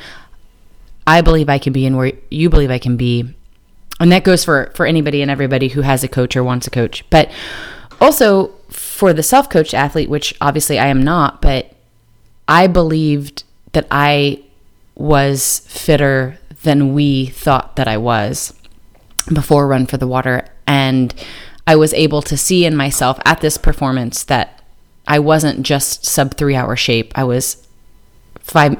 I 1.07 1.21
believe 1.21 1.49
I 1.49 1.59
can 1.59 1.71
be 1.71 1.86
and 1.86 1.97
where 1.97 2.11
you 2.30 2.49
believe 2.49 2.71
I 2.71 2.77
can 2.77 2.97
be. 2.97 3.36
And 4.00 4.12
that 4.12 4.24
goes 4.24 4.45
for, 4.45 4.72
for 4.76 4.86
anybody 4.86 5.22
and 5.22 5.30
everybody 5.30 5.70
who 5.70 5.82
has 5.82 6.04
a 6.04 6.08
coach 6.08 6.36
or 6.36 6.43
wants 6.43 6.68
a 6.68 6.72
coach. 6.72 7.04
But 7.10 7.32
also 8.00 8.47
for 8.70 9.14
the 9.14 9.24
self 9.24 9.50
coached 9.50 9.74
athlete, 9.74 10.10
which 10.10 10.34
obviously 10.39 10.80
I 10.80 10.88
am 10.88 11.04
not, 11.04 11.41
but 11.41 11.74
I 12.47 12.68
believed 12.68 13.43
that 13.74 13.88
I 13.91 14.43
was 14.95 15.60
fitter 15.68 16.39
than 16.64 16.93
we 16.93 17.28
thought 17.28 17.76
that 17.76 17.88
I 17.88 17.97
was 17.97 18.54
before 19.32 19.68
Run 19.68 19.86
for 19.86 19.97
the 19.97 20.08
Water. 20.08 20.45
And 20.68 21.14
I 21.66 21.76
was 21.76 21.93
able 21.93 22.22
to 22.24 22.38
see 22.38 22.66
in 22.66 22.76
myself 22.76 23.20
at 23.26 23.41
this 23.41 23.58
performance 23.58 24.24
that 24.24 24.64
I 25.08 25.20
wasn't 25.20 25.64
just 25.64 26.06
sub 26.06 26.36
three 26.36 26.56
hour 26.56 26.76
shape. 26.76 27.12
I 27.16 27.24
was 27.24 27.68
five, 28.39 28.78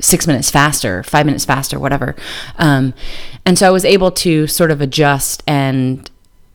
six 0.00 0.26
minutes 0.26 0.50
faster, 0.50 1.02
five 1.02 1.26
minutes 1.26 1.44
faster, 1.44 1.78
whatever. 1.78 2.14
Um, 2.58 2.94
and 3.44 3.58
so 3.58 3.66
I 3.66 3.70
was 3.70 3.84
able 3.84 4.10
to 4.12 4.46
sort 4.46 4.70
of 4.70 4.80
adjust 4.80 5.42
and 5.46 6.10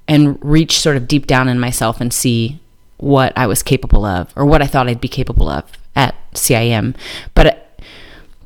and 0.07 0.37
reach 0.43 0.79
sort 0.79 0.97
of 0.97 1.07
deep 1.07 1.27
down 1.27 1.47
in 1.47 1.59
myself 1.59 2.01
and 2.01 2.13
see 2.13 2.59
what 2.97 3.31
I 3.37 3.47
was 3.47 3.63
capable 3.63 4.05
of 4.05 4.33
or 4.35 4.45
what 4.45 4.61
I 4.61 4.67
thought 4.67 4.87
I'd 4.87 5.01
be 5.01 5.07
capable 5.07 5.49
of 5.49 5.63
at 5.95 6.15
CIM. 6.33 6.95
But 7.35 7.47
uh, 7.47 7.55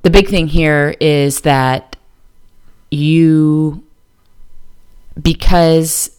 the 0.03 0.09
big 0.09 0.29
thing 0.29 0.47
here 0.47 0.95
is 0.99 1.41
that 1.41 1.95
you 2.91 3.83
because 5.21 6.17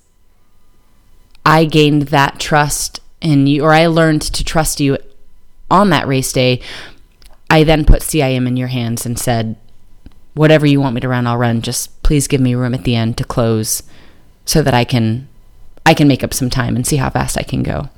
I 1.47 1.65
gained 1.65 2.03
that 2.09 2.39
trust 2.39 3.01
in 3.21 3.47
you, 3.47 3.65
or 3.65 3.73
I 3.73 3.87
learned 3.87 4.23
to 4.23 4.45
trust 4.45 4.81
you 4.81 4.99
on 5.71 5.91
that 5.91 6.07
race 6.07 6.33
day. 6.33 6.61
I 7.51 7.65
then 7.65 7.85
put 7.85 8.03
CIM 8.03 8.47
in 8.47 8.57
your 8.57 8.69
hands 8.69 9.07
and 9.07 9.19
said, 9.19 9.57
whatever 10.35 10.67
you 10.67 10.81
want 10.81 10.95
me 10.95 11.01
to 11.01 11.09
run, 11.09 11.27
I'll 11.27 11.37
run. 11.37 11.63
Just 11.63 12.03
please 12.03 12.29
give 12.29 12.41
me 12.41 12.55
room 12.55 12.75
at 12.75 12.85
the 12.85 12.95
end 12.95 13.19
to 13.19 13.25
close 13.25 13.83
so 14.45 14.63
that 14.63 14.75
I 14.75 14.85
can 14.85 15.29
I 15.85 15.95
can 15.95 16.09
make 16.09 16.23
up 16.23 16.35
some 16.35 16.51
time 16.51 16.77
and 16.77 16.87
see 16.87 16.97
how 16.97 17.11
fast 17.11 17.39
I 17.39 17.43
can 17.43 17.63
go. 17.63 17.89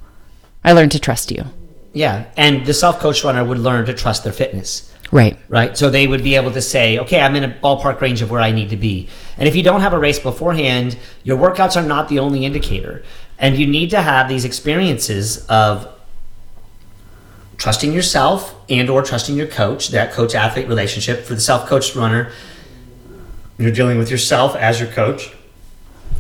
I 0.65 0.73
learned 0.73 0.93
to 0.93 1.01
trust 1.01 1.31
you. 1.31 1.45
Yeah, 1.93 2.27
and 2.37 2.65
the 2.65 2.75
self-coached 2.75 3.25
runner 3.25 3.45
would 3.45 3.59
learn 3.59 3.87
to 3.87 3.95
trust 3.95 4.23
their 4.23 4.33
fitness. 4.33 4.93
Right. 5.13 5.37
Right. 5.49 5.77
So 5.77 5.91
they 5.91 6.07
would 6.07 6.23
be 6.23 6.37
able 6.37 6.53
to 6.53 6.63
say, 6.63 6.99
okay, 6.99 7.21
I'm 7.21 7.35
in 7.35 7.43
a 7.43 7.49
ballpark 7.49 8.01
range 8.01 8.23
of 8.23 8.31
where 8.31 8.41
I 8.41 8.53
need 8.53 8.71
to 8.71 8.77
be. 8.77 9.09
And 9.37 9.49
if 9.49 9.57
you 9.57 9.65
don't 9.65 9.81
have 9.81 9.93
a 9.93 9.99
race 9.99 10.21
beforehand, 10.21 10.97
your 11.25 11.37
workouts 11.37 11.77
are 11.77 11.87
not 11.87 12.09
the 12.09 12.21
only 12.21 12.45
indicator. 12.45 13.03
And 13.39 13.57
you 13.57 13.67
need 13.67 13.91
to 13.91 14.03
have 14.03 14.29
these 14.29 14.45
experiences 14.45 15.45
of 15.47 15.89
trusting 17.61 17.93
yourself 17.93 18.55
and 18.71 18.89
or 18.89 19.03
trusting 19.03 19.37
your 19.37 19.47
coach, 19.47 19.89
that 19.89 20.13
coach 20.13 20.35
athlete 20.35 20.67
relationship. 20.67 21.25
For 21.25 21.35
the 21.35 21.41
self-coached 21.41 21.95
runner, 21.95 22.33
you're 23.59 23.71
dealing 23.71 23.99
with 23.99 24.11
yourself 24.11 24.57
as 24.57 24.81
your 24.81 24.89
coach. 24.89 25.31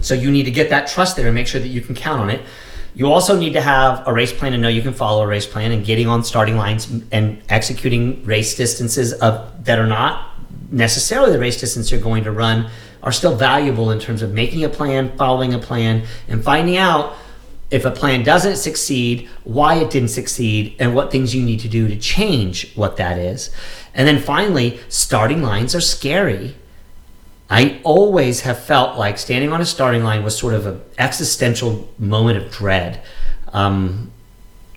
So 0.03 0.12
you 0.12 0.30
need 0.30 0.45
to 0.45 0.51
get 0.51 0.68
that 0.68 0.86
trust 0.86 1.16
there 1.16 1.26
and 1.26 1.34
make 1.34 1.47
sure 1.47 1.61
that 1.61 1.68
you 1.68 1.80
can 1.80 1.95
count 1.95 2.20
on 2.20 2.28
it. 2.28 2.43
You 2.95 3.11
also 3.11 3.38
need 3.38 3.55
to 3.55 3.62
have 3.62 4.07
a 4.07 4.12
race 4.12 4.34
plan 4.34 4.53
and 4.53 4.61
know 4.61 4.68
you 4.68 4.82
can 4.82 4.93
follow 4.93 5.22
a 5.22 5.26
race 5.26 5.47
plan 5.47 5.72
and 5.72 5.84
getting 5.84 6.09
on 6.09 6.24
starting 6.24 6.59
lines 6.59 6.91
and 7.11 7.43
executing 7.49 8.22
race 8.26 8.55
distances 8.55 9.14
of 9.14 9.64
that 9.64 9.78
are 9.78 9.86
not 9.86 10.34
necessarily 10.70 11.32
the 11.32 11.38
race 11.38 11.59
distance 11.59 11.91
you're 11.91 12.01
going 12.01 12.24
to 12.24 12.32
run 12.32 12.68
are 13.03 13.12
still 13.12 13.34
valuable 13.34 13.93
in 13.93 13.99
terms 13.99 14.20
of 14.20 14.34
making 14.34 14.62
a 14.64 14.68
plan, 14.68 15.16
following 15.16 15.55
a 15.55 15.59
plan, 15.59 16.05
and 16.28 16.45
finding 16.45 16.76
out 16.76 17.14
if 17.71 17.85
a 17.85 17.91
plan 17.91 18.25
doesn't 18.25 18.57
succeed, 18.57 19.29
why 19.45 19.77
it 19.77 19.91
didn't 19.91 20.11
succeed, 20.11 20.75
and 20.79 20.95
what 20.95 21.11
things 21.11 21.35
you 21.35 21.43
need 21.43 21.61
to 21.61 21.68
do 21.68 21.87
to 21.89 21.97
change 21.97 22.75
what 22.75 22.97
that 22.97 23.18
is. 23.18 23.51
And 23.95 24.07
then 24.09 24.18
finally, 24.18 24.81
starting 24.89 25.43
lines 25.43 25.75
are 25.75 25.81
scary. 25.81 26.57
I 27.49 27.81
always 27.85 28.43
have 28.43 28.62
felt 28.62 28.99
like 28.99 29.18
standing 29.18 29.53
on 29.53 29.61
a 29.61 29.66
starting 29.66 30.05
line 30.05 30.23
was 30.23 30.37
sort 30.37 30.55
of 30.55 30.66
an 30.66 30.81
existential 30.99 31.89
moment 31.99 32.39
of 32.39 32.51
dread. 32.51 33.03
Um, 33.53 34.12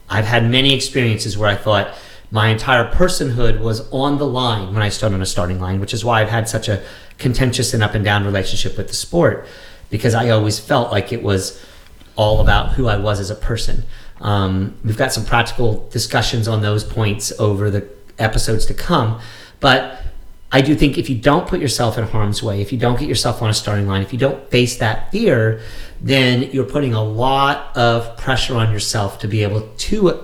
I've 0.10 0.26
had 0.26 0.50
many 0.50 0.74
experiences 0.74 1.38
where 1.38 1.50
I 1.50 1.56
thought 1.56 1.94
my 2.32 2.48
entire 2.48 2.92
personhood 2.92 3.60
was 3.60 3.88
on 3.92 4.18
the 4.18 4.26
line 4.26 4.74
when 4.74 4.82
I 4.82 4.90
stood 4.90 5.14
on 5.14 5.22
a 5.22 5.26
starting 5.26 5.60
line, 5.60 5.80
which 5.80 5.94
is 5.94 6.04
why 6.04 6.22
I've 6.22 6.30
had 6.30 6.50
such 6.50 6.68
a 6.68 6.84
contentious 7.20 7.74
and 7.74 7.84
up 7.84 7.94
and 7.94 8.04
down 8.04 8.26
relationship 8.26 8.76
with 8.78 8.88
the 8.88 8.96
sport 8.96 9.48
because 9.92 10.16
I 10.16 10.30
always 10.30 10.60
felt 10.60 10.92
like 10.92 11.14
it 11.14 11.22
was 11.22 11.64
all 12.16 12.42
about 12.42 12.74
who 12.74 12.88
I 12.88 12.98
was 12.98 13.20
as 13.20 13.30
a 13.30 13.36
person. 13.36 13.84
Um, 14.22 14.78
we've 14.84 14.98
got 14.98 15.12
some 15.12 15.26
practical 15.26 15.88
discussions 15.90 16.48
on 16.48 16.62
those 16.62 16.84
points 16.84 17.32
over 17.40 17.70
the 17.70 17.88
episodes 18.20 18.66
to 18.68 18.74
come, 18.74 19.20
but 19.60 20.02
I 20.54 20.62
do 20.62 20.76
think 20.76 21.00
if 21.00 21.10
you 21.10 21.18
don't 21.18 21.48
put 21.48 21.60
yourself 21.60 21.98
in 21.98 22.04
harm's 22.04 22.44
way, 22.44 22.62
if 22.62 22.72
you 22.72 22.78
don't 22.78 23.00
get 23.00 23.10
yourself 23.10 23.42
on 23.42 23.50
a 23.50 23.56
starting 23.56 23.88
line, 23.88 24.04
if 24.04 24.14
you 24.14 24.20
don't 24.20 24.48
face 24.52 24.78
that 24.78 25.12
fear, 25.12 25.62
then 26.00 26.44
you're 26.52 26.64
putting 26.64 26.94
a 26.94 27.04
lot 27.04 27.76
of 27.76 28.16
pressure 28.18 28.56
on 28.56 28.72
yourself 28.72 29.18
to 29.20 29.28
be 29.28 29.42
able 29.42 29.62
to 29.62 30.10
uh, 30.10 30.16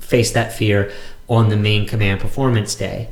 face 0.00 0.32
that 0.32 0.54
fear 0.54 0.90
on 1.28 1.50
the 1.50 1.56
main 1.56 1.86
command 1.86 2.18
performance 2.18 2.74
day. 2.74 3.10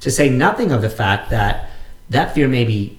To 0.00 0.10
say 0.10 0.30
nothing 0.30 0.72
of 0.72 0.80
the 0.80 0.88
fact 0.88 1.28
that 1.28 1.68
that 2.08 2.34
fear 2.34 2.48
may 2.48 2.64
be 2.64 2.97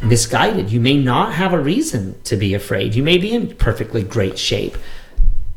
misguided. 0.00 0.70
You 0.70 0.80
may 0.80 0.96
not 0.96 1.34
have 1.34 1.52
a 1.52 1.58
reason 1.58 2.20
to 2.24 2.36
be 2.36 2.54
afraid. 2.54 2.94
You 2.94 3.02
may 3.02 3.18
be 3.18 3.32
in 3.32 3.54
perfectly 3.56 4.02
great 4.02 4.38
shape. 4.38 4.76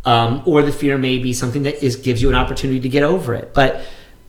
Um, 0.06 0.42
or 0.46 0.62
the 0.62 0.72
fear 0.72 0.98
may 0.98 1.20
be 1.20 1.34
something 1.34 1.64
that 1.64 1.84
is 1.84 1.98
gives 1.98 2.22
you 2.22 2.30
an 2.30 2.36
opportunity 2.36 2.80
to 2.80 2.90
get 2.90 3.04
over 3.04 3.34
it. 3.36 3.54
But 3.54 3.82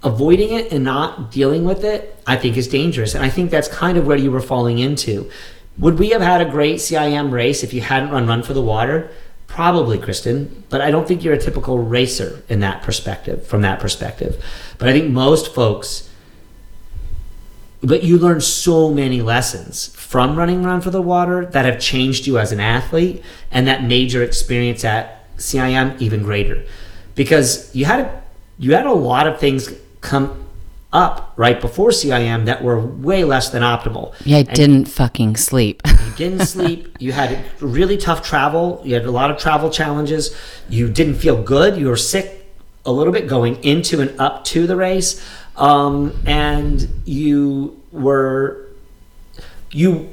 avoiding 0.03 0.53
it 0.53 0.73
and 0.73 0.85
not 0.85 1.31
dealing 1.31 1.65
with 1.65 1.85
it, 1.85 2.17
I 2.27 2.37
think 2.37 2.57
is 2.57 2.69
dangerous. 2.69 3.15
And 3.15 3.25
I 3.25 3.29
think 3.29 3.51
that's 3.51 3.69
kind 3.69 3.97
of 3.97 4.07
where 4.07 4.17
you 4.17 4.31
were 4.31 4.41
falling 4.41 4.79
into. 4.79 5.31
Would 5.79 5.99
we 5.99 6.11
have 6.11 6.21
had 6.21 6.41
a 6.41 6.51
great 6.51 6.77
CIM 6.77 7.31
race 7.31 7.63
if 7.63 7.73
you 7.73 7.81
hadn't 7.81 8.11
run 8.11 8.27
Run 8.27 8.43
for 8.43 8.53
the 8.53 8.63
Water? 8.63 9.11
Probably, 9.47 9.99
Kristen, 9.99 10.65
but 10.69 10.81
I 10.81 10.91
don't 10.91 11.09
think 11.09 11.25
you're 11.25 11.35
a 11.35 11.39
typical 11.39 11.79
racer 11.79 12.43
in 12.49 12.61
that 12.61 12.83
perspective, 12.83 13.47
from 13.47 13.63
that 13.63 13.81
perspective. 13.81 14.43
But 14.79 14.89
I 14.89 14.93
think 14.93 15.11
most 15.11 15.55
folks, 15.55 16.09
but 17.83 18.03
you 18.03 18.19
learn 18.19 18.41
so 18.41 18.91
many 18.91 19.23
lessons 19.23 19.89
from 19.97 20.37
running 20.37 20.65
around 20.65 20.83
for 20.83 20.91
the 20.91 21.01
Water 21.03 21.47
that 21.47 21.65
have 21.65 21.81
changed 21.81 22.27
you 22.27 22.39
as 22.39 22.53
an 22.53 22.61
athlete 22.61 23.23
and 23.51 23.67
that 23.67 23.85
made 23.85 24.13
your 24.13 24.23
experience 24.23 24.85
at 24.85 25.37
CIM 25.39 26.01
even 26.01 26.23
greater. 26.23 26.65
Because 27.15 27.75
you 27.75 27.87
had 27.87 28.01
a, 28.01 28.23
you 28.59 28.75
had 28.75 28.87
a 28.87 28.93
lot 28.93 29.27
of 29.27 29.41
things 29.41 29.73
come 30.01 30.47
up 30.93 31.33
right 31.37 31.61
before 31.61 31.91
CIM 31.91 32.47
that 32.47 32.63
were 32.63 32.79
way 32.79 33.25
less 33.25 33.51
than 33.51 33.63
optimal. 33.63 34.15
Yeah, 34.25 34.39
I 34.39 34.43
didn't 34.43 34.87
fucking 34.87 35.37
sleep. 35.37 35.83
You 36.11 36.17
didn't 36.17 36.47
sleep. 36.47 36.97
You 36.99 37.13
had 37.13 37.43
really 37.61 37.97
tough 37.97 38.23
travel. 38.23 38.83
You 38.85 38.95
had 38.95 39.07
a 39.07 39.11
lot 39.11 39.31
of 39.31 39.39
travel 39.39 39.71
challenges. 39.71 40.37
You 40.69 40.89
didn't 40.89 41.15
feel 41.15 41.41
good. 41.41 41.79
You 41.79 41.87
were 41.87 41.97
sick 41.97 42.47
a 42.85 42.93
little 42.93 43.13
bit 43.13 43.29
going 43.29 43.63
into 43.63 44.01
and 44.01 44.21
up 44.21 44.45
to 44.47 44.67
the 44.67 44.77
race. 44.77 45.25
Um, 45.61 46.19
and 46.25 46.89
you 47.05 47.81
were, 47.93 48.67
you, 49.71 50.09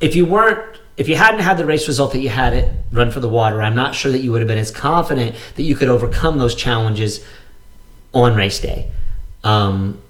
if 0.00 0.14
you 0.14 0.26
weren't, 0.26 0.78
if 0.98 1.08
you 1.08 1.16
hadn't 1.16 1.40
had 1.40 1.56
the 1.56 1.64
race 1.64 1.88
result 1.88 2.12
that 2.12 2.20
you 2.20 2.28
had 2.28 2.52
it 2.52 2.72
run 2.92 3.10
for 3.10 3.20
the 3.20 3.28
water, 3.28 3.62
I'm 3.62 3.74
not 3.74 3.94
sure 3.94 4.12
that 4.12 4.20
you 4.20 4.32
would 4.32 4.42
have 4.42 4.48
been 4.48 4.58
as 4.58 4.70
confident 4.70 5.34
that 5.56 5.62
you 5.62 5.74
could 5.74 5.88
overcome 5.88 6.38
those 6.38 6.54
challenges 6.54 7.24
on 8.12 8.36
race 8.36 8.60
day. 8.60 8.90
Um, 9.42 10.00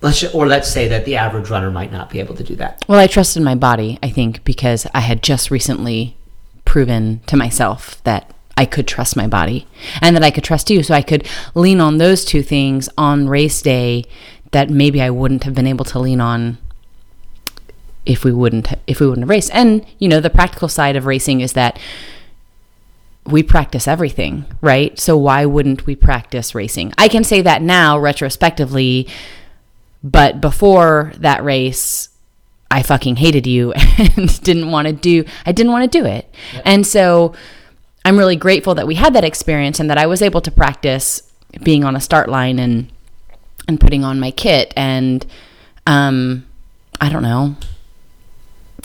let's 0.00 0.22
or 0.32 0.46
let's 0.46 0.68
say 0.68 0.88
that 0.88 1.04
the 1.04 1.16
average 1.16 1.50
runner 1.50 1.70
might 1.70 1.90
not 1.90 2.10
be 2.10 2.20
able 2.20 2.34
to 2.36 2.44
do 2.44 2.54
that. 2.56 2.84
Well, 2.88 2.98
I 2.98 3.06
trusted 3.06 3.42
my 3.42 3.54
body, 3.54 3.98
I 4.02 4.10
think, 4.10 4.44
because 4.44 4.86
I 4.94 5.00
had 5.00 5.22
just 5.22 5.50
recently 5.50 6.16
proven 6.64 7.20
to 7.26 7.36
myself 7.36 8.02
that 8.04 8.32
I 8.56 8.64
could 8.64 8.88
trust 8.88 9.16
my 9.16 9.26
body 9.26 9.66
and 10.00 10.16
that 10.16 10.24
I 10.24 10.30
could 10.30 10.44
trust 10.44 10.70
you. 10.70 10.82
So 10.82 10.94
I 10.94 11.02
could 11.02 11.26
lean 11.54 11.80
on 11.80 11.98
those 11.98 12.24
two 12.24 12.42
things 12.42 12.88
on 12.96 13.28
race 13.28 13.60
day 13.60 14.04
that 14.52 14.70
maybe 14.70 15.02
I 15.02 15.10
wouldn't 15.10 15.44
have 15.44 15.54
been 15.54 15.66
able 15.66 15.84
to 15.86 15.98
lean 15.98 16.20
on 16.20 16.58
if 18.06 18.24
we 18.24 18.32
wouldn't 18.32 18.72
if 18.86 19.00
we 19.00 19.06
wouldn't 19.06 19.24
have 19.24 19.30
raced. 19.30 19.50
And 19.52 19.84
you 19.98 20.08
know, 20.08 20.20
the 20.20 20.30
practical 20.30 20.68
side 20.68 20.96
of 20.96 21.06
racing 21.06 21.40
is 21.40 21.52
that 21.52 21.78
we 23.24 23.42
practice 23.42 23.88
everything, 23.88 24.44
right? 24.60 24.98
So 24.98 25.16
why 25.16 25.44
wouldn't 25.44 25.84
we 25.84 25.96
practice 25.96 26.54
racing? 26.54 26.92
I 26.96 27.08
can 27.08 27.24
say 27.24 27.42
that 27.42 27.60
now 27.60 27.98
retrospectively, 27.98 29.08
but 30.04 30.40
before 30.40 31.12
that 31.16 31.42
race, 31.42 32.08
I 32.70 32.82
fucking 32.82 33.16
hated 33.16 33.46
you 33.46 33.72
and 34.16 34.40
didn't 34.42 34.70
want 34.70 34.86
to 34.86 34.92
do 34.92 35.24
I 35.44 35.52
didn't 35.52 35.72
want 35.72 35.90
to 35.90 35.98
do 35.98 36.06
it. 36.06 36.32
And 36.64 36.86
so 36.86 37.34
I'm 38.06 38.16
really 38.16 38.36
grateful 38.36 38.76
that 38.76 38.86
we 38.86 38.94
had 38.94 39.14
that 39.14 39.24
experience 39.24 39.80
and 39.80 39.90
that 39.90 39.98
I 39.98 40.06
was 40.06 40.22
able 40.22 40.40
to 40.42 40.52
practice 40.52 41.24
being 41.64 41.82
on 41.82 41.96
a 41.96 42.00
start 42.00 42.28
line 42.28 42.60
and 42.60 42.88
and 43.66 43.80
putting 43.80 44.04
on 44.04 44.20
my 44.20 44.30
kit 44.30 44.72
and 44.76 45.26
um 45.88 46.46
I 47.00 47.08
don't 47.08 47.24
know 47.24 47.56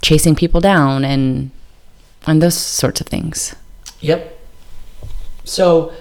chasing 0.01 0.33
people 0.35 0.59
down 0.59 1.05
and 1.05 1.51
and 2.25 2.41
those 2.41 2.57
sorts 2.57 2.99
of 2.99 3.05
things. 3.05 3.55
Yep. 3.99 4.39
So 5.43 5.93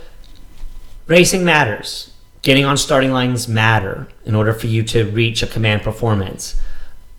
racing 1.06 1.44
matters. 1.44 2.14
Getting 2.40 2.64
on 2.64 2.78
starting 2.78 3.12
lines 3.12 3.46
matter 3.46 4.08
in 4.24 4.34
order 4.34 4.54
for 4.54 4.66
you 4.66 4.82
to 4.84 5.04
reach 5.04 5.42
a 5.42 5.46
command 5.46 5.82
performance. 5.82 6.58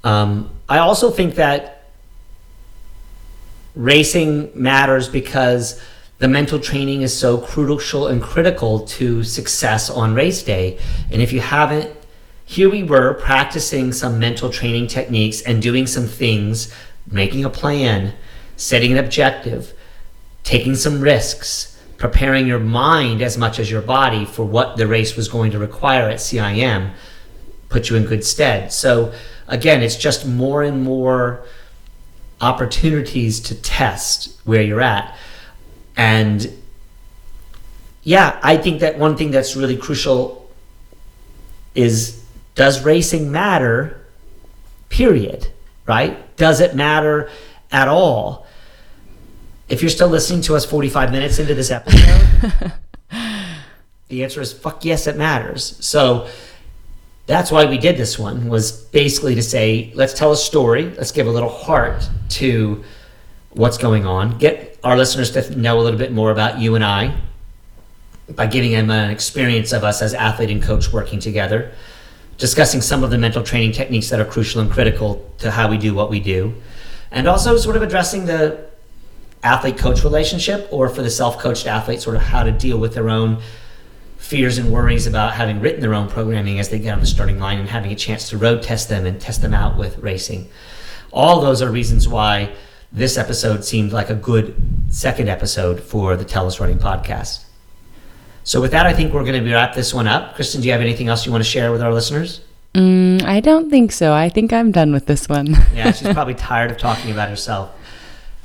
Um, 0.04 0.50
I 0.68 0.80
also 0.80 1.12
think 1.12 1.36
that 1.36 1.84
racing 3.76 4.52
matters 4.56 5.08
because 5.08 5.80
the 6.22 6.28
mental 6.28 6.60
training 6.60 7.02
is 7.02 7.18
so 7.18 7.40
crucial 7.40 8.06
and 8.06 8.22
critical 8.22 8.82
to 8.82 9.24
success 9.24 9.90
on 9.90 10.14
race 10.14 10.44
day. 10.44 10.78
And 11.10 11.20
if 11.20 11.34
you 11.34 11.40
haven't, 11.42 11.90
here 12.46 12.70
we 12.70 12.84
were 12.84 13.16
practicing 13.16 13.92
some 13.92 14.20
mental 14.20 14.52
training 14.52 14.86
techniques 14.86 15.42
and 15.42 15.64
doing 15.64 15.88
some 15.88 16.06
things, 16.06 16.72
making 17.10 17.44
a 17.44 17.50
plan, 17.50 18.14
setting 18.56 18.92
an 18.92 19.00
objective, 19.00 19.74
taking 20.44 20.76
some 20.76 21.02
risks, 21.02 21.82
preparing 21.98 22.46
your 22.46 22.60
mind 22.60 23.24
as 23.24 23.36
much 23.36 23.58
as 23.58 23.72
your 23.72 23.82
body 23.82 24.24
for 24.24 24.46
what 24.46 24.78
the 24.78 24.86
race 24.86 25.16
was 25.16 25.28
going 25.28 25.50
to 25.50 25.58
require 25.58 26.08
at 26.08 26.18
CIM, 26.18 26.92
put 27.70 27.90
you 27.90 27.96
in 27.96 28.06
good 28.06 28.24
stead. 28.24 28.72
So, 28.72 29.12
again, 29.48 29.82
it's 29.82 29.96
just 29.96 30.28
more 30.28 30.62
and 30.62 30.84
more 30.84 31.44
opportunities 32.42 33.40
to 33.40 33.56
test 33.56 34.40
where 34.46 34.62
you're 34.62 34.82
at. 34.82 35.18
And 36.02 36.52
yeah, 38.02 38.40
I 38.42 38.58
think 38.58 38.80
that 38.80 38.98
one 38.98 39.16
thing 39.16 39.30
that's 39.30 39.56
really 39.56 39.78
crucial 39.78 40.50
is 41.76 42.26
does 42.56 42.84
racing 42.84 43.32
matter? 43.32 44.04
Period. 44.90 45.50
Right? 45.86 46.36
Does 46.38 46.60
it 46.60 46.76
matter 46.76 47.30
at 47.72 47.88
all? 47.88 48.48
If 49.70 49.84
you're 49.84 49.92
still 49.92 50.08
listening 50.08 50.42
to 50.44 50.56
us 50.56 50.66
45 50.66 51.12
minutes 51.12 51.38
into 51.38 51.54
this 51.54 51.70
episode, 51.70 52.74
the 54.08 54.24
answer 54.24 54.42
is 54.42 54.52
fuck 54.52 54.84
yes, 54.84 55.06
it 55.06 55.18
matters. 55.18 55.78
So 55.86 56.28
that's 57.28 57.52
why 57.52 57.66
we 57.66 57.78
did 57.78 57.96
this 57.96 58.18
one 58.18 58.48
was 58.48 58.72
basically 58.72 59.36
to 59.36 59.44
say 59.44 59.92
let's 59.94 60.16
tell 60.16 60.32
a 60.32 60.38
story 60.38 60.86
let's 60.96 61.12
give 61.12 61.28
a 61.28 61.32
little 61.32 61.50
heart 61.50 62.10
to 62.30 62.84
what's 63.52 63.78
going 63.78 64.06
on 64.06 64.38
get 64.40 64.71
our 64.84 64.98
listeners 64.98 65.32
to 65.32 65.58
know 65.58 65.80
a 65.80 65.82
little 65.82 66.00
bit 66.00 66.12
more 66.12 66.32
about 66.32 66.60
you 66.60 66.76
and 66.76 66.84
i 66.84 67.16
by 68.30 68.48
giving 68.48 68.72
them 68.72 68.90
an 68.90 69.10
experience 69.10 69.74
of 69.74 69.84
us 69.84 70.02
as 70.02 70.14
athlete 70.14 70.50
and 70.50 70.64
coach 70.64 70.92
working 70.92 71.20
together 71.20 71.72
discussing 72.38 72.82
some 72.82 73.04
of 73.04 73.12
the 73.12 73.18
mental 73.18 73.44
training 73.44 73.72
techniques 73.72 74.10
that 74.10 74.20
are 74.20 74.26
crucial 74.26 74.62
and 74.62 74.72
critical 74.72 75.30
to 75.38 75.52
how 75.52 75.70
we 75.70 75.78
do 75.78 75.94
what 75.94 76.10
we 76.10 76.20
do 76.20 76.54
and 77.12 77.28
also 77.28 77.58
sort 77.58 77.76
of 77.76 77.82
addressing 77.82 78.26
the 78.26 78.66
athlete 79.44 79.78
coach 79.78 80.04
relationship 80.04 80.68
or 80.72 80.88
for 80.88 81.02
the 81.02 81.10
self-coached 81.10 81.68
athlete 81.68 82.02
sort 82.02 82.16
of 82.16 82.22
how 82.22 82.44
to 82.44 82.52
deal 82.52 82.78
with 82.78 82.94
their 82.94 83.10
own 83.10 83.42
fears 84.18 84.58
and 84.60 84.72
worries 84.72 85.08
about 85.08 85.34
having 85.34 85.60
written 85.60 85.82
their 85.82 85.96
own 85.96 86.08
programming 86.08 86.60
as 86.60 86.70
they 86.70 86.80
get 86.80 86.94
on 86.94 87.00
the 87.00 87.06
starting 87.06 87.40
line 87.40 87.60
and 87.60 87.70
having 87.70 87.92
a 87.92 87.96
chance 87.96 88.30
to 88.30 88.38
road 88.38 88.62
test 88.62 88.88
them 88.88 89.06
and 89.06 89.20
test 89.20 89.42
them 89.42 89.54
out 89.54 89.78
with 89.78 89.98
racing. 89.98 90.48
All 91.12 91.42
those 91.42 91.62
are 91.62 91.72
reasons 91.72 92.08
why 92.08 92.54
this 92.92 93.18
episode 93.18 93.64
seemed 93.64 93.94
like 93.94 94.10
a 94.10 94.16
good 94.16 94.56
second 94.90 95.30
episode 95.30 95.82
for 95.82 96.18
the 96.18 96.26
Telos 96.26 96.60
Running 96.60 96.78
podcast. 96.78 97.46
So, 98.44 98.60
with 98.60 98.72
that, 98.72 98.86
I 98.86 98.94
think 98.94 99.14
we're 99.14 99.24
going 99.24 99.44
to 99.44 99.54
wrap 99.54 99.76
this 99.76 99.94
one 99.94 100.08
up. 100.08 100.36
Kristen, 100.36 100.62
do 100.62 100.68
you 100.68 100.74
have 100.74 100.82
anything 100.82 101.08
else 101.08 101.26
you 101.26 101.32
want 101.32 101.44
to 101.44 101.50
share 101.50 101.72
with 101.72 101.82
our 101.82 101.94
listeners? 101.94 102.42
Mm, 102.74 103.24
I 103.24 103.40
don't 103.40 103.70
think 103.70 103.92
so. 103.92 104.14
I 104.14 104.30
think 104.30 104.52
I'm 104.52 104.72
done 104.72 104.92
with 104.92 105.06
this 105.06 105.30
one. 105.30 105.56
Yeah, 105.74 105.92
she's 105.92 106.12
probably 106.14 106.34
tired 106.34 106.72
of 106.72 106.78
talking 106.78 107.12
about 107.12 107.30
herself. 107.30 107.72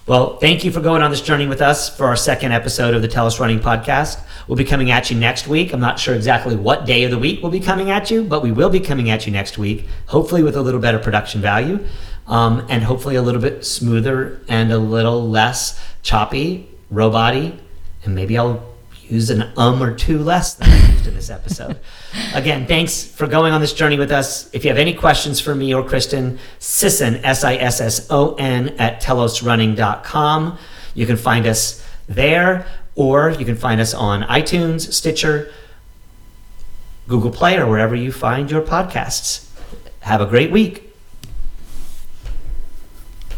Well, 0.06 0.36
thank 0.36 0.64
you 0.64 0.70
for 0.70 0.80
going 0.80 1.02
on 1.02 1.10
this 1.10 1.20
journey 1.20 1.48
with 1.48 1.60
us 1.60 1.94
for 1.94 2.06
our 2.06 2.14
second 2.14 2.52
episode 2.52 2.94
of 2.94 3.02
the 3.02 3.08
Telos 3.08 3.40
Running 3.40 3.58
podcast. 3.58 4.22
We'll 4.46 4.56
be 4.56 4.64
coming 4.64 4.92
at 4.92 5.10
you 5.10 5.18
next 5.18 5.48
week. 5.48 5.72
I'm 5.72 5.80
not 5.80 5.98
sure 5.98 6.14
exactly 6.14 6.54
what 6.54 6.86
day 6.86 7.02
of 7.02 7.10
the 7.10 7.18
week 7.18 7.42
we'll 7.42 7.50
be 7.50 7.58
coming 7.58 7.90
at 7.90 8.10
you, 8.10 8.22
but 8.22 8.42
we 8.42 8.52
will 8.52 8.70
be 8.70 8.78
coming 8.78 9.10
at 9.10 9.26
you 9.26 9.32
next 9.32 9.58
week, 9.58 9.86
hopefully 10.06 10.44
with 10.44 10.54
a 10.54 10.62
little 10.62 10.78
better 10.80 11.00
production 11.00 11.40
value 11.40 11.84
um, 12.26 12.66
and 12.68 12.82
hopefully 12.82 13.16
a 13.16 13.22
little 13.22 13.40
bit 13.40 13.64
smoother 13.64 14.40
and 14.48 14.72
a 14.72 14.78
little 14.78 15.28
less 15.28 15.80
choppy, 16.02 16.68
roboty, 16.92 17.58
and 18.04 18.14
maybe 18.14 18.36
I'll 18.38 18.62
use 19.08 19.30
an 19.30 19.52
um 19.56 19.82
or 19.82 19.94
two 19.94 20.18
less 20.18 20.54
than 20.54 20.68
I 20.68 20.90
used 20.90 21.06
in 21.06 21.14
this 21.14 21.30
episode. 21.30 21.78
Again, 22.34 22.66
thanks 22.66 23.04
for 23.04 23.26
going 23.26 23.52
on 23.52 23.60
this 23.60 23.72
journey 23.72 23.98
with 23.98 24.10
us. 24.10 24.52
If 24.52 24.64
you 24.64 24.70
have 24.70 24.78
any 24.78 24.94
questions 24.94 25.40
for 25.40 25.54
me 25.54 25.72
or 25.74 25.84
Kristen, 25.84 26.38
Sisson, 26.58 27.16
S 27.24 27.44
I 27.44 27.54
S 27.54 27.80
S 27.80 28.06
O 28.10 28.34
N, 28.34 28.70
at 28.78 29.00
telosrunning.com. 29.02 30.58
You 30.94 31.06
can 31.06 31.16
find 31.16 31.46
us 31.46 31.86
there, 32.08 32.66
or 32.94 33.30
you 33.30 33.44
can 33.44 33.56
find 33.56 33.80
us 33.80 33.92
on 33.94 34.22
iTunes, 34.22 34.92
Stitcher, 34.92 35.52
Google 37.06 37.30
Play, 37.30 37.58
or 37.58 37.68
wherever 37.68 37.94
you 37.94 38.10
find 38.10 38.50
your 38.50 38.62
podcasts. 38.62 39.48
Have 40.00 40.20
a 40.20 40.26
great 40.26 40.50
week. 40.50 40.85